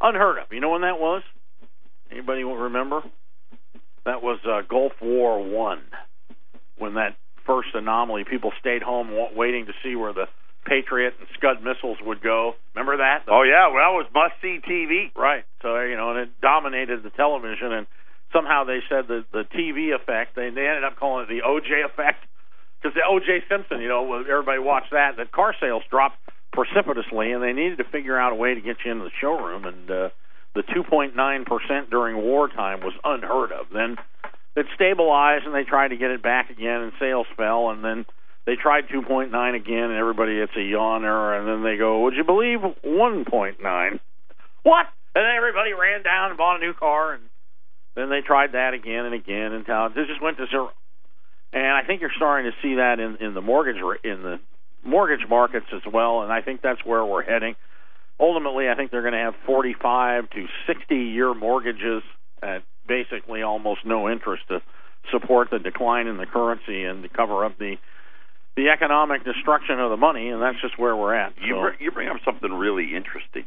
unheard 0.00 0.38
of. 0.38 0.52
You 0.52 0.60
know 0.60 0.70
when 0.70 0.82
that 0.82 1.00
was? 1.00 1.22
Anybody 2.10 2.44
remember? 2.44 3.02
That 4.04 4.22
was 4.22 4.38
uh, 4.48 4.62
Gulf 4.68 4.92
War 5.02 5.42
One, 5.44 5.82
when 6.78 6.94
that 6.94 7.16
first 7.44 7.68
anomaly. 7.74 8.24
People 8.24 8.52
stayed 8.60 8.82
home 8.82 9.10
waiting 9.34 9.66
to 9.66 9.72
see 9.82 9.96
where 9.96 10.12
the 10.12 10.26
Patriot 10.64 11.14
and 11.18 11.28
Scud 11.36 11.62
missiles 11.62 11.98
would 12.04 12.22
go. 12.22 12.54
Remember 12.74 12.98
that? 12.98 13.24
oh 13.28 13.42
yeah, 13.42 13.68
well, 13.72 14.00
it 14.00 14.04
was 14.04 14.06
must 14.14 14.34
see 14.40 14.60
TV. 14.64 15.10
Right. 15.16 15.44
So 15.62 15.80
you 15.80 15.96
know, 15.96 16.10
and 16.10 16.20
it 16.20 16.40
dominated 16.40 17.02
the 17.02 17.10
television, 17.10 17.72
and 17.72 17.86
somehow 18.32 18.64
they 18.64 18.80
said 18.88 19.08
the 19.08 19.24
the 19.32 19.44
TV 19.44 19.94
effect. 19.94 20.36
They 20.36 20.50
they 20.50 20.66
ended 20.66 20.84
up 20.84 20.96
calling 20.96 21.24
it 21.24 21.28
the 21.28 21.42
OJ 21.46 21.84
effect 21.84 22.24
because 22.80 22.94
the 22.94 23.02
O.J. 23.06 23.44
Simpson, 23.48 23.80
you 23.80 23.88
know, 23.88 24.20
everybody 24.20 24.58
watched 24.58 24.92
that. 24.92 25.16
That 25.16 25.32
car 25.32 25.54
sales 25.60 25.82
dropped 25.90 26.18
precipitously, 26.52 27.32
and 27.32 27.42
they 27.42 27.52
needed 27.52 27.78
to 27.78 27.84
figure 27.84 28.18
out 28.18 28.32
a 28.32 28.36
way 28.36 28.54
to 28.54 28.60
get 28.60 28.76
you 28.84 28.92
into 28.92 29.04
the 29.04 29.10
showroom. 29.20 29.64
And 29.64 29.90
uh, 29.90 30.08
the 30.54 30.62
2.9 30.62 31.14
percent 31.46 31.90
during 31.90 32.16
wartime 32.16 32.80
was 32.80 32.94
unheard 33.04 33.52
of. 33.52 33.66
Then 33.72 33.96
it 34.56 34.66
stabilized, 34.74 35.44
and 35.44 35.54
they 35.54 35.64
tried 35.64 35.88
to 35.88 35.96
get 35.96 36.10
it 36.10 36.22
back 36.22 36.50
again, 36.50 36.82
and 36.82 36.92
sales 36.98 37.26
fell. 37.36 37.70
And 37.70 37.84
then 37.84 38.06
they 38.46 38.54
tried 38.54 38.88
2.9 38.88 39.30
again, 39.54 39.90
and 39.90 39.98
everybody 39.98 40.36
gets 40.38 40.52
a 40.56 40.60
yawner. 40.60 41.38
And 41.38 41.48
then 41.48 41.62
they 41.64 41.76
go, 41.76 42.02
"Would 42.02 42.14
you 42.14 42.24
believe 42.24 42.60
1.9? 42.60 44.00
What?" 44.62 44.86
And 45.14 45.24
then 45.24 45.34
everybody 45.36 45.72
ran 45.72 46.02
down 46.02 46.30
and 46.30 46.38
bought 46.38 46.56
a 46.56 46.60
new 46.60 46.74
car, 46.74 47.14
and 47.14 47.22
then 47.96 48.08
they 48.08 48.20
tried 48.20 48.52
that 48.52 48.72
again 48.72 49.04
and 49.04 49.14
again 49.14 49.52
until 49.52 49.86
it 49.86 50.06
just 50.06 50.22
went 50.22 50.36
to 50.36 50.46
zero 50.46 50.70
and 51.52 51.66
I 51.66 51.82
think 51.86 52.00
you're 52.00 52.10
starting 52.16 52.50
to 52.50 52.56
see 52.62 52.76
that 52.76 53.00
in 53.00 53.16
in 53.16 53.34
the 53.34 53.40
mortgage 53.40 53.80
in 54.04 54.22
the 54.22 54.40
mortgage 54.84 55.26
markets 55.28 55.66
as 55.74 55.82
well. 55.90 56.22
And 56.22 56.32
I 56.32 56.40
think 56.42 56.62
that's 56.62 56.84
where 56.84 57.04
we're 57.04 57.22
heading. 57.22 57.56
Ultimately, 58.20 58.68
I 58.68 58.74
think 58.74 58.90
they're 58.90 59.02
going 59.02 59.14
to 59.14 59.20
have 59.20 59.34
45 59.46 60.30
to 60.30 60.46
60 60.66 60.94
year 60.94 61.34
mortgages 61.34 62.02
at 62.42 62.62
basically 62.86 63.42
almost 63.42 63.80
no 63.84 64.08
interest 64.08 64.42
to 64.48 64.60
support 65.10 65.48
the 65.50 65.58
decline 65.58 66.06
in 66.06 66.16
the 66.16 66.26
currency 66.26 66.84
and 66.84 67.02
to 67.02 67.08
cover 67.08 67.44
up 67.44 67.58
the 67.58 67.76
the 68.56 68.70
economic 68.70 69.24
destruction 69.24 69.78
of 69.78 69.90
the 69.90 69.96
money, 69.96 70.30
and 70.30 70.42
that's 70.42 70.60
just 70.60 70.76
where 70.76 70.96
we're 70.96 71.14
at. 71.14 71.32
You 71.40 71.54
so. 71.54 71.60
bring, 71.60 71.76
you 71.78 71.92
bring 71.92 72.08
up 72.08 72.16
something 72.24 72.52
really 72.52 72.96
interesting 72.96 73.44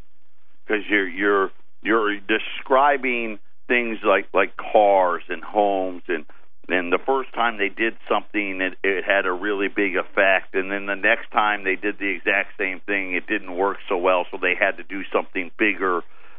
because 0.66 0.84
you're 0.90 1.08
you're 1.08 1.52
you're 1.82 2.18
describing 2.20 3.40
things 3.68 3.98
like 4.04 4.28
like 4.34 4.56
cars 4.56 5.24
and 5.28 5.44
homes 5.44 6.04
and 6.08 6.26
and 6.68 6.92
the 6.92 7.00
first 7.06 7.34
time 7.34 7.58
they 7.58 7.70
did 7.70 7.98
something, 8.08 8.62
it, 8.62 8.78
it 8.84 9.04
had 9.04 9.26
a 9.26 9.32
really 9.32 9.68
big 9.68 9.96
effect. 9.96 10.54
And 10.54 10.72
then 10.72 10.86
the 10.86 10.96
next 10.96 11.32
time 11.32 11.64
they 11.64 11.76
did 11.76 11.98
the 12.00 12.08
exact 12.08 12.58
same 12.58 12.80
thing, 12.86 13.14
it 13.16 13.28
didn't 13.28 13.56
work 13.56 13.78
so 13.90 13.98
well, 13.98 14.26
so 14.32 14.38
they 14.42 14.56
had 14.56 14.78
to 14.78 14.84
do 14.84 15.02
something 15.12 15.52
bigger. 15.58 15.98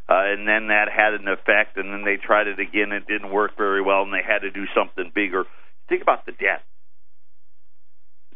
Uh, 0.08 0.34
and 0.34 0.46
then 0.46 0.68
that 0.68 0.88
had 0.90 1.14
an 1.14 1.28
effect, 1.28 1.76
and 1.76 1.92
then 1.92 2.04
they 2.04 2.16
tried 2.16 2.46
it 2.46 2.58
again, 2.58 2.92
it 2.92 3.06
didn't 3.06 3.30
work 3.30 3.56
very 3.56 3.80
well, 3.80 4.02
and 4.02 4.12
they 4.12 4.22
had 4.26 4.40
to 4.40 4.50
do 4.50 4.66
something 4.74 5.10
bigger. 5.14 5.44
Think 5.88 6.02
about 6.02 6.26
the 6.26 6.32
debt. 6.32 6.62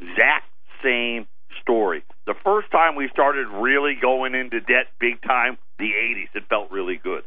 Exact 0.00 0.46
same 0.82 1.26
story. 1.60 2.04
The 2.26 2.34
first 2.44 2.70
time 2.70 2.94
we 2.94 3.08
started 3.12 3.48
really 3.48 3.94
going 4.00 4.34
into 4.34 4.60
debt 4.60 4.88
big 5.00 5.20
time, 5.22 5.58
the 5.78 5.90
80s, 5.90 6.28
it 6.34 6.44
felt 6.48 6.70
really 6.70 7.00
good. 7.02 7.24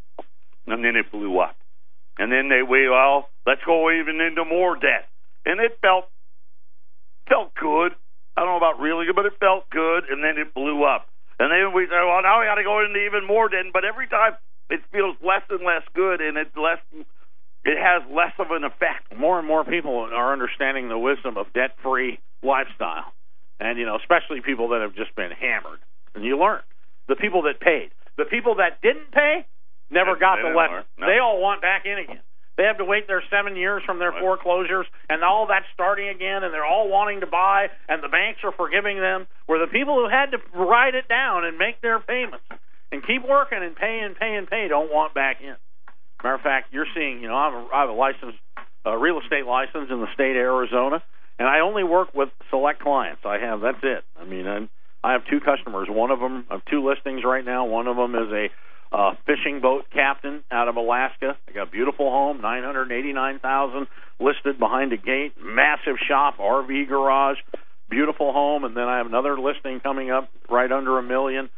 And 0.67 0.83
then 0.83 0.95
it 0.95 1.11
blew 1.11 1.39
up. 1.39 1.55
And 2.19 2.29
then 2.31 2.49
they, 2.49 2.61
we, 2.61 2.89
well, 2.89 3.29
let's 3.47 3.63
go 3.65 3.89
even 3.89 4.19
into 4.19 4.43
more 4.43 4.75
debt. 4.75 5.07
And 5.45 5.59
it 5.59 5.79
felt, 5.81 6.05
felt 7.27 7.55
good. 7.55 7.95
I 8.35 8.43
don't 8.43 8.51
know 8.53 8.61
about 8.61 8.79
really 8.79 9.07
good, 9.07 9.15
but 9.15 9.25
it 9.25 9.39
felt 9.39 9.69
good. 9.71 10.03
And 10.11 10.21
then 10.21 10.37
it 10.37 10.53
blew 10.53 10.83
up. 10.83 11.07
And 11.39 11.49
then 11.49 11.73
we 11.73 11.87
said, 11.87 12.03
well, 12.03 12.21
now 12.21 12.43
we 12.43 12.45
got 12.45 12.59
to 12.59 12.67
go 12.67 12.83
into 12.83 12.99
even 12.99 13.25
more 13.25 13.47
debt. 13.47 13.71
But 13.71 13.85
every 13.85 14.07
time 14.07 14.35
it 14.69 14.81
feels 14.91 15.15
less 15.25 15.41
and 15.49 15.63
less 15.65 15.87
good, 15.95 16.19
and 16.19 16.37
it's 16.37 16.55
less, 16.55 16.83
it 17.63 17.77
has 17.79 18.03
less 18.11 18.33
of 18.37 18.51
an 18.51 18.63
effect. 18.63 19.15
More 19.17 19.39
and 19.39 19.47
more 19.47 19.63
people 19.63 20.11
are 20.13 20.33
understanding 20.33 20.89
the 20.89 20.97
wisdom 20.97 21.37
of 21.37 21.51
debt-free 21.53 22.19
lifestyle, 22.43 23.11
and 23.59 23.77
you 23.77 23.85
know, 23.85 23.97
especially 23.97 24.41
people 24.41 24.69
that 24.69 24.81
have 24.81 24.95
just 24.95 25.15
been 25.15 25.31
hammered. 25.31 25.79
And 26.15 26.23
you 26.23 26.37
learn 26.37 26.61
the 27.07 27.15
people 27.15 27.43
that 27.43 27.59
paid, 27.59 27.91
the 28.17 28.25
people 28.25 28.55
that 28.55 28.81
didn't 28.81 29.11
pay, 29.11 29.45
never 29.89 30.15
got 30.15 30.37
the 30.41 30.49
lesson. 30.55 30.85
No. 30.97 31.07
They 31.07 31.19
all 31.19 31.41
want 31.41 31.61
back 31.61 31.85
in 31.85 31.97
again. 31.97 32.21
They 32.57 32.65
have 32.65 32.77
to 32.79 32.85
wait 32.85 33.07
their 33.07 33.23
seven 33.31 33.55
years 33.55 33.83
from 33.85 33.99
their 33.99 34.11
foreclosures, 34.11 34.85
and 35.07 35.23
all 35.23 35.47
that's 35.47 35.65
starting 35.73 36.09
again, 36.09 36.43
and 36.43 36.53
they're 36.53 36.65
all 36.65 36.89
wanting 36.89 37.21
to 37.21 37.25
buy, 37.25 37.67
and 37.87 38.03
the 38.03 38.09
banks 38.09 38.41
are 38.43 38.51
forgiving 38.51 38.99
them. 38.99 39.27
Where 39.45 39.63
the 39.63 39.71
people 39.71 39.95
who 39.95 40.09
had 40.09 40.31
to 40.31 40.39
write 40.53 40.93
it 40.93 41.07
down 41.07 41.45
and 41.45 41.57
make 41.57 41.79
their 41.79 41.99
payments 41.99 42.43
and 42.91 43.05
keep 43.05 43.23
working 43.23 43.63
and 43.63 43.75
pay 43.75 44.01
and 44.03 44.13
pay 44.13 44.35
and 44.35 44.45
pay 44.49 44.67
don't 44.67 44.91
want 44.91 45.13
back 45.13 45.39
in. 45.39 45.55
Matter 46.21 46.35
of 46.35 46.41
fact, 46.41 46.73
you're 46.73 46.89
seeing, 46.93 47.21
you 47.21 47.29
know, 47.29 47.35
I'm 47.35 47.53
a, 47.53 47.67
I 47.73 47.79
have 47.81 47.89
a 47.89 47.93
license, 47.93 48.35
a 48.83 48.97
real 48.97 49.21
estate 49.23 49.45
license 49.45 49.87
in 49.89 50.01
the 50.01 50.11
state 50.13 50.35
of 50.35 50.43
Arizona, 50.43 51.01
and 51.39 51.47
I 51.47 51.61
only 51.61 51.85
work 51.85 52.13
with 52.13 52.27
select 52.49 52.81
clients. 52.81 53.21
I 53.23 53.37
have 53.39 53.61
that's 53.61 53.79
it. 53.83 54.03
I 54.19 54.25
mean, 54.25 54.45
I'm, 54.45 54.69
I 55.01 55.13
have 55.13 55.21
two 55.31 55.39
customers. 55.39 55.87
One 55.89 56.11
of 56.11 56.19
them, 56.19 56.45
I 56.49 56.55
have 56.55 56.65
two 56.65 56.85
listings 56.85 57.23
right 57.23 57.45
now. 57.45 57.65
One 57.65 57.87
of 57.87 57.95
them 57.95 58.15
is 58.15 58.29
a 58.33 58.49
uh, 58.91 59.11
fishing 59.25 59.61
boat 59.61 59.85
captain 59.93 60.43
out 60.51 60.67
of 60.67 60.75
Alaska. 60.75 61.37
I 61.47 61.51
got 61.51 61.67
a 61.67 61.71
beautiful 61.71 62.09
home, 62.09 62.41
nine 62.41 62.63
hundred 62.63 62.91
eighty-nine 62.91 63.39
thousand 63.39 63.87
listed 64.19 64.59
behind 64.59 64.93
a 64.93 64.97
gate, 64.97 65.33
massive 65.41 65.95
shop, 66.07 66.37
RV 66.37 66.87
garage, 66.87 67.37
beautiful 67.89 68.33
home, 68.33 68.63
and 68.63 68.75
then 68.75 68.83
I 68.83 68.97
have 68.97 69.05
another 69.05 69.39
listing 69.39 69.79
coming 69.79 70.11
up 70.11 70.29
right 70.49 70.71
under 70.71 70.97
a 70.97 71.03
million, 71.03 71.49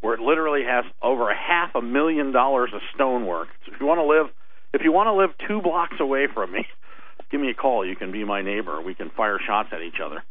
where 0.00 0.14
it 0.14 0.20
literally 0.20 0.64
has 0.64 0.84
over 1.02 1.30
a 1.30 1.36
half 1.36 1.74
a 1.74 1.82
million 1.82 2.32
dollars 2.32 2.70
of 2.74 2.80
stonework. 2.94 3.48
So 3.66 3.72
if 3.74 3.80
you 3.80 3.86
want 3.86 3.98
to 3.98 4.04
live, 4.04 4.26
if 4.74 4.82
you 4.84 4.92
want 4.92 5.06
to 5.08 5.14
live 5.14 5.30
two 5.48 5.62
blocks 5.62 5.96
away 6.00 6.26
from 6.32 6.52
me, 6.52 6.66
give 7.30 7.40
me 7.40 7.50
a 7.50 7.54
call. 7.54 7.86
You 7.86 7.96
can 7.96 8.12
be 8.12 8.24
my 8.24 8.42
neighbor. 8.42 8.80
We 8.82 8.94
can 8.94 9.10
fire 9.10 9.38
shots 9.44 9.70
at 9.72 9.82
each 9.82 10.00
other. 10.04 10.22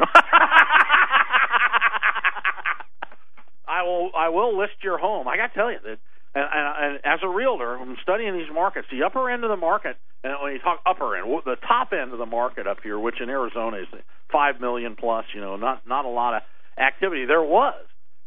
I 3.68 3.84
will. 3.84 4.10
I 4.18 4.30
will 4.30 4.58
list 4.58 4.84
your 4.84 4.98
home. 4.98 5.28
I 5.28 5.38
got 5.38 5.48
to 5.48 5.54
tell 5.54 5.72
you 5.72 5.78
that, 5.86 6.00
and, 6.40 6.48
and, 6.54 6.96
and 6.96 7.00
as 7.06 7.20
a 7.24 7.28
realtor, 7.28 7.76
I'm 7.76 7.98
studying 8.02 8.34
these 8.34 8.52
markets. 8.54 8.88
The 8.92 9.04
upper 9.04 9.30
end 9.30 9.44
of 9.44 9.50
the 9.50 9.58
market, 9.58 9.98
and 10.24 10.34
when 10.42 10.54
you 10.54 10.60
talk 10.60 10.80
upper 10.86 11.18
end, 11.18 11.28
the 11.46 11.58
top 11.68 11.90
end 11.94 12.14
of 12.14 12.20
the 12.20 12.26
market 12.26 12.68
up 12.68 12.78
here, 12.84 12.98
which 12.98 13.22
in 13.22 13.30
Arizona 13.30 13.78
is 13.78 13.88
five 14.32 14.60
million 14.60 14.96
plus. 14.96 15.26
You 15.34 15.42
know, 15.42 15.56
not 15.56 15.88
not 15.88 16.06
a 16.06 16.10
lot 16.10 16.36
of 16.36 16.42
activity. 16.78 17.26
There 17.26 17.44
was, 17.44 17.76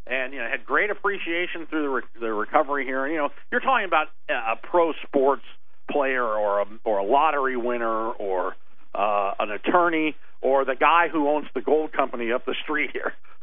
and 0.07 0.33
you 0.33 0.41
know, 0.41 0.49
had 0.51 0.65
great 0.65 0.91
appreciation 0.91 1.67
through 1.69 1.83
the 1.83 1.89
re- 1.89 2.21
the 2.21 2.33
recovery 2.33 2.85
here. 2.85 3.05
And, 3.05 3.13
you 3.15 3.19
know, 3.21 3.29
you're 3.51 3.61
talking 3.61 3.87
about 3.87 4.09
a 4.29 4.57
pro 4.57 4.93
sports 5.07 5.45
player 5.91 6.25
or 6.25 6.61
a 6.61 6.67
or 6.85 6.99
a 6.99 7.05
lottery 7.05 7.57
winner 7.57 8.11
or 8.13 8.57
uh, 8.95 9.33
an 9.39 9.51
attorney 9.51 10.17
or 10.43 10.65
the 10.65 10.75
guy 10.75 11.09
who 11.09 11.29
owns 11.29 11.47
the 11.55 11.61
gold 11.63 11.93
company 11.93 12.31
up 12.33 12.45
the 12.45 12.55
street 12.63 12.91
here 12.93 13.15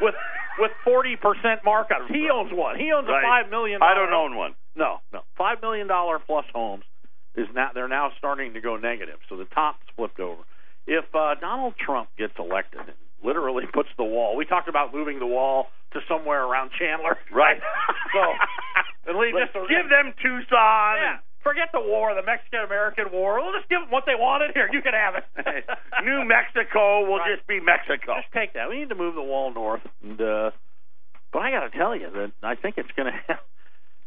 with 0.00 0.14
with 0.58 0.70
forty 0.84 1.16
percent 1.16 1.60
markups. 1.66 2.08
He 2.08 2.28
owns 2.32 2.52
one. 2.52 2.78
He 2.78 2.92
owns 2.92 3.08
Right. 3.08 3.24
a 3.24 3.26
five 3.26 3.50
million. 3.50 3.82
I 3.82 3.94
don't 3.94 4.12
own 4.12 4.36
one. 4.36 4.54
No, 4.76 4.98
no, 5.12 5.20
five 5.36 5.60
million 5.62 5.86
dollar 5.88 6.18
plus 6.18 6.44
homes 6.54 6.84
is 7.34 7.46
now 7.54 7.70
they're 7.74 7.88
now 7.88 8.12
starting 8.18 8.54
to 8.54 8.60
go 8.60 8.76
negative. 8.76 9.16
So 9.28 9.36
the 9.36 9.44
top's 9.46 9.82
flipped 9.96 10.20
over. 10.20 10.42
If 10.86 11.04
uh, 11.14 11.34
Donald 11.40 11.74
Trump 11.84 12.08
gets 12.16 12.34
elected 12.38 12.80
and 12.80 12.96
literally 13.24 13.64
puts 13.72 13.88
the 13.96 14.04
wall, 14.04 14.36
we 14.36 14.44
talked 14.44 14.68
about 14.68 14.94
moving 14.94 15.18
the 15.18 15.26
wall 15.26 15.66
to 15.92 16.00
somewhere 16.08 16.44
around 16.44 16.70
Chandler, 16.78 17.16
Right. 17.32 17.58
so 18.12 18.20
and 19.10 19.18
leave 19.18 19.34
just 19.34 19.52
give 19.54 19.88
them 19.88 20.12
Tucson. 20.22 20.96
yeah. 21.00 21.16
Forget 21.46 21.70
the 21.72 21.78
war, 21.78 22.10
the 22.18 22.26
Mexican 22.26 22.66
American 22.66 23.04
War. 23.12 23.38
We'll 23.40 23.54
just 23.54 23.68
give 23.70 23.78
them 23.78 23.90
what 23.94 24.02
they 24.04 24.18
wanted. 24.18 24.50
Here, 24.52 24.68
you 24.72 24.82
can 24.82 24.94
have 24.94 25.14
it. 25.14 25.24
New 26.04 26.24
Mexico 26.26 27.06
will 27.06 27.18
Right. 27.22 27.36
just 27.36 27.46
be 27.46 27.60
Mexico. 27.60 28.18
Just 28.18 28.32
take 28.34 28.54
that. 28.54 28.68
We 28.68 28.80
need 28.82 28.88
to 28.88 28.96
move 28.98 29.14
the 29.14 29.22
wall 29.22 29.54
north. 29.54 29.82
And 30.02 30.20
uh, 30.20 30.50
but 31.32 31.42
I 31.42 31.52
got 31.52 31.70
to 31.70 31.78
tell 31.78 31.94
you 31.94 32.10
that 32.10 32.32
I 32.42 32.56
think 32.56 32.78
it's 32.78 32.90
going 32.96 33.12
to 33.12 33.18
have 33.28 33.38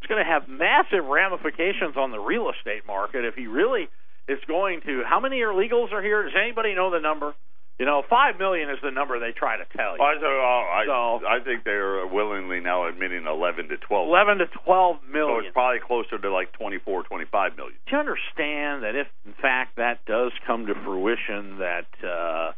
it's 0.02 0.06
going 0.08 0.22
to 0.22 0.28
have 0.30 0.48
massive 0.52 1.04
ramifications 1.08 1.96
on 1.96 2.10
the 2.10 2.20
real 2.20 2.50
estate 2.52 2.84
market 2.86 3.24
if 3.24 3.34
he 3.36 3.46
really 3.46 3.88
is 4.28 4.38
going 4.46 4.82
to. 4.82 5.02
How 5.08 5.18
many 5.18 5.40
illegals 5.40 5.92
are 5.92 6.02
here? 6.02 6.22
Does 6.24 6.32
anybody 6.36 6.74
know 6.74 6.90
the 6.90 7.00
number? 7.00 7.32
You 7.80 7.86
know, 7.86 8.02
five 8.10 8.38
million 8.38 8.68
is 8.68 8.76
the 8.82 8.90
number 8.90 9.18
they 9.18 9.32
try 9.32 9.56
to 9.56 9.64
tell 9.74 9.96
you. 9.96 10.02
I, 10.04 10.14
so, 10.20 10.26
I, 10.28 10.84
So- 10.84 11.26
I 11.26 11.40
think 11.42 11.64
they're 11.64 12.06
willingly 12.06 12.60
now 12.60 12.86
admitting 12.86 13.24
11 13.26 13.68
to 13.70 13.78
12. 13.78 14.06
Eleven 14.06 14.36
to 14.36 14.46
twelve 14.64 14.96
million. 15.10 15.40
So 15.40 15.46
it's 15.46 15.54
probably 15.54 15.80
closer 15.80 16.18
to 16.18 16.30
like 16.30 16.52
24, 16.52 17.04
25 17.04 17.56
million. 17.56 17.74
do 17.86 17.92
you 17.92 17.98
understand 17.98 18.82
that 18.84 18.94
if 19.00 19.06
in 19.24 19.32
fact 19.40 19.76
that 19.76 20.04
does 20.04 20.30
come 20.46 20.66
to 20.66 20.74
fruition 20.84 21.56
that 21.64 21.88
uh 22.04 22.52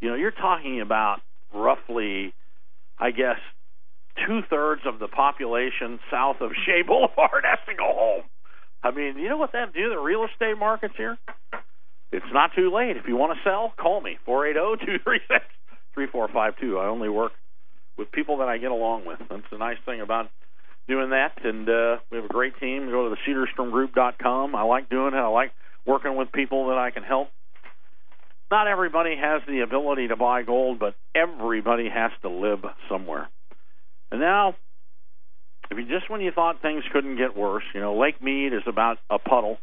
you 0.00 0.08
know 0.10 0.16
you're 0.16 0.32
talking 0.32 0.80
about 0.80 1.20
roughly 1.54 2.34
i 2.98 3.12
guess 3.12 3.38
two 4.26 4.40
thirds 4.50 4.82
of 4.84 4.98
the 4.98 5.06
population 5.08 6.00
south 6.10 6.40
of 6.40 6.50
shea 6.66 6.82
boulevard 6.82 7.44
has 7.44 7.58
to 7.68 7.74
go 7.74 7.86
home 7.86 8.22
i 8.82 8.90
mean 8.90 9.16
you 9.18 9.28
know 9.28 9.36
what 9.36 9.52
that 9.52 9.72
do 9.72 9.84
to 9.84 9.90
the 9.90 9.98
real 10.00 10.24
estate 10.24 10.58
markets 10.58 10.94
here 10.96 11.16
it's 12.12 12.26
not 12.32 12.50
too 12.54 12.72
late 12.74 12.96
if 12.96 13.06
you 13.06 13.16
want 13.16 13.36
to 13.36 13.48
sell 13.48 13.72
call 13.76 14.00
me 14.00 14.18
four 14.24 14.46
eight 14.46 14.54
zero 14.54 14.76
two 14.76 14.98
three 15.04 15.20
six 15.28 15.44
three 15.94 16.06
four 16.06 16.28
five 16.28 16.54
two 16.60 16.78
i 16.78 16.86
only 16.86 17.08
work 17.08 17.32
with 17.96 18.10
people 18.12 18.38
that 18.38 18.48
i 18.48 18.58
get 18.58 18.70
along 18.70 19.04
with 19.04 19.18
that's 19.28 19.42
the 19.50 19.58
nice 19.58 19.78
thing 19.84 20.00
about 20.00 20.30
doing 20.90 21.10
that, 21.10 21.32
and 21.44 21.68
uh, 21.68 21.96
we 22.10 22.16
have 22.16 22.24
a 22.24 22.32
great 22.32 22.58
team. 22.58 22.90
Go 22.90 23.08
to 23.08 23.14
the 23.14 23.16
cedarstromgroup.com. 23.26 24.54
I 24.54 24.62
like 24.62 24.90
doing 24.90 25.14
it. 25.14 25.18
I 25.18 25.28
like 25.28 25.52
working 25.86 26.16
with 26.16 26.32
people 26.32 26.68
that 26.68 26.78
I 26.78 26.90
can 26.90 27.04
help. 27.04 27.28
Not 28.50 28.66
everybody 28.66 29.14
has 29.16 29.42
the 29.46 29.60
ability 29.60 30.08
to 30.08 30.16
buy 30.16 30.42
gold, 30.42 30.80
but 30.80 30.96
everybody 31.14 31.88
has 31.88 32.10
to 32.22 32.28
live 32.28 32.64
somewhere. 32.90 33.28
And 34.10 34.20
now, 34.20 34.56
if 35.70 35.78
you 35.78 35.84
just 35.86 36.10
when 36.10 36.20
you 36.20 36.32
thought 36.32 36.60
things 36.60 36.82
couldn't 36.92 37.16
get 37.16 37.36
worse, 37.36 37.62
you 37.72 37.80
know, 37.80 37.96
Lake 37.96 38.20
Mead 38.20 38.52
is 38.52 38.64
about 38.66 38.98
a 39.08 39.20
puddle, 39.20 39.58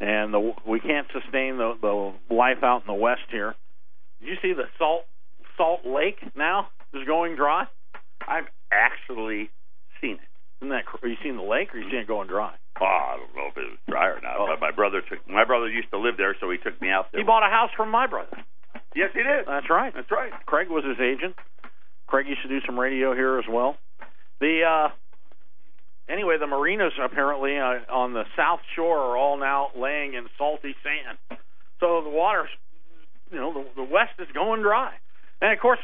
and 0.00 0.32
the, 0.32 0.52
we 0.66 0.80
can't 0.80 1.06
sustain 1.12 1.58
the, 1.58 1.74
the 1.80 2.34
life 2.34 2.62
out 2.62 2.82
in 2.82 2.86
the 2.86 3.00
west 3.00 3.22
here. 3.30 3.54
Did 4.20 4.28
you 4.28 4.36
see 4.42 4.52
the 4.52 4.64
salt 4.78 5.04
Salt 5.56 5.80
Lake 5.84 6.18
now 6.36 6.68
is 6.94 7.06
going 7.06 7.36
dry? 7.36 7.66
I've 8.26 8.46
actually 8.70 9.50
seen 10.00 10.14
it. 10.14 10.28
Isn't 10.60 10.70
that 10.70 10.84
are 11.02 11.08
you 11.08 11.16
seen 11.22 11.36
the 11.36 11.42
lake 11.42 11.74
or 11.74 11.78
you 11.78 11.90
seen 11.90 12.00
it 12.00 12.08
going 12.08 12.28
dry? 12.28 12.54
Oh, 12.80 12.84
I 12.84 13.16
don't 13.16 13.34
know 13.34 13.50
if 13.50 13.56
it 13.56 13.70
was 13.70 13.78
dry 13.88 14.06
or 14.06 14.20
not. 14.20 14.38
Oh. 14.38 14.46
But 14.46 14.60
my 14.60 14.70
brother 14.70 15.02
took. 15.02 15.18
My 15.28 15.44
brother 15.44 15.68
used 15.68 15.90
to 15.90 15.98
live 15.98 16.16
there, 16.16 16.36
so 16.40 16.50
he 16.50 16.58
took 16.58 16.80
me 16.80 16.90
out 16.90 17.10
there. 17.10 17.20
He 17.20 17.26
bought 17.26 17.46
a 17.46 17.50
house 17.50 17.70
from 17.76 17.90
my 17.90 18.06
brother. 18.06 18.38
yes, 18.94 19.10
he 19.14 19.22
did. 19.22 19.46
That's 19.46 19.70
right. 19.70 19.92
That's 19.94 20.10
right. 20.10 20.32
Craig 20.46 20.68
was 20.68 20.84
his 20.84 20.98
agent. 21.00 21.34
Craig 22.06 22.26
used 22.26 22.42
to 22.42 22.48
do 22.48 22.60
some 22.66 22.78
radio 22.78 23.14
here 23.14 23.38
as 23.38 23.44
well. 23.48 23.76
The 24.40 24.62
uh 24.62 24.88
anyway, 26.08 26.36
the 26.38 26.46
marinas 26.46 26.92
apparently 27.02 27.58
uh, 27.58 27.80
on 27.92 28.12
the 28.12 28.24
south 28.36 28.60
shore 28.74 28.98
are 28.98 29.16
all 29.16 29.38
now 29.38 29.68
laying 29.76 30.14
in 30.14 30.26
salty 30.36 30.74
sand. 30.82 31.18
So 31.80 32.02
the 32.02 32.10
water's 32.10 32.50
you 33.30 33.38
know, 33.38 33.52
the, 33.52 33.64
the 33.76 33.84
west 33.84 34.12
is 34.18 34.28
going 34.32 34.62
dry. 34.62 34.92
And 35.40 35.52
of 35.52 35.60
course 35.60 35.78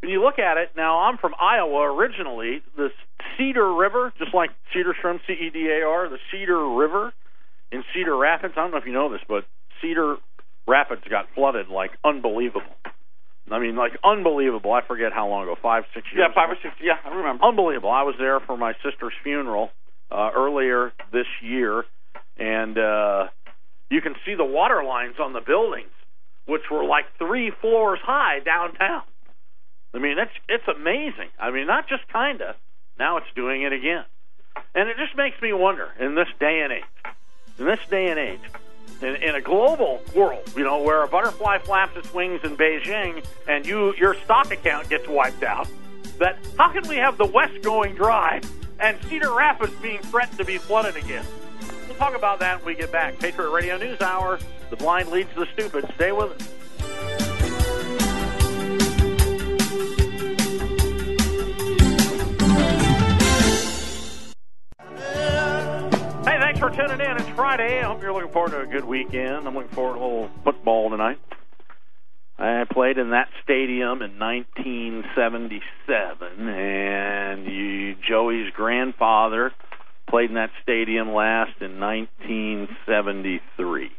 when 0.00 0.10
you 0.10 0.22
look 0.22 0.38
at 0.38 0.56
it, 0.56 0.70
now 0.76 1.00
I'm 1.00 1.18
from 1.18 1.34
Iowa 1.40 1.94
originally. 1.94 2.62
The 2.76 2.88
Cedar 3.36 3.74
River, 3.74 4.12
just 4.18 4.34
like 4.34 4.50
Cedarstrom, 4.74 5.20
C 5.26 5.32
E 5.32 5.50
D 5.50 5.68
A 5.68 5.86
R, 5.86 6.08
the 6.08 6.18
Cedar 6.30 6.68
River 6.76 7.12
in 7.72 7.82
Cedar 7.94 8.16
Rapids. 8.16 8.54
I 8.56 8.60
don't 8.60 8.72
know 8.72 8.76
if 8.78 8.86
you 8.86 8.92
know 8.92 9.10
this, 9.10 9.22
but 9.26 9.44
Cedar 9.80 10.16
Rapids 10.68 11.02
got 11.08 11.26
flooded 11.34 11.68
like 11.68 11.92
unbelievable. 12.04 12.62
I 13.50 13.58
mean, 13.60 13.76
like 13.76 13.92
unbelievable. 14.02 14.72
I 14.72 14.82
forget 14.82 15.12
how 15.12 15.28
long 15.28 15.44
ago, 15.44 15.56
five, 15.60 15.84
six 15.94 16.06
years. 16.12 16.26
Yeah, 16.28 16.34
five 16.34 16.50
ago. 16.50 16.58
or 16.58 16.62
six. 16.62 16.74
Yeah, 16.82 16.98
I 17.04 17.14
remember. 17.14 17.44
Unbelievable. 17.44 17.90
I 17.90 18.02
was 18.02 18.16
there 18.18 18.40
for 18.40 18.56
my 18.56 18.72
sister's 18.82 19.12
funeral 19.22 19.70
uh, 20.10 20.30
earlier 20.34 20.92
this 21.12 21.26
year, 21.42 21.84
and 22.36 22.76
uh, 22.76 23.28
you 23.90 24.00
can 24.00 24.14
see 24.24 24.34
the 24.34 24.44
water 24.44 24.82
lines 24.82 25.16
on 25.20 25.32
the 25.32 25.40
buildings, 25.40 25.92
which 26.46 26.62
were 26.70 26.84
like 26.84 27.04
three 27.18 27.52
floors 27.60 28.00
high 28.02 28.40
downtown. 28.40 29.02
I 29.94 29.98
mean, 29.98 30.18
it's 30.18 30.32
it's 30.48 30.66
amazing. 30.68 31.28
I 31.38 31.50
mean, 31.50 31.66
not 31.66 31.88
just 31.88 32.02
kinda. 32.12 32.56
Now 32.98 33.18
it's 33.18 33.26
doing 33.36 33.62
it 33.62 33.72
again, 33.72 34.04
and 34.74 34.88
it 34.88 34.96
just 34.96 35.16
makes 35.16 35.40
me 35.40 35.52
wonder 35.52 35.88
in 36.00 36.14
this 36.14 36.28
day 36.40 36.62
and 36.62 36.72
age, 36.72 37.14
in 37.58 37.66
this 37.66 37.80
day 37.90 38.08
and 38.08 38.18
age, 38.18 38.40
in, 39.02 39.16
in 39.16 39.34
a 39.34 39.40
global 39.40 40.02
world, 40.14 40.42
you 40.56 40.64
know, 40.64 40.82
where 40.82 41.02
a 41.02 41.08
butterfly 41.08 41.58
flaps 41.58 41.96
its 41.96 42.12
wings 42.12 42.40
in 42.44 42.56
Beijing 42.56 43.24
and 43.48 43.66
you 43.66 43.94
your 43.96 44.14
stock 44.14 44.50
account 44.50 44.88
gets 44.88 45.08
wiped 45.08 45.42
out, 45.42 45.68
that 46.18 46.38
how 46.58 46.68
can 46.70 46.86
we 46.88 46.96
have 46.96 47.18
the 47.18 47.26
West 47.26 47.62
going 47.62 47.94
dry 47.94 48.40
and 48.80 48.98
Cedar 49.04 49.32
Rapids 49.32 49.74
being 49.82 50.00
threatened 50.00 50.38
to 50.38 50.44
be 50.44 50.58
flooded 50.58 50.96
again? 50.96 51.24
We'll 51.86 51.96
talk 51.96 52.16
about 52.16 52.40
that 52.40 52.64
when 52.64 52.74
we 52.74 52.80
get 52.80 52.92
back. 52.92 53.18
Patriot 53.18 53.50
Radio 53.50 53.76
News 53.76 54.00
Hour. 54.00 54.38
The 54.70 54.76
blind 54.76 55.10
leads 55.10 55.32
the 55.34 55.46
stupid. 55.54 55.88
Stay 55.94 56.12
with 56.12 56.32
us. 56.32 57.15
Thanks 66.46 66.60
for 66.60 66.70
tuning 66.70 67.00
in. 67.00 67.16
It's 67.16 67.28
Friday. 67.30 67.80
I 67.80 67.82
hope 67.82 68.00
you're 68.00 68.12
looking 68.12 68.30
forward 68.30 68.52
to 68.52 68.60
a 68.60 68.66
good 68.66 68.84
weekend. 68.84 69.48
I'm 69.48 69.56
looking 69.56 69.72
forward 69.72 69.94
to 69.94 70.00
a 70.00 70.04
little 70.04 70.30
football 70.44 70.90
tonight. 70.90 71.18
I 72.38 72.62
played 72.70 72.98
in 72.98 73.10
that 73.10 73.30
stadium 73.42 74.00
in 74.00 74.16
1977, 74.20 76.48
and 76.48 77.46
you, 77.46 77.96
Joey's 78.08 78.52
grandfather 78.54 79.50
played 80.08 80.28
in 80.28 80.36
that 80.36 80.50
stadium 80.62 81.12
last 81.12 81.60
in 81.60 81.80
1973. 81.80 83.90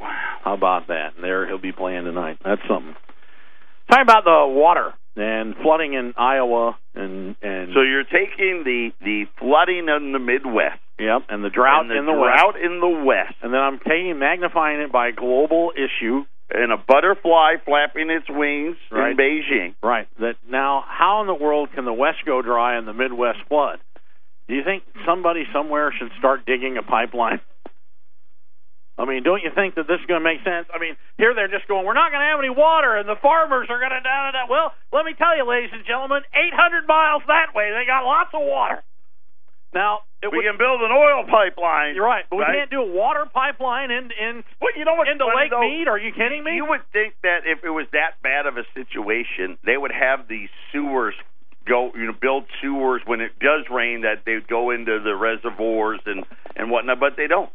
Wow. 0.00 0.08
How 0.44 0.54
about 0.54 0.86
that? 0.86 1.16
And 1.16 1.22
there 1.22 1.46
he'll 1.46 1.58
be 1.58 1.72
playing 1.72 2.04
tonight. 2.04 2.38
That's 2.42 2.62
something. 2.66 2.96
Talking 3.90 4.02
about 4.02 4.24
the 4.24 4.46
water 4.48 4.94
and 5.14 5.54
flooding 5.56 5.92
in 5.92 6.14
Iowa 6.16 6.78
and 6.94 7.36
and 7.42 7.74
So 7.74 7.82
you're 7.82 8.04
taking 8.04 8.64
the 8.64 8.92
the 9.02 9.26
flooding 9.38 9.88
in 9.88 10.12
the 10.12 10.18
Midwest, 10.18 10.80
yep, 10.98 11.22
and 11.28 11.44
the 11.44 11.50
drought 11.50 11.82
and 11.82 11.90
the 11.90 11.98
in 11.98 12.06
the 12.06 12.12
west. 12.12 12.38
drought 12.38 12.56
in 12.60 12.80
the 12.80 13.04
West, 13.04 13.34
And 13.42 13.52
then 13.52 13.60
I'm 13.60 13.78
taking 13.78 14.18
magnifying 14.18 14.80
it 14.80 14.92
by 14.92 15.08
a 15.08 15.12
global 15.12 15.72
issue. 15.76 16.24
and 16.48 16.70
a 16.70 16.76
butterfly 16.76 17.56
flapping 17.64 18.08
its 18.08 18.28
wings 18.30 18.76
Right. 18.90 19.10
in 19.10 19.16
Beijing. 19.16 19.74
Right. 19.82 20.06
That 20.20 20.36
now 20.48 20.84
how 20.86 21.20
in 21.22 21.26
the 21.26 21.34
world 21.34 21.72
can 21.74 21.84
the 21.84 21.92
West 21.92 22.18
go 22.24 22.40
dry 22.40 22.76
and 22.76 22.86
the 22.86 22.92
Midwest 22.94 23.40
flood? 23.48 23.80
Do 24.46 24.54
you 24.54 24.62
think 24.62 24.84
somebody 25.04 25.44
somewhere 25.52 25.90
should 25.98 26.12
start 26.18 26.46
digging 26.46 26.76
a 26.76 26.82
pipeline? 26.84 27.40
I 28.96 29.04
mean, 29.04 29.24
don't 29.24 29.42
you 29.42 29.50
think 29.52 29.74
that 29.74 29.84
this 29.86 30.00
is 30.00 30.06
going 30.06 30.20
to 30.20 30.24
make 30.24 30.40
sense? 30.40 30.68
I 30.72 30.78
mean, 30.78 30.96
here 31.18 31.34
they're 31.34 31.52
just 31.52 31.68
going, 31.68 31.84
we're 31.84 31.98
not 31.98 32.12
going 32.14 32.22
to 32.24 32.30
have 32.32 32.38
any 32.38 32.48
water, 32.48 32.96
and 32.96 33.04
the 33.06 33.16
farmers 33.20 33.66
are 33.68 33.76
going 33.78 33.92
to 33.92 34.00
da 34.00 34.30
da 34.30 34.32
da. 34.32 34.42
Well, 34.48 34.72
let 34.92 35.04
me 35.04 35.12
tell 35.12 35.36
you, 35.36 35.44
ladies 35.44 35.68
and 35.74 35.84
gentlemen, 35.84 36.22
800 36.32 36.86
miles 36.88 37.20
that 37.26 37.52
way, 37.54 37.74
they 37.76 37.84
got 37.84 38.06
lots 38.08 38.30
of 38.32 38.40
water. 38.40 38.80
Now, 39.74 40.05
it 40.22 40.30
We 40.32 40.38
would, 40.38 40.44
can 40.44 40.56
build 40.58 40.80
an 40.80 40.90
oil 40.90 41.24
pipeline. 41.28 41.94
you're 41.94 42.04
right, 42.06 42.24
but 42.30 42.36
we 42.36 42.44
can't 42.46 42.70
do 42.70 42.80
a 42.80 42.90
water 42.92 43.26
pipeline 43.32 43.90
in 43.90 44.10
in 44.12 44.44
Well, 44.60 44.72
you 44.76 44.84
know 44.84 44.94
what's 44.94 45.10
into 45.10 45.24
funny, 45.24 45.36
Lake 45.42 45.50
though? 45.50 45.60
Mead. 45.60 45.88
Are 45.88 45.98
you 45.98 46.12
kidding 46.12 46.42
me? 46.44 46.56
You 46.56 46.64
would 46.66 46.82
think 46.92 47.14
that 47.22 47.44
if 47.46 47.64
it 47.64 47.70
was 47.70 47.86
that 47.92 48.20
bad 48.22 48.46
of 48.46 48.56
a 48.56 48.64
situation, 48.74 49.58
they 49.64 49.76
would 49.76 49.92
have 49.92 50.26
these 50.28 50.48
sewers 50.72 51.14
go, 51.68 51.90
you 51.94 52.06
know, 52.06 52.14
build 52.20 52.44
sewers 52.62 53.02
when 53.06 53.20
it 53.20 53.38
does 53.40 53.66
rain 53.70 54.02
that 54.02 54.22
they'd 54.24 54.46
go 54.48 54.70
into 54.70 55.00
the 55.02 55.14
reservoirs 55.14 56.00
and 56.06 56.24
and 56.56 56.70
whatnot, 56.70 56.98
but 57.00 57.16
they 57.16 57.26
don't. 57.26 57.50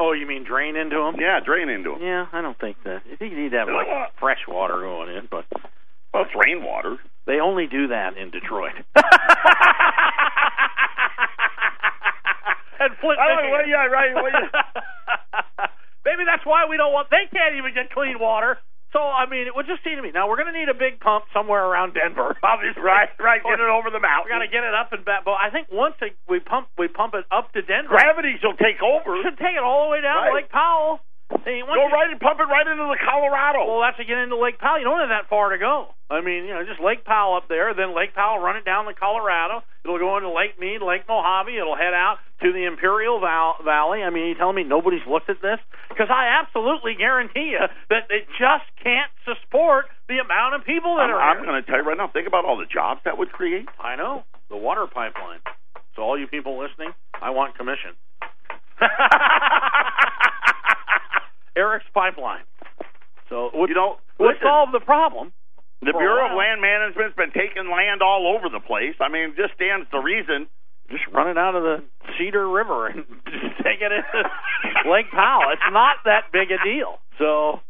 oh, 0.00 0.12
you 0.12 0.26
mean 0.26 0.44
drain 0.44 0.74
into 0.76 0.96
them? 0.96 1.16
Yeah, 1.20 1.38
drain 1.44 1.68
into 1.68 1.90
them. 1.92 2.02
Yeah, 2.02 2.26
I 2.32 2.40
don't 2.40 2.58
think 2.58 2.76
that. 2.84 3.02
I 3.10 3.16
think 3.16 3.32
you 3.32 3.38
need 3.42 3.50
to 3.52 3.58
have 3.58 3.68
like 3.68 3.86
fresh 4.18 4.40
water 4.48 4.80
going 4.80 5.10
in, 5.16 5.28
but 5.30 5.44
Well, 6.12 6.24
it's 6.24 6.34
rainwater. 6.34 6.96
they 7.26 7.38
only 7.40 7.66
do 7.66 7.88
that 7.88 8.16
in 8.16 8.30
Detroit. 8.30 8.72
and 12.80 12.94
Flint, 13.02 13.18
I 13.18 13.28
don't 13.28 13.44
know, 13.44 13.50
well, 13.52 13.66
yeah, 13.66 13.86
right, 13.86 14.14
well, 14.14 14.30
yeah. 14.30 15.66
Maybe 16.06 16.24
that's 16.24 16.46
why 16.46 16.64
we 16.70 16.76
don't 16.76 16.92
want. 16.92 17.10
They 17.10 17.28
can't 17.30 17.56
even 17.56 17.74
get 17.74 17.90
clean 17.92 18.18
water. 18.18 18.56
So 18.96 19.04
I 19.04 19.28
mean, 19.28 19.44
it 19.44 19.52
would 19.52 19.68
just 19.68 19.84
seem 19.84 20.00
to 20.00 20.02
me. 20.02 20.12
Now 20.16 20.28
we're 20.32 20.40
going 20.40 20.48
to 20.48 20.56
need 20.56 20.72
a 20.72 20.78
big 20.78 20.96
pump 21.00 21.28
somewhere 21.36 21.60
around 21.60 21.92
Denver, 21.92 22.32
obviously. 22.42 22.80
Right, 22.80 23.12
right. 23.20 23.44
Get 23.44 23.60
it 23.60 23.68
over 23.68 23.92
the 23.92 24.00
mouth. 24.00 24.24
We 24.24 24.32
got 24.32 24.40
to 24.40 24.48
get 24.48 24.64
it 24.64 24.72
up 24.72 24.92
and 24.96 25.04
back. 25.04 25.28
But 25.28 25.36
I 25.36 25.52
think 25.52 25.68
once 25.68 26.00
it, 26.00 26.16
we 26.24 26.40
pump, 26.40 26.68
we 26.80 26.88
pump 26.88 27.12
it 27.12 27.28
up 27.28 27.52
to 27.52 27.60
Denver. 27.60 27.92
Gravity 27.92 28.40
will 28.40 28.56
take 28.56 28.80
over. 28.80 29.20
Should 29.20 29.36
take 29.36 29.60
it 29.60 29.62
all 29.62 29.84
the 29.88 29.92
way 29.92 30.00
down 30.00 30.24
to 30.24 30.32
Right. 30.32 30.40
Lake 30.40 30.48
Powell. 30.48 31.04
Hey, 31.44 31.60
Go 31.60 31.74
you- 31.74 31.92
right 31.92 32.08
and 32.10 32.20
pump 32.20 32.40
it 32.40 32.48
right 32.48 32.66
into 32.66 32.84
the 32.88 32.96
Colorado. 33.04 33.64
Well, 33.68 33.80
that's 33.80 33.96
to 33.98 34.04
get 34.04 34.16
into 34.18 34.36
Lake 34.36 34.58
Powell. 34.58 34.78
You 34.78 34.84
don't 34.84 35.00
have 35.00 35.08
that 35.12 35.28
far 35.28 35.50
to 35.50 35.58
go. 35.58 35.92
I 36.10 36.20
mean, 36.22 36.44
you 36.48 36.54
know, 36.56 36.64
just 36.64 36.80
Lake 36.80 37.04
Powell 37.04 37.36
up 37.36 37.48
there, 37.48 37.74
then 37.74 37.94
Lake 37.94 38.14
Powell 38.14 38.38
run 38.40 38.56
it 38.56 38.64
down 38.64 38.86
the 38.86 38.94
Colorado. 38.96 39.62
It'll 39.84 39.98
go 39.98 40.16
into 40.16 40.30
Lake 40.32 40.58
Mead, 40.58 40.80
Lake 40.80 41.04
Mojave. 41.06 41.52
It'll 41.56 41.76
head 41.76 41.92
out 41.92 42.16
to 42.42 42.52
the 42.52 42.64
Imperial 42.64 43.20
Val- 43.20 43.56
Valley. 43.62 44.02
I 44.02 44.08
mean, 44.10 44.28
you 44.28 44.34
telling 44.36 44.56
me 44.56 44.64
nobody's 44.64 45.04
looked 45.06 45.28
at 45.28 45.42
this? 45.42 45.60
Because 45.90 46.08
I 46.08 46.40
absolutely 46.40 46.94
guarantee 46.96 47.52
you 47.52 47.60
that 47.90 48.08
it 48.08 48.24
just 48.40 48.64
can't 48.82 49.12
support 49.28 49.86
the 50.08 50.18
amount 50.24 50.54
of 50.56 50.64
people 50.64 50.96
that 50.96 51.12
I'm, 51.12 51.16
are. 51.16 51.20
I'm 51.20 51.44
going 51.44 51.60
to 51.60 51.66
tell 51.68 51.76
you 51.76 51.84
right 51.84 51.96
now. 51.96 52.08
Think 52.08 52.26
about 52.26 52.44
all 52.46 52.56
the 52.56 52.64
jobs 52.66 53.00
that 53.04 53.18
would 53.18 53.32
create. 53.32 53.68
I 53.78 53.96
know 53.96 54.24
the 54.48 54.56
water 54.56 54.86
pipeline. 54.86 55.40
So 55.94 56.02
all 56.02 56.18
you 56.18 56.26
people 56.26 56.58
listening, 56.58 56.92
I 57.20 57.30
want 57.30 57.54
commission. 57.56 57.92
Eric's 61.58 61.86
pipeline. 61.92 62.46
So 63.28 63.50
would, 63.52 63.68
You 63.68 63.74
know, 63.74 63.98
would 64.18 64.38
listen. 64.38 64.46
solve 64.46 64.70
the 64.70 64.80
problem. 64.80 65.32
The 65.82 65.92
Bureau 65.92 66.30
of. 66.30 66.36
Land 66.38 66.60
Management's 66.62 67.14
been 67.16 67.30
taking 67.34 67.70
land 67.70 68.02
all 68.02 68.34
over 68.34 68.48
the 68.48 68.58
place. 68.62 68.94
I 69.00 69.08
mean, 69.10 69.34
just 69.36 69.54
stands 69.54 69.90
to 69.90 69.98
reason. 70.00 70.46
Just 70.90 71.06
run 71.12 71.28
it 71.28 71.36
out 71.38 71.54
of 71.54 71.62
the 71.62 71.84
Cedar 72.18 72.48
River 72.48 72.86
and 72.88 73.04
just 73.26 73.58
take 73.62 73.78
it 73.82 73.92
into 73.92 74.18
Lake 74.90 75.10
Powell. 75.12 75.50
It's 75.52 75.70
not 75.70 75.96
that 76.06 76.32
big 76.32 76.50
a 76.50 76.58
deal. 76.64 76.98
So, 77.18 77.60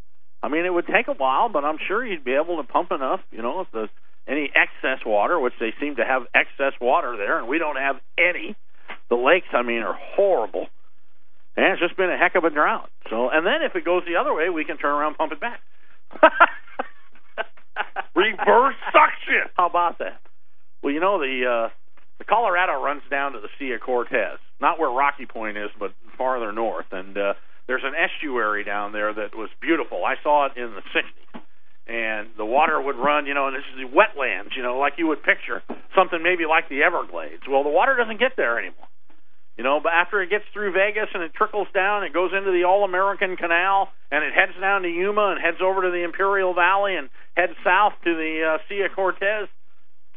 I 0.41 0.47
mean, 0.47 0.65
it 0.65 0.73
would 0.73 0.87
take 0.87 1.07
a 1.09 1.13
while, 1.13 1.49
but 1.49 1.65
I'm 1.65 1.77
sure 1.87 2.05
you'd 2.05 2.23
be 2.23 2.33
able 2.33 2.57
to 2.57 2.63
pump 2.63 2.91
enough. 2.91 3.19
You 3.31 3.41
know, 3.43 3.61
if 3.61 3.71
the 3.71 3.89
any 4.27 4.49
excess 4.55 5.05
water, 5.05 5.39
which 5.39 5.53
they 5.59 5.73
seem 5.81 5.97
to 5.97 6.05
have 6.05 6.23
excess 6.33 6.73
water 6.79 7.17
there, 7.17 7.37
and 7.39 7.47
we 7.47 7.57
don't 7.59 7.75
have 7.77 7.97
any. 8.17 8.55
The 9.09 9.15
lakes, 9.17 9.47
I 9.53 9.61
mean, 9.63 9.81
are 9.81 9.97
horrible. 10.15 10.67
And 11.59 11.73
it's 11.73 11.81
just 11.81 11.97
been 11.97 12.09
a 12.09 12.17
heck 12.17 12.35
of 12.35 12.45
a 12.45 12.49
drought. 12.49 12.89
So, 13.09 13.27
and 13.29 13.45
then 13.45 13.67
if 13.67 13.75
it 13.75 13.83
goes 13.83 14.03
the 14.07 14.15
other 14.15 14.33
way, 14.33 14.49
we 14.49 14.63
can 14.63 14.77
turn 14.77 14.95
around 14.95 15.09
and 15.09 15.17
pump 15.17 15.33
it 15.33 15.41
back. 15.41 15.59
Reverse 18.15 18.79
suction. 18.93 19.51
How 19.57 19.67
about 19.67 19.99
that? 19.99 20.21
Well, 20.81 20.93
you 20.93 21.01
know 21.01 21.19
the 21.19 21.67
uh, 21.67 21.69
the 22.17 22.23
Colorado 22.23 22.81
runs 22.81 23.01
down 23.11 23.33
to 23.33 23.41
the 23.41 23.49
Sea 23.59 23.73
of 23.73 23.81
Cortez, 23.81 24.39
not 24.61 24.79
where 24.79 24.89
Rocky 24.89 25.25
Point 25.25 25.57
is, 25.57 25.69
but 25.77 25.91
farther 26.17 26.53
north. 26.53 26.85
And 26.93 27.17
uh, 27.17 27.33
there's 27.67 27.83
an 27.83 27.93
estuary 27.93 28.63
down 28.63 28.93
there 28.93 29.13
that 29.13 29.35
was 29.35 29.49
beautiful. 29.59 30.05
I 30.05 30.15
saw 30.23 30.45
it 30.45 30.53
in 30.55 30.71
the 30.75 30.83
'60s, 30.95 31.41
and 31.87 32.29
the 32.37 32.45
water 32.45 32.81
would 32.81 32.95
run. 32.95 33.25
You 33.25 33.33
know, 33.33 33.47
and 33.47 33.55
this 33.57 33.67
is 33.75 33.83
the 33.83 33.91
wetlands. 33.91 34.55
You 34.55 34.63
know, 34.63 34.79
like 34.79 34.93
you 34.95 35.07
would 35.07 35.23
picture 35.23 35.61
something 35.93 36.23
maybe 36.23 36.45
like 36.47 36.69
the 36.69 36.83
Everglades. 36.83 37.43
Well, 37.49 37.63
the 37.63 37.69
water 37.69 37.97
doesn't 37.97 38.19
get 38.19 38.37
there 38.37 38.57
anymore. 38.57 38.87
You 39.59 39.63
know, 39.63 39.81
but 39.83 39.91
after 39.91 40.21
it 40.21 40.29
gets 40.29 40.45
through 40.53 40.71
Vegas 40.71 41.09
and 41.13 41.21
it 41.21 41.33
trickles 41.33 41.67
down, 41.73 42.05
it 42.05 42.13
goes 42.13 42.31
into 42.31 42.49
the 42.49 42.63
All 42.63 42.85
American 42.85 43.35
Canal 43.35 43.89
and 44.09 44.23
it 44.23 44.31
heads 44.31 44.53
down 44.55 44.83
to 44.83 44.87
Yuma 44.87 45.35
and 45.35 45.41
heads 45.43 45.57
over 45.61 45.81
to 45.81 45.91
the 45.91 46.05
Imperial 46.05 46.53
Valley 46.53 46.95
and 46.95 47.09
heads 47.35 47.59
south 47.61 47.91
to 48.05 48.15
the 48.15 48.55
uh, 48.55 48.57
Sea 48.69 48.87
of 48.87 48.95
Cortez. 48.95 49.49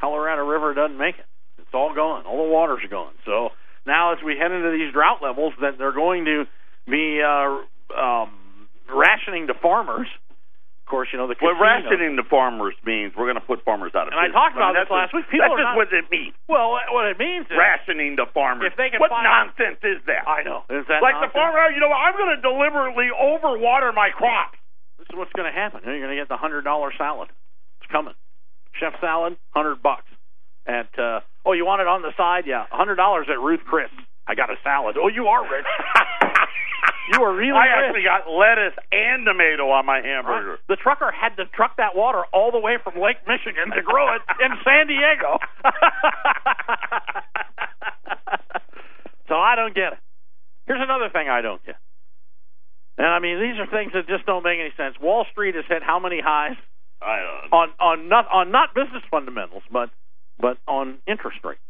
Colorado 0.01 0.47
River 0.47 0.75
doesn't 0.75 0.97
make 0.97 1.19
it. 1.19 1.27
It's 1.59 1.75
all 1.75 1.93
gone. 1.93 2.25
All 2.25 2.47
the 2.47 2.53
water's 2.53 2.87
gone. 2.89 3.15
So 3.27 3.49
now, 3.85 4.13
as 4.13 4.19
we 4.25 4.39
head 4.39 4.53
into 4.53 4.71
these 4.71 4.93
drought 4.93 5.19
levels, 5.21 5.55
that 5.61 5.75
they're 5.77 5.91
going 5.91 6.25
to 6.27 6.45
be 6.87 7.19
uh, 7.21 7.99
um, 7.99 8.31
rationing 8.95 9.49
to 9.49 9.55
farmers. 9.61 10.07
Of 10.83 10.91
course, 10.91 11.09
you 11.15 11.17
know 11.17 11.25
the 11.31 11.39
What 11.41 11.57
casinos. 11.57 11.89
rationing 11.89 12.17
the 12.21 12.27
farmers 12.29 12.75
means 12.85 13.15
we're 13.17 13.31
going 13.31 13.41
to 13.41 13.47
put 13.47 13.65
farmers 13.65 13.95
out 13.95 14.11
of 14.11 14.13
And 14.13 14.21
I 14.21 14.29
business. 14.29 14.35
talked 14.37 14.57
about 14.59 14.75
mean, 14.75 14.83
this 14.85 14.91
last 14.91 15.09
just- 15.09 15.15
week. 15.15 15.27
People 15.31 15.49
that's 15.49 15.63
just 15.63 15.71
not- 15.73 15.77
what 15.79 15.89
it 15.95 16.07
means. 16.11 16.35
Well, 16.51 16.77
what 16.93 17.07
it 17.07 17.17
means 17.19 17.47
is 17.49 17.57
Rationing 17.57 18.17
the 18.17 18.27
farmers. 18.35 18.67
If 18.69 18.77
they 18.77 18.91
can 18.91 19.01
what 19.01 19.09
nonsense 19.15 19.79
is 19.87 20.03
that? 20.11 20.27
I 20.29 20.43
know. 20.43 20.67
Is 20.69 20.85
that 20.93 21.01
like 21.01 21.15
the 21.23 21.31
nonsense? 21.31 21.33
farmer, 21.33 21.71
you 21.73 21.81
know, 21.81 21.89
I'm 21.95 22.13
going 22.19 22.35
to 22.37 22.43
deliberately 22.43 23.09
overwater 23.15 23.95
my 23.95 24.11
crops. 24.11 24.59
This 24.99 25.07
is 25.09 25.17
what's 25.17 25.33
going 25.33 25.49
to 25.49 25.55
happen. 25.55 25.81
You're 25.87 25.99
going 26.03 26.13
to 26.13 26.21
get 26.21 26.29
the 26.29 26.37
hundred 26.37 26.63
dollar 26.63 26.93
salad. 26.99 27.31
It's 27.81 27.91
coming. 27.91 28.15
Chef 28.77 28.93
salad, 29.01 29.37
hundred 29.55 29.83
bucks. 29.83 30.11
At 30.67 30.91
uh, 30.99 31.21
oh, 31.47 31.53
you 31.55 31.65
want 31.65 31.81
it 31.83 31.89
on 31.89 32.03
the 32.03 32.13
side? 32.17 32.45
Yeah, 32.47 32.67
hundred 32.71 32.97
dollars 32.97 33.27
at 33.31 33.39
Ruth 33.41 33.63
Chris. 33.65 33.91
I 34.27 34.35
got 34.35 34.51
a 34.51 34.57
salad. 34.63 34.97
Oh, 35.01 35.09
you 35.09 35.27
are 35.27 35.43
rich. 35.43 35.67
you 37.11 37.21
are 37.23 37.35
really 37.35 37.59
I 37.59 37.67
rich. 37.67 37.75
actually 37.91 38.05
got 38.05 38.31
lettuce 38.31 38.75
and 38.93 39.27
tomato 39.27 39.69
on 39.71 39.85
my 39.87 40.01
hamburger. 40.01 40.51
Right. 40.63 40.69
The 40.69 40.77
trucker 40.77 41.11
had 41.11 41.37
to 41.37 41.47
truck 41.47 41.77
that 41.79 41.97
water 41.97 42.23
all 42.33 42.53
the 42.53 42.61
way 42.61 42.79
from 42.83 43.01
Lake 43.03 43.19
Michigan 43.27 43.71
to 43.75 43.83
grow 43.83 44.15
it 44.15 44.23
in 44.39 44.51
San 44.63 44.87
Diego. 44.87 45.39
so 49.29 49.35
I 49.35 49.57
don't 49.57 49.75
get 49.75 49.95
it. 49.95 49.99
Here's 50.67 50.81
another 50.83 51.11
thing 51.11 51.29
I 51.29 51.41
don't 51.43 51.65
get. 51.65 51.77
And 52.99 53.07
I 53.07 53.19
mean, 53.19 53.41
these 53.41 53.59
are 53.59 53.67
things 53.67 53.93
that 53.95 54.07
just 54.07 54.27
don't 54.27 54.45
make 54.45 54.61
any 54.61 54.73
sense. 54.77 54.97
Wall 55.01 55.25
Street 55.33 55.55
has 55.55 55.65
hit 55.67 55.83
how 55.83 55.99
many 55.99 56.21
highs 56.23 56.57
I 57.01 57.19
don't 57.19 57.51
know. 57.51 57.57
on 57.57 57.69
on 57.81 58.09
not 58.09 58.27
on 58.33 58.51
not 58.53 58.75
business 58.75 59.03
fundamentals, 59.11 59.63
but 59.73 59.91
but 60.39 60.59
on 60.69 60.99
interest 61.09 61.39
rates. 61.43 61.61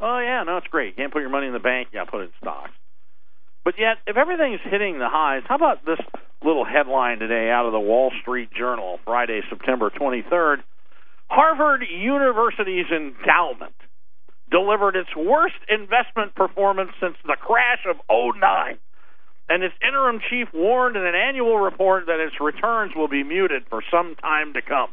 Oh 0.00 0.18
yeah, 0.18 0.42
no, 0.42 0.56
it's 0.56 0.66
great. 0.66 0.88
You 0.88 0.94
can't 0.94 1.12
put 1.12 1.20
your 1.20 1.30
money 1.30 1.46
in 1.46 1.52
the 1.52 1.60
bank. 1.60 1.88
You 1.92 2.00
got 2.00 2.06
to 2.06 2.10
put 2.10 2.20
it 2.22 2.24
in 2.24 2.30
stocks. 2.40 2.72
But 3.64 3.78
yet, 3.78 3.96
if 4.06 4.16
everything's 4.16 4.60
hitting 4.62 4.98
the 4.98 5.08
highs, 5.08 5.42
how 5.48 5.56
about 5.56 5.84
this 5.86 5.98
little 6.44 6.66
headline 6.66 7.18
today 7.18 7.50
out 7.50 7.64
of 7.64 7.72
the 7.72 7.80
Wall 7.80 8.12
Street 8.20 8.50
Journal, 8.52 9.00
Friday, 9.04 9.40
September 9.48 9.90
23rd? 9.90 10.62
Harvard 11.28 11.82
University's 11.88 12.86
endowment 12.94 13.74
delivered 14.50 14.96
its 14.96 15.08
worst 15.16 15.56
investment 15.68 16.34
performance 16.34 16.90
since 17.00 17.16
the 17.24 17.36
crash 17.40 17.80
of 17.88 17.96
'09, 18.10 18.76
and 19.48 19.64
its 19.64 19.74
interim 19.80 20.20
chief 20.28 20.48
warned 20.52 20.96
in 20.96 21.06
an 21.06 21.14
annual 21.14 21.58
report 21.58 22.04
that 22.06 22.20
its 22.20 22.38
returns 22.40 22.92
will 22.94 23.08
be 23.08 23.22
muted 23.22 23.64
for 23.70 23.82
some 23.90 24.14
time 24.16 24.52
to 24.52 24.60
come. 24.60 24.90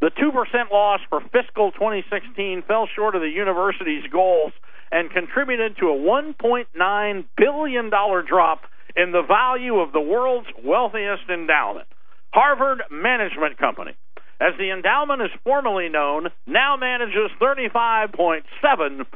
The 0.00 0.10
2% 0.10 0.32
loss 0.72 1.00
for 1.10 1.20
fiscal 1.20 1.72
2016 1.72 2.62
fell 2.66 2.88
short 2.96 3.14
of 3.14 3.20
the 3.20 3.28
university's 3.28 4.10
goals 4.10 4.52
and 4.92 5.10
contributed 5.10 5.76
to 5.78 5.86
a 5.86 5.96
$1.9 5.96 7.24
billion 7.36 7.90
drop 7.90 8.60
in 8.96 9.12
the 9.12 9.22
value 9.22 9.76
of 9.76 9.92
the 9.92 10.00
world's 10.00 10.48
wealthiest 10.64 11.28
endowment, 11.32 11.86
Harvard 12.32 12.82
Management 12.90 13.58
Company. 13.58 13.92
As 14.40 14.54
the 14.58 14.70
endowment 14.70 15.22
is 15.22 15.30
formally 15.44 15.88
known, 15.88 16.28
now 16.46 16.76
manages 16.76 17.30
35.7 17.40 19.06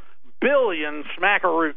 billion 0.40 1.04
smackaroos. 1.18 1.74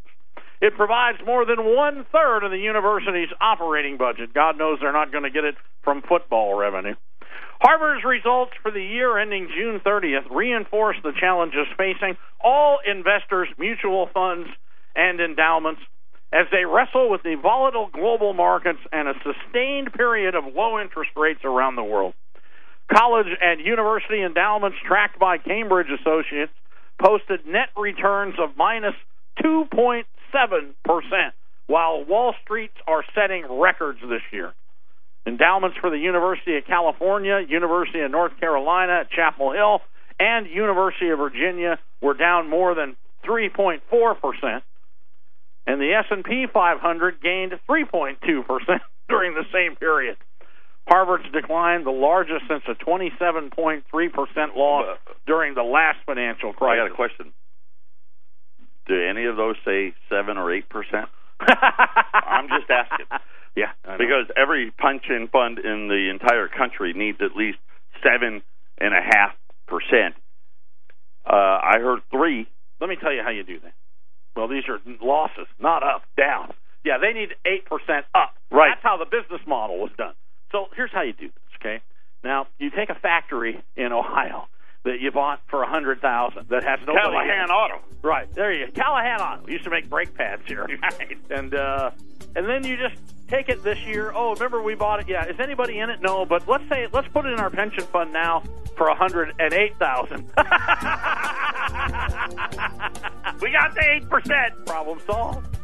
It 0.59 0.75
provides 0.75 1.19
more 1.25 1.45
than 1.45 1.63
one 1.75 2.05
third 2.11 2.43
of 2.43 2.51
the 2.51 2.57
university's 2.57 3.29
operating 3.39 3.97
budget. 3.97 4.33
God 4.33 4.57
knows 4.57 4.79
they're 4.81 4.91
not 4.91 5.11
going 5.11 5.23
to 5.23 5.29
get 5.29 5.45
it 5.45 5.55
from 5.83 6.01
football 6.01 6.55
revenue. 6.55 6.95
Harvard's 7.59 8.03
results 8.03 8.51
for 8.61 8.71
the 8.71 8.83
year 8.83 9.17
ending 9.17 9.49
June 9.55 9.79
30th 9.79 10.29
reinforce 10.29 10.97
the 11.03 11.11
challenges 11.19 11.67
facing 11.77 12.15
all 12.39 12.79
investors, 12.85 13.47
mutual 13.57 14.09
funds, 14.13 14.47
and 14.95 15.19
endowments 15.19 15.81
as 16.33 16.45
they 16.51 16.65
wrestle 16.65 17.09
with 17.09 17.23
the 17.23 17.35
volatile 17.41 17.89
global 17.91 18.33
markets 18.33 18.79
and 18.91 19.07
a 19.07 19.13
sustained 19.23 19.93
period 19.93 20.35
of 20.35 20.43
low 20.53 20.79
interest 20.79 21.11
rates 21.15 21.41
around 21.43 21.75
the 21.75 21.83
world. 21.83 22.13
College 22.93 23.27
and 23.41 23.59
university 23.59 24.21
endowments 24.21 24.77
tracked 24.85 25.19
by 25.19 25.37
Cambridge 25.37 25.87
Associates 25.89 26.51
posted 27.01 27.45
net 27.45 27.69
returns 27.77 28.35
of 28.39 28.57
minus 28.57 28.95
2.7%, 29.43 30.03
while 31.67 32.03
Wall 32.05 32.33
Streets 32.43 32.75
are 32.87 33.03
setting 33.13 33.45
records 33.49 33.99
this 34.01 34.21
year. 34.31 34.53
Endowments 35.27 35.75
for 35.81 35.89
the 35.89 35.97
University 35.97 36.55
of 36.55 36.65
California, 36.65 37.45
University 37.49 37.99
of 37.99 38.09
North 38.09 38.39
Carolina 38.39 39.01
at 39.01 39.11
Chapel 39.11 39.51
Hill, 39.51 39.81
and 40.17 40.47
University 40.47 41.09
of 41.09 41.19
Virginia 41.19 41.77
were 42.01 42.13
down 42.13 42.49
more 42.49 42.73
than 42.73 42.95
3.4%, 43.25 44.61
and 45.67 45.81
the 45.81 45.91
S&P 45.93 46.47
500 46.51 47.21
gained 47.21 47.51
3.2% 47.69 48.79
during 49.09 49.33
the 49.33 49.43
same 49.51 49.75
period. 49.75 50.15
Harvard's 50.87 51.29
decline, 51.33 51.83
the 51.83 51.91
largest 51.91 52.45
since 52.47 52.63
a 52.69 52.75
27.3% 52.75 53.83
loss 54.55 54.85
uh, 54.87 55.13
during 55.25 55.53
the 55.53 55.63
last 55.63 55.97
financial 56.05 56.53
crisis. 56.53 56.79
I 56.81 56.87
got 56.87 56.93
a 56.93 56.95
question. 56.95 57.33
Do 58.87 58.95
any 58.95 59.25
of 59.25 59.35
those 59.35 59.57
say 59.65 59.93
seven 60.09 60.37
or 60.37 60.53
eight 60.53 60.69
percent? 60.69 61.09
I'm 61.39 62.47
just 62.49 62.69
asking. 62.69 63.05
Yeah, 63.57 63.71
Because 63.97 64.29
every 64.37 64.69
pension 64.69 65.27
fund 65.31 65.57
in 65.57 65.87
the 65.87 66.11
entire 66.13 66.47
country 66.47 66.93
needs 66.93 67.17
at 67.21 67.35
least 67.35 67.57
seven 68.03 68.43
and 68.77 68.93
a 68.93 69.01
half 69.01 69.31
percent. 69.67 70.13
Uh, 71.25 71.33
I 71.65 71.79
heard 71.81 72.01
three. 72.11 72.45
let 72.79 72.87
me 72.87 72.97
tell 73.01 73.11
you 73.11 73.23
how 73.23 73.31
you 73.31 73.41
do 73.43 73.59
that. 73.61 73.73
Well, 74.35 74.47
these 74.47 74.61
are 74.69 74.77
losses, 75.01 75.47
not 75.59 75.81
up, 75.81 76.03
down. 76.15 76.53
Yeah, 76.85 76.99
they 77.01 77.13
need 77.17 77.29
eight 77.47 77.65
percent 77.65 78.05
up. 78.13 78.35
Right. 78.51 78.69
That's 78.75 78.83
how 78.83 78.97
the 78.97 79.05
business 79.09 79.41
model 79.47 79.79
was 79.79 79.89
done. 79.97 80.13
So 80.51 80.67
here's 80.75 80.91
how 80.93 81.01
you 81.01 81.13
do 81.13 81.25
this. 81.25 81.53
Okay. 81.59 81.81
Now 82.23 82.45
you 82.59 82.69
take 82.69 82.89
a 82.91 82.95
factory 83.01 83.59
in 83.75 83.91
Ohio 83.91 84.45
that 84.87 84.99
you 85.01 85.11
bought 85.11 85.41
for 85.49 85.63
a 85.63 85.67
hundred 85.67 86.01
thousand 86.01 86.47
that 86.49 86.63
has 86.63 86.79
no 86.87 86.93
Callahan 86.93 87.49
Auto. 87.51 87.81
Right 88.01 88.31
there 88.33 88.51
you 88.53 88.67
go. 88.67 88.71
Callahan 88.71 89.19
Auto 89.21 89.43
we 89.45 89.53
used 89.53 89.65
to 89.65 89.69
make 89.69 89.89
brake 89.89 90.13
pads 90.15 90.41
here, 90.47 90.65
right? 90.81 91.17
And 91.29 91.53
uh, 91.53 91.91
and 92.35 92.47
then 92.47 92.65
you 92.65 92.77
just 92.77 92.95
take 93.27 93.49
it 93.49 93.63
this 93.63 93.79
year. 93.85 94.11
Oh, 94.15 94.33
remember 94.33 94.61
we 94.61 94.75
bought 94.75 95.01
it? 95.01 95.09
Yeah. 95.09 95.25
Is 95.25 95.39
anybody 95.39 95.79
in 95.79 95.89
it? 95.89 96.01
No. 96.01 96.25
But 96.25 96.47
let's 96.47 96.67
say 96.69 96.87
let's 96.91 97.07
put 97.09 97.25
it 97.25 97.33
in 97.33 97.39
our 97.39 97.49
pension 97.49 97.83
fund 97.83 98.13
now 98.13 98.43
for 98.77 98.87
a 98.87 98.95
hundred 98.95 99.33
and 99.39 99.53
eight 99.53 99.77
thousand. 99.77 100.23
we 103.41 103.51
got 103.51 103.75
the 103.75 103.83
eight 103.89 104.09
percent. 104.09 104.65
Problem 104.65 104.99
solved. 105.05 105.57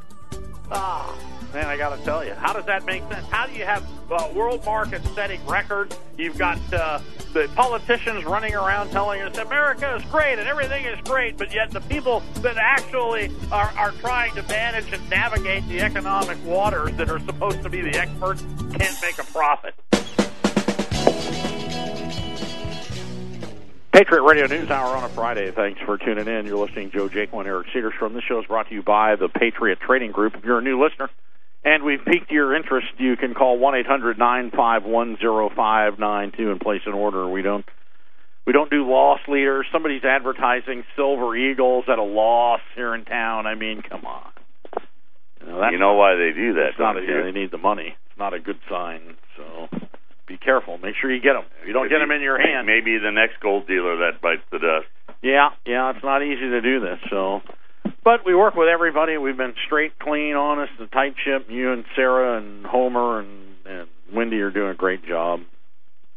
Ah, 0.71 1.15
man, 1.53 1.67
I 1.67 1.77
got 1.77 1.95
to 1.95 2.03
tell 2.03 2.25
you, 2.25 2.33
how 2.33 2.51
does 2.51 2.65
that 2.65 2.83
make 2.85 3.03
sense? 3.03 3.27
How 3.27 3.45
do 3.45 3.53
you 3.53 3.63
have 3.63 3.85
uh, 4.11 4.29
world 4.33 4.65
markets 4.65 5.07
setting 5.11 5.45
records? 5.45 5.95
You've 6.17 6.37
got 6.37 6.57
uh, 6.73 6.99
the 7.33 7.47
politicians 7.55 8.25
running 8.25 8.55
around 8.55 8.89
telling 8.89 9.21
us 9.21 9.37
America 9.37 9.95
is 9.95 10.03
great 10.05 10.39
and 10.39 10.47
everything 10.47 10.85
is 10.85 10.99
great, 11.01 11.37
but 11.37 11.53
yet 11.53 11.69
the 11.69 11.81
people 11.81 12.23
that 12.37 12.57
actually 12.57 13.31
are, 13.51 13.71
are 13.77 13.91
trying 13.91 14.33
to 14.33 14.41
manage 14.43 14.91
and 14.91 15.09
navigate 15.09 15.67
the 15.67 15.79
economic 15.81 16.43
waters 16.43 16.95
that 16.95 17.09
are 17.09 17.19
supposed 17.19 17.61
to 17.61 17.69
be 17.69 17.81
the 17.81 17.95
experts 17.99 18.41
can't 18.75 18.97
make 19.01 19.19
a 19.19 19.31
profit. 19.31 19.75
Patriot 23.91 24.23
Radio 24.23 24.47
News 24.47 24.71
Hour 24.71 24.97
on 24.97 25.03
a 25.03 25.09
Friday. 25.09 25.51
Thanks 25.51 25.79
for 25.81 25.99
tuning 25.99 26.27
in. 26.27 26.47
You're 26.47 26.57
listening 26.57 26.89
to 26.89 26.97
Joe 26.97 27.09
Jaquin, 27.09 27.41
and 27.41 27.47
Eric 27.47 27.67
Cedarstrom. 27.67 28.15
This 28.15 28.23
show 28.23 28.39
is 28.39 28.47
brought 28.47 28.69
to 28.69 28.73
you 28.73 28.81
by 28.81 29.15
the 29.15 29.29
Patriot 29.29 29.79
Trading 29.79 30.11
Group. 30.11 30.35
If 30.35 30.43
you're 30.43 30.57
a 30.57 30.63
new 30.63 30.83
listener 30.83 31.11
and 31.65 31.83
we've 31.83 32.03
piqued 32.05 32.31
your 32.31 32.55
interest, 32.55 32.87
you 32.97 33.15
can 33.15 33.33
call 33.33 33.57
one 33.57 33.75
eight 33.75 33.85
hundred 33.87 34.17
nine 34.17 34.51
five 34.55 34.83
one 34.83 35.17
zero 35.19 35.49
five 35.55 35.99
nine 35.99 36.31
two 36.35 36.51
and 36.51 36.59
place 36.59 36.81
an 36.85 36.93
order. 36.93 37.27
We 37.29 37.41
don't 37.41 37.65
we 38.45 38.53
don't 38.53 38.69
do 38.69 38.85
loss 38.89 39.19
leaders. 39.27 39.65
Somebody's 39.71 40.03
advertising 40.03 40.83
Silver 40.95 41.35
Eagles 41.35 41.85
at 41.87 41.97
a 41.97 42.03
loss 42.03 42.59
here 42.75 42.93
in 42.93 43.05
town. 43.05 43.47
I 43.47 43.55
mean, 43.55 43.81
come 43.87 44.05
on. 44.05 44.29
You 45.41 45.47
know, 45.47 45.69
You 45.69 45.79
know 45.79 45.93
why 45.93 46.15
they 46.15 46.31
do 46.35 46.53
that? 46.55 46.69
it's 46.71 46.79
not 46.79 46.97
a, 46.97 47.05
don't 47.05 47.25
they 47.33 47.39
need 47.39 47.51
the 47.51 47.57
money. 47.57 47.95
It's 48.09 48.19
not 48.19 48.33
a 48.33 48.39
good 48.39 48.59
sign. 48.69 49.15
So 49.37 49.67
be 50.27 50.37
careful. 50.37 50.77
Make 50.77 50.95
sure 50.99 51.11
you 51.13 51.21
get 51.21 51.33
them. 51.33 51.45
If 51.61 51.67
you 51.67 51.73
don't 51.73 51.89
get 51.89 51.99
them 51.99 52.11
in 52.11 52.21
your 52.21 52.39
hand. 52.39 52.67
Maybe 52.67 52.97
the 52.97 53.11
next 53.11 53.39
gold 53.41 53.67
dealer 53.67 53.97
that 53.97 54.21
bites 54.21 54.43
the 54.51 54.59
dust. 54.59 54.87
Yeah, 55.21 55.49
yeah, 55.65 55.91
it's 55.95 56.03
not 56.03 56.21
easy 56.21 56.49
to 56.51 56.61
do 56.61 56.79
this. 56.81 56.99
So, 57.09 57.39
but 58.03 58.25
we 58.25 58.35
work 58.35 58.55
with 58.55 58.67
everybody. 58.67 59.17
We've 59.17 59.37
been 59.37 59.55
straight, 59.65 59.97
clean, 59.99 60.35
honest, 60.35 60.73
and 60.79 60.91
tight 60.91 61.15
ship. 61.23 61.47
You 61.49 61.73
and 61.73 61.85
Sarah 61.95 62.37
and 62.37 62.65
Homer 62.65 63.19
and, 63.19 63.55
and 63.65 63.87
Wendy 64.13 64.39
are 64.41 64.51
doing 64.51 64.71
a 64.71 64.75
great 64.75 65.05
job. 65.05 65.41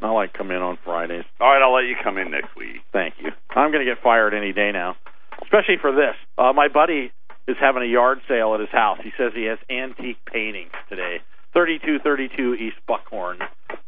I 0.01 0.11
like 0.11 0.34
come 0.34 0.51
in 0.51 0.61
on 0.61 0.78
Fridays. 0.84 1.24
All 1.41 1.49
right, 1.49 1.62
I'll 1.62 1.74
let 1.74 1.89
you 1.89 1.97
come 2.03 2.18
in 2.18 2.30
next 2.30 2.55
week. 2.57 2.82
Thank 2.93 3.14
you. 3.18 3.30
I'm 3.51 3.72
going 3.72 3.84
to 3.84 3.91
get 3.91 4.03
fired 4.03 4.34
any 4.34 4.53
day 4.53 4.70
now, 4.72 4.97
especially 5.43 5.78
for 5.80 5.93
this. 5.93 6.14
Uh, 6.37 6.53
my 6.53 6.68
buddy 6.68 7.12
is 7.49 7.57
having 7.59 7.82
a 7.82 7.87
yard 7.87 8.18
sale 8.28 8.55
at 8.55 8.61
his 8.61 8.68
house. 8.70 8.99
He 9.03 9.11
says 9.16 9.32
he 9.34 9.45
has 9.45 9.59
antique 9.70 10.18
paintings 10.30 10.72
today. 10.91 11.18
3232 11.57 12.54
East 12.54 12.76
Buckhorn. 12.86 13.38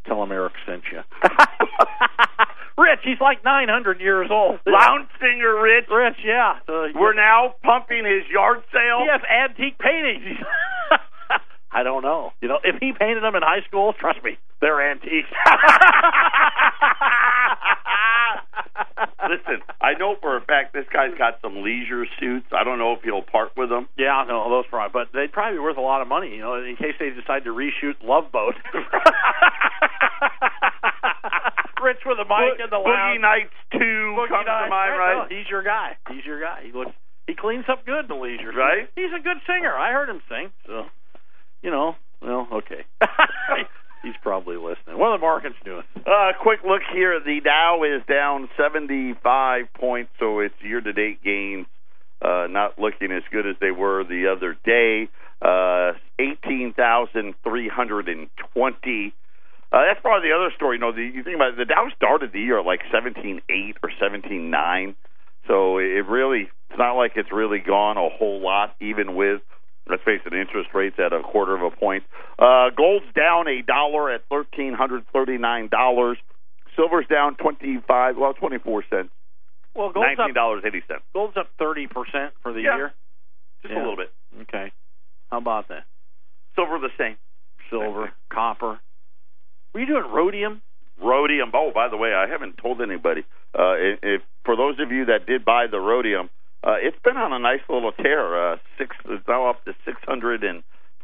Tell 0.06 0.22
him 0.22 0.32
Eric 0.32 0.54
sent 0.64 0.84
you. 0.90 1.04
Rich, 2.78 3.00
he's 3.04 3.20
like 3.20 3.44
900 3.44 4.00
years 4.00 4.28
old. 4.30 4.58
Lounge 4.64 5.08
singer 5.20 5.60
Rich. 5.60 5.84
Rich, 5.92 6.16
yeah. 6.24 6.54
Uh, 6.66 6.88
We're 6.94 7.12
now 7.12 7.56
pumping 7.62 8.06
his 8.06 8.24
yard 8.32 8.62
sale. 8.72 9.04
Yes, 9.04 9.20
antique 9.28 9.76
paintings. 9.78 10.38
I 11.70 11.82
don't 11.82 12.02
know. 12.02 12.32
You 12.40 12.48
know, 12.48 12.58
if 12.64 12.76
he 12.80 12.92
painted 12.98 13.22
them 13.22 13.34
in 13.36 13.42
high 13.42 13.60
school, 13.68 13.92
trust 13.92 14.22
me, 14.24 14.38
they're 14.60 14.80
antiques. 14.90 15.28
Listen, 19.28 19.60
I 19.80 19.92
know 19.98 20.16
for 20.20 20.36
a 20.36 20.40
fact 20.40 20.72
this 20.72 20.86
guy's 20.92 21.12
got 21.18 21.38
some 21.42 21.62
leisure 21.62 22.06
suits. 22.18 22.46
I 22.52 22.64
don't 22.64 22.78
know 22.78 22.92
if 22.94 23.02
he'll 23.02 23.22
part 23.22 23.52
with 23.56 23.68
them. 23.68 23.86
Yeah, 23.98 24.24
no, 24.26 24.48
those 24.48 24.64
probably, 24.70 24.92
but 24.92 25.12
they'd 25.12 25.30
probably 25.32 25.58
be 25.58 25.62
worth 25.62 25.76
a 25.76 25.80
lot 25.84 26.00
of 26.00 26.08
money, 26.08 26.30
you 26.34 26.40
know, 26.40 26.54
in 26.54 26.76
case 26.76 26.94
they 26.98 27.10
decide 27.10 27.44
to 27.44 27.50
reshoot 27.50 27.94
Love 28.02 28.32
Boat. 28.32 28.54
Rich 31.82 32.02
with 32.06 32.18
a 32.18 32.24
mic 32.24 32.58
in 32.58 32.70
the 32.70 32.76
Boogie 32.76 32.90
lounge. 32.90 33.20
Nights 33.20 33.54
Two 33.72 34.14
Boogie 34.18 34.28
comes 34.28 34.46
to 34.46 34.50
Nights. 34.50 34.70
mind, 34.70 34.92
Yeah, 34.94 34.98
right? 34.98 35.28
no, 35.30 35.36
he's 35.36 35.48
your 35.48 35.62
guy. 35.62 35.96
He's 36.10 36.24
your 36.24 36.40
guy. 36.40 36.62
He 36.64 36.72
looks. 36.72 36.90
He 37.26 37.34
cleans 37.34 37.66
up 37.68 37.84
good 37.86 38.04
in 38.04 38.08
the 38.08 38.14
leisure. 38.16 38.50
Right? 38.52 38.88
He's 38.96 39.12
a 39.14 39.20
good 39.22 39.36
singer. 39.46 39.76
I 39.76 39.92
heard 39.92 40.08
him 40.08 40.20
sing. 40.28 40.50
So, 40.66 40.86
you 41.62 41.70
know, 41.70 41.94
well, 42.20 42.48
okay. 42.52 42.84
he's 44.02 44.16
probably 44.22 44.56
listening. 44.56 44.98
What 44.98 45.08
are 45.08 45.18
the 45.18 45.22
markets 45.22 45.56
doing? 45.64 45.84
Uh, 45.96 46.32
quick 46.40 46.60
look 46.66 46.82
here. 46.92 47.20
The 47.20 47.40
Dow 47.44 47.84
is 47.84 48.02
down 48.06 48.48
75 48.56 49.72
points, 49.74 50.10
so 50.18 50.40
its 50.40 50.54
year-to-date 50.62 51.22
gains 51.22 51.66
uh, 52.20 52.48
not 52.50 52.76
looking 52.78 53.12
as 53.12 53.22
good 53.30 53.46
as 53.46 53.54
they 53.60 53.70
were 53.70 54.02
the 54.04 54.34
other 54.34 54.56
day. 54.64 55.08
Uh, 55.40 55.92
18,320. 56.18 59.14
Uh, 59.70 59.82
that's 59.86 60.00
probably 60.00 60.28
the 60.28 60.34
other 60.34 60.50
story. 60.56 60.76
You 60.76 60.80
know, 60.80 60.90
the, 60.92 61.02
you 61.02 61.22
think 61.22 61.36
about 61.36 61.52
it, 61.52 61.58
the 61.58 61.66
Dow 61.66 61.88
started 61.96 62.32
the 62.32 62.40
year 62.40 62.58
at 62.58 62.66
like 62.66 62.80
17.8 62.92 63.76
or 63.82 63.92
17.9, 64.02 64.96
so 65.46 65.78
it 65.78 66.08
really 66.08 66.48
it's 66.70 66.78
not 66.78 66.94
like 66.94 67.12
it's 67.16 67.30
really 67.32 67.60
gone 67.60 67.96
a 67.96 68.08
whole 68.08 68.40
lot, 68.40 68.74
even 68.80 69.14
with 69.14 69.40
let's 69.88 70.02
face 70.04 70.20
it, 70.26 70.32
interest 70.34 70.70
rates 70.74 70.96
at 70.98 71.12
a 71.12 71.22
quarter 71.22 71.54
of 71.56 71.62
a 71.62 71.74
point. 71.74 72.04
Uh, 72.38 72.70
gold's 72.76 73.06
down 73.14 73.48
a 73.48 73.62
dollar 73.62 74.10
at 74.10 74.22
thirteen 74.30 74.72
hundred 74.74 75.04
thirty 75.12 75.38
nine 75.38 75.68
dollars. 75.68 76.18
Silver's 76.76 77.06
down 77.08 77.34
twenty 77.36 77.78
five, 77.86 78.16
well 78.16 78.34
twenty 78.34 78.58
four 78.58 78.84
cents, 78.90 79.10
Well, 79.74 79.90
gold's 79.92 80.06
nineteen 80.16 80.30
up. 80.30 80.34
dollars 80.34 80.62
eighty. 80.66 80.82
Gold's 81.12 81.36
up 81.36 81.48
thirty 81.58 81.86
percent 81.86 82.32
for 82.42 82.52
the 82.52 82.60
Yeah. 82.62 82.76
year. 82.76 82.92
Just 83.62 83.72
Yeah. 83.72 83.78
a 83.78 83.82
little 83.82 83.96
bit. 83.96 84.12
Okay. 84.42 84.72
How 85.30 85.38
about 85.38 85.68
that? 85.68 85.84
Silver 86.54 86.78
the 86.78 86.90
same. 86.96 87.16
Silver, 87.70 88.12
copper. 88.30 88.78
Were 89.74 89.80
you 89.80 89.86
doing 89.86 90.10
rhodium? 90.10 90.62
Rhodium. 91.02 91.50
Oh, 91.54 91.70
by 91.74 91.88
the 91.88 91.96
way, 91.96 92.14
I 92.14 92.26
haven't 92.26 92.56
told 92.58 92.80
anybody. 92.80 93.24
Uh, 93.56 93.74
if, 93.78 93.98
if 94.02 94.22
for 94.44 94.56
those 94.56 94.78
of 94.80 94.90
you 94.90 95.04
that 95.06 95.26
did 95.26 95.44
buy 95.44 95.66
the 95.70 95.78
rhodium, 95.78 96.30
uh, 96.64 96.76
it's 96.82 96.98
been 97.04 97.16
on 97.16 97.32
a 97.32 97.38
nice 97.38 97.62
little 97.68 97.92
tear. 97.92 98.52
Uh, 98.52 98.56
six 98.78 98.96
it's 99.06 99.26
now 99.28 99.48
up 99.50 99.64
to 99.64 99.74
six 99.84 99.98
hundred 100.06 100.44
and 100.44 100.62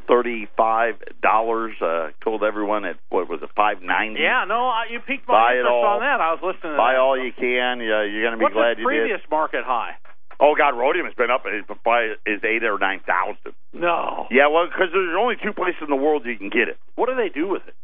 thirty-five 0.09 0.95
dollars. 1.23 1.75
Uh, 1.81 2.11
told 2.23 2.43
everyone 2.43 2.85
at 2.85 2.97
what 3.09 3.29
was 3.29 3.41
it, 3.43 3.51
five 3.57 3.83
ninety? 3.83 4.21
Yeah, 4.21 4.45
no, 4.47 4.67
I, 4.69 4.87
you 4.91 5.01
piqued 5.01 5.27
Buy 5.27 5.33
my 5.33 5.53
it 5.55 5.59
interest 5.61 5.73
all. 5.75 5.99
on 5.99 6.01
that. 6.01 6.21
I 6.21 6.33
was 6.35 6.41
listening 6.43 6.73
to 6.75 6.79
Buy 6.79 6.95
that. 6.95 7.01
all 7.01 7.17
you 7.17 7.33
can. 7.33 7.81
Yeah, 7.81 8.05
you're 8.05 8.23
going 8.23 8.39
to 8.39 8.43
be 8.43 8.51
glad. 8.53 8.55
What's 8.55 8.55
glad 8.55 8.77
the 8.77 8.81
you 8.83 8.87
previous 8.87 9.21
market 9.31 9.65
high? 9.65 9.97
Oh 10.41 10.55
God, 10.59 10.75
rhodium 10.77 11.07
has 11.07 11.15
been 11.15 11.31
up 11.31 11.45
by 11.85 12.19
is 12.27 12.43
eight 12.43 12.65
or 12.65 12.79
nine 12.79 13.01
thousand. 13.07 13.55
No. 13.73 14.27
Yeah, 14.31 14.49
well, 14.49 14.67
because 14.67 14.91
there's 14.93 15.17
only 15.19 15.37
two 15.43 15.53
places 15.53 15.83
in 15.83 15.91
the 15.91 15.97
world 15.97 16.27
you 16.27 16.37
can 16.37 16.51
get 16.51 16.67
it. 16.69 16.77
What 16.97 17.09
do 17.09 17.15
they 17.15 17.29
do 17.33 17.47
with 17.49 17.63
it? 17.67 17.75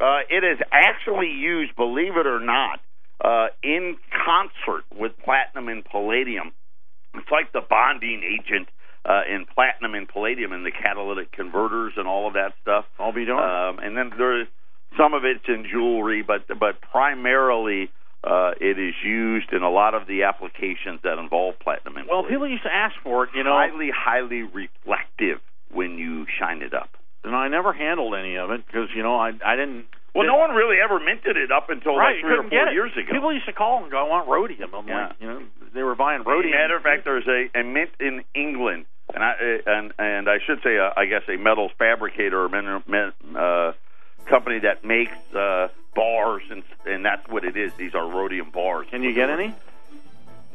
Uh, 0.00 0.26
it 0.28 0.42
is 0.42 0.58
actually 0.72 1.30
used, 1.30 1.76
believe 1.76 2.16
it 2.18 2.26
or 2.26 2.40
not, 2.40 2.80
uh, 3.22 3.46
in 3.62 3.96
concert 4.10 4.82
with 4.90 5.12
platinum 5.24 5.68
and 5.68 5.84
palladium. 5.84 6.50
It's 7.14 7.30
like 7.30 7.52
the 7.52 7.60
bonding 7.60 8.22
agent 8.22 8.68
uh, 9.04 9.22
in 9.28 9.46
platinum 9.54 9.94
and 9.94 10.08
palladium 10.08 10.52
and 10.52 10.64
the 10.64 10.72
catalytic 10.72 11.32
converters 11.32 11.92
and 11.96 12.08
all 12.08 12.26
of 12.26 12.34
that 12.34 12.54
stuff. 12.62 12.84
I'll 12.98 13.12
be 13.12 13.24
darned. 13.24 13.78
Um, 13.78 13.84
and 13.84 13.96
then 13.96 14.10
there's 14.16 14.48
some 14.98 15.14
of 15.14 15.24
it's 15.24 15.44
in 15.48 15.66
jewelry, 15.70 16.22
but 16.22 16.46
but 16.48 16.80
primarily 16.80 17.90
uh, 18.24 18.52
it 18.60 18.78
is 18.78 18.94
used 19.04 19.52
in 19.52 19.62
a 19.62 19.70
lot 19.70 19.94
of 19.94 20.06
the 20.06 20.22
applications 20.22 21.00
that 21.02 21.18
involve 21.18 21.58
platinum. 21.60 21.96
And 21.96 22.08
Well, 22.08 22.24
people 22.24 22.48
used 22.48 22.62
to 22.62 22.72
ask 22.74 22.94
for 23.02 23.24
it, 23.24 23.30
you 23.34 23.44
know. 23.44 23.52
Highly, 23.52 23.90
highly 23.94 24.42
reflective 24.42 25.40
when 25.70 25.98
you 25.98 26.26
shine 26.38 26.62
it 26.62 26.72
up. 26.72 26.90
And 27.24 27.34
I 27.34 27.48
never 27.48 27.72
handled 27.72 28.14
any 28.14 28.36
of 28.36 28.50
it 28.50 28.64
because 28.66 28.88
you 28.94 29.02
know 29.02 29.16
I 29.16 29.32
I 29.44 29.56
didn't. 29.56 29.86
Well, 30.14 30.26
no 30.26 30.36
one 30.36 30.50
really 30.54 30.76
ever 30.82 31.00
minted 31.00 31.36
it 31.36 31.50
up 31.50 31.70
until 31.70 31.96
right, 31.96 32.14
like 32.14 32.20
three 32.20 32.38
or 32.38 32.48
four 32.48 32.72
years 32.72 32.92
ago. 32.92 33.10
People 33.10 33.32
used 33.32 33.46
to 33.46 33.52
call 33.52 33.82
and 33.82 33.90
go, 33.90 33.98
"I 33.98 34.08
want 34.08 34.28
rhodium." 34.28 34.72
I'm 34.72 34.86
yeah. 34.86 35.08
like, 35.08 35.16
you 35.20 35.26
know, 35.26 35.42
they 35.74 35.82
were 35.82 35.96
buying 35.96 36.22
rhodium. 36.22 36.52
matter 36.52 36.76
of 36.76 36.82
fact, 36.82 37.04
there's 37.04 37.26
a, 37.26 37.58
a 37.58 37.64
mint 37.64 37.90
in 37.98 38.22
England, 38.32 38.86
and 39.12 39.24
I 39.24 39.34
and 39.66 39.92
and 39.98 40.28
I 40.30 40.38
should 40.46 40.62
say, 40.62 40.76
a, 40.76 40.92
I 40.96 41.06
guess, 41.06 41.22
a 41.28 41.36
metals 41.36 41.72
fabricator 41.78 42.44
or 42.44 42.48
mineral, 42.48 42.82
uh, 43.36 43.72
company 44.26 44.60
that 44.60 44.84
makes 44.84 45.16
uh, 45.34 45.68
bars, 45.96 46.44
and 46.48 46.62
and 46.86 47.04
that's 47.04 47.26
what 47.28 47.44
it 47.44 47.56
is. 47.56 47.72
These 47.74 47.96
are 47.96 48.08
rhodium 48.08 48.50
bars. 48.52 48.86
Can 48.90 49.02
you 49.02 49.12
get 49.14 49.30
any? 49.30 49.52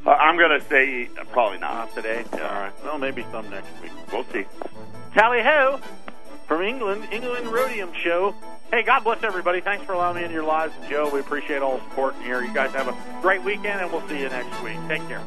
Uh, 0.06 0.12
I'm 0.12 0.38
going 0.38 0.58
to 0.58 0.66
say 0.70 1.10
uh, 1.20 1.26
probably 1.26 1.60
not. 1.60 1.74
Not 1.74 1.96
today. 1.96 2.24
Yeah. 2.34 2.48
All 2.48 2.62
right. 2.62 2.74
Well, 2.86 2.98
maybe 2.98 3.26
some 3.30 3.50
next 3.50 3.68
week. 3.82 3.92
We'll 4.14 4.24
see. 4.24 4.46
Tally 5.14 5.42
ho 5.42 5.82
from 6.50 6.64
England, 6.64 7.08
England 7.12 7.48
Rhodium 7.48 7.94
Show. 7.94 8.34
Hey, 8.72 8.82
God 8.82 9.04
bless 9.04 9.22
everybody. 9.24 9.62
Thanks 9.62 9.86
for 9.86 9.94
allowing 9.94 10.18
me 10.18 10.24
in 10.24 10.32
your 10.32 10.44
lives. 10.44 10.74
And 10.82 10.90
Joe, 10.90 11.08
we 11.08 11.20
appreciate 11.20 11.62
all 11.62 11.78
the 11.78 11.84
support 11.84 12.16
here. 12.24 12.42
You 12.42 12.52
guys 12.52 12.72
have 12.72 12.88
a 12.88 13.22
great 13.22 13.44
weekend, 13.44 13.80
and 13.80 13.92
we'll 13.92 14.06
see 14.10 14.20
you 14.20 14.30
next 14.30 14.62
week. 14.64 14.78
Take 14.88 15.08
care. 15.08 15.24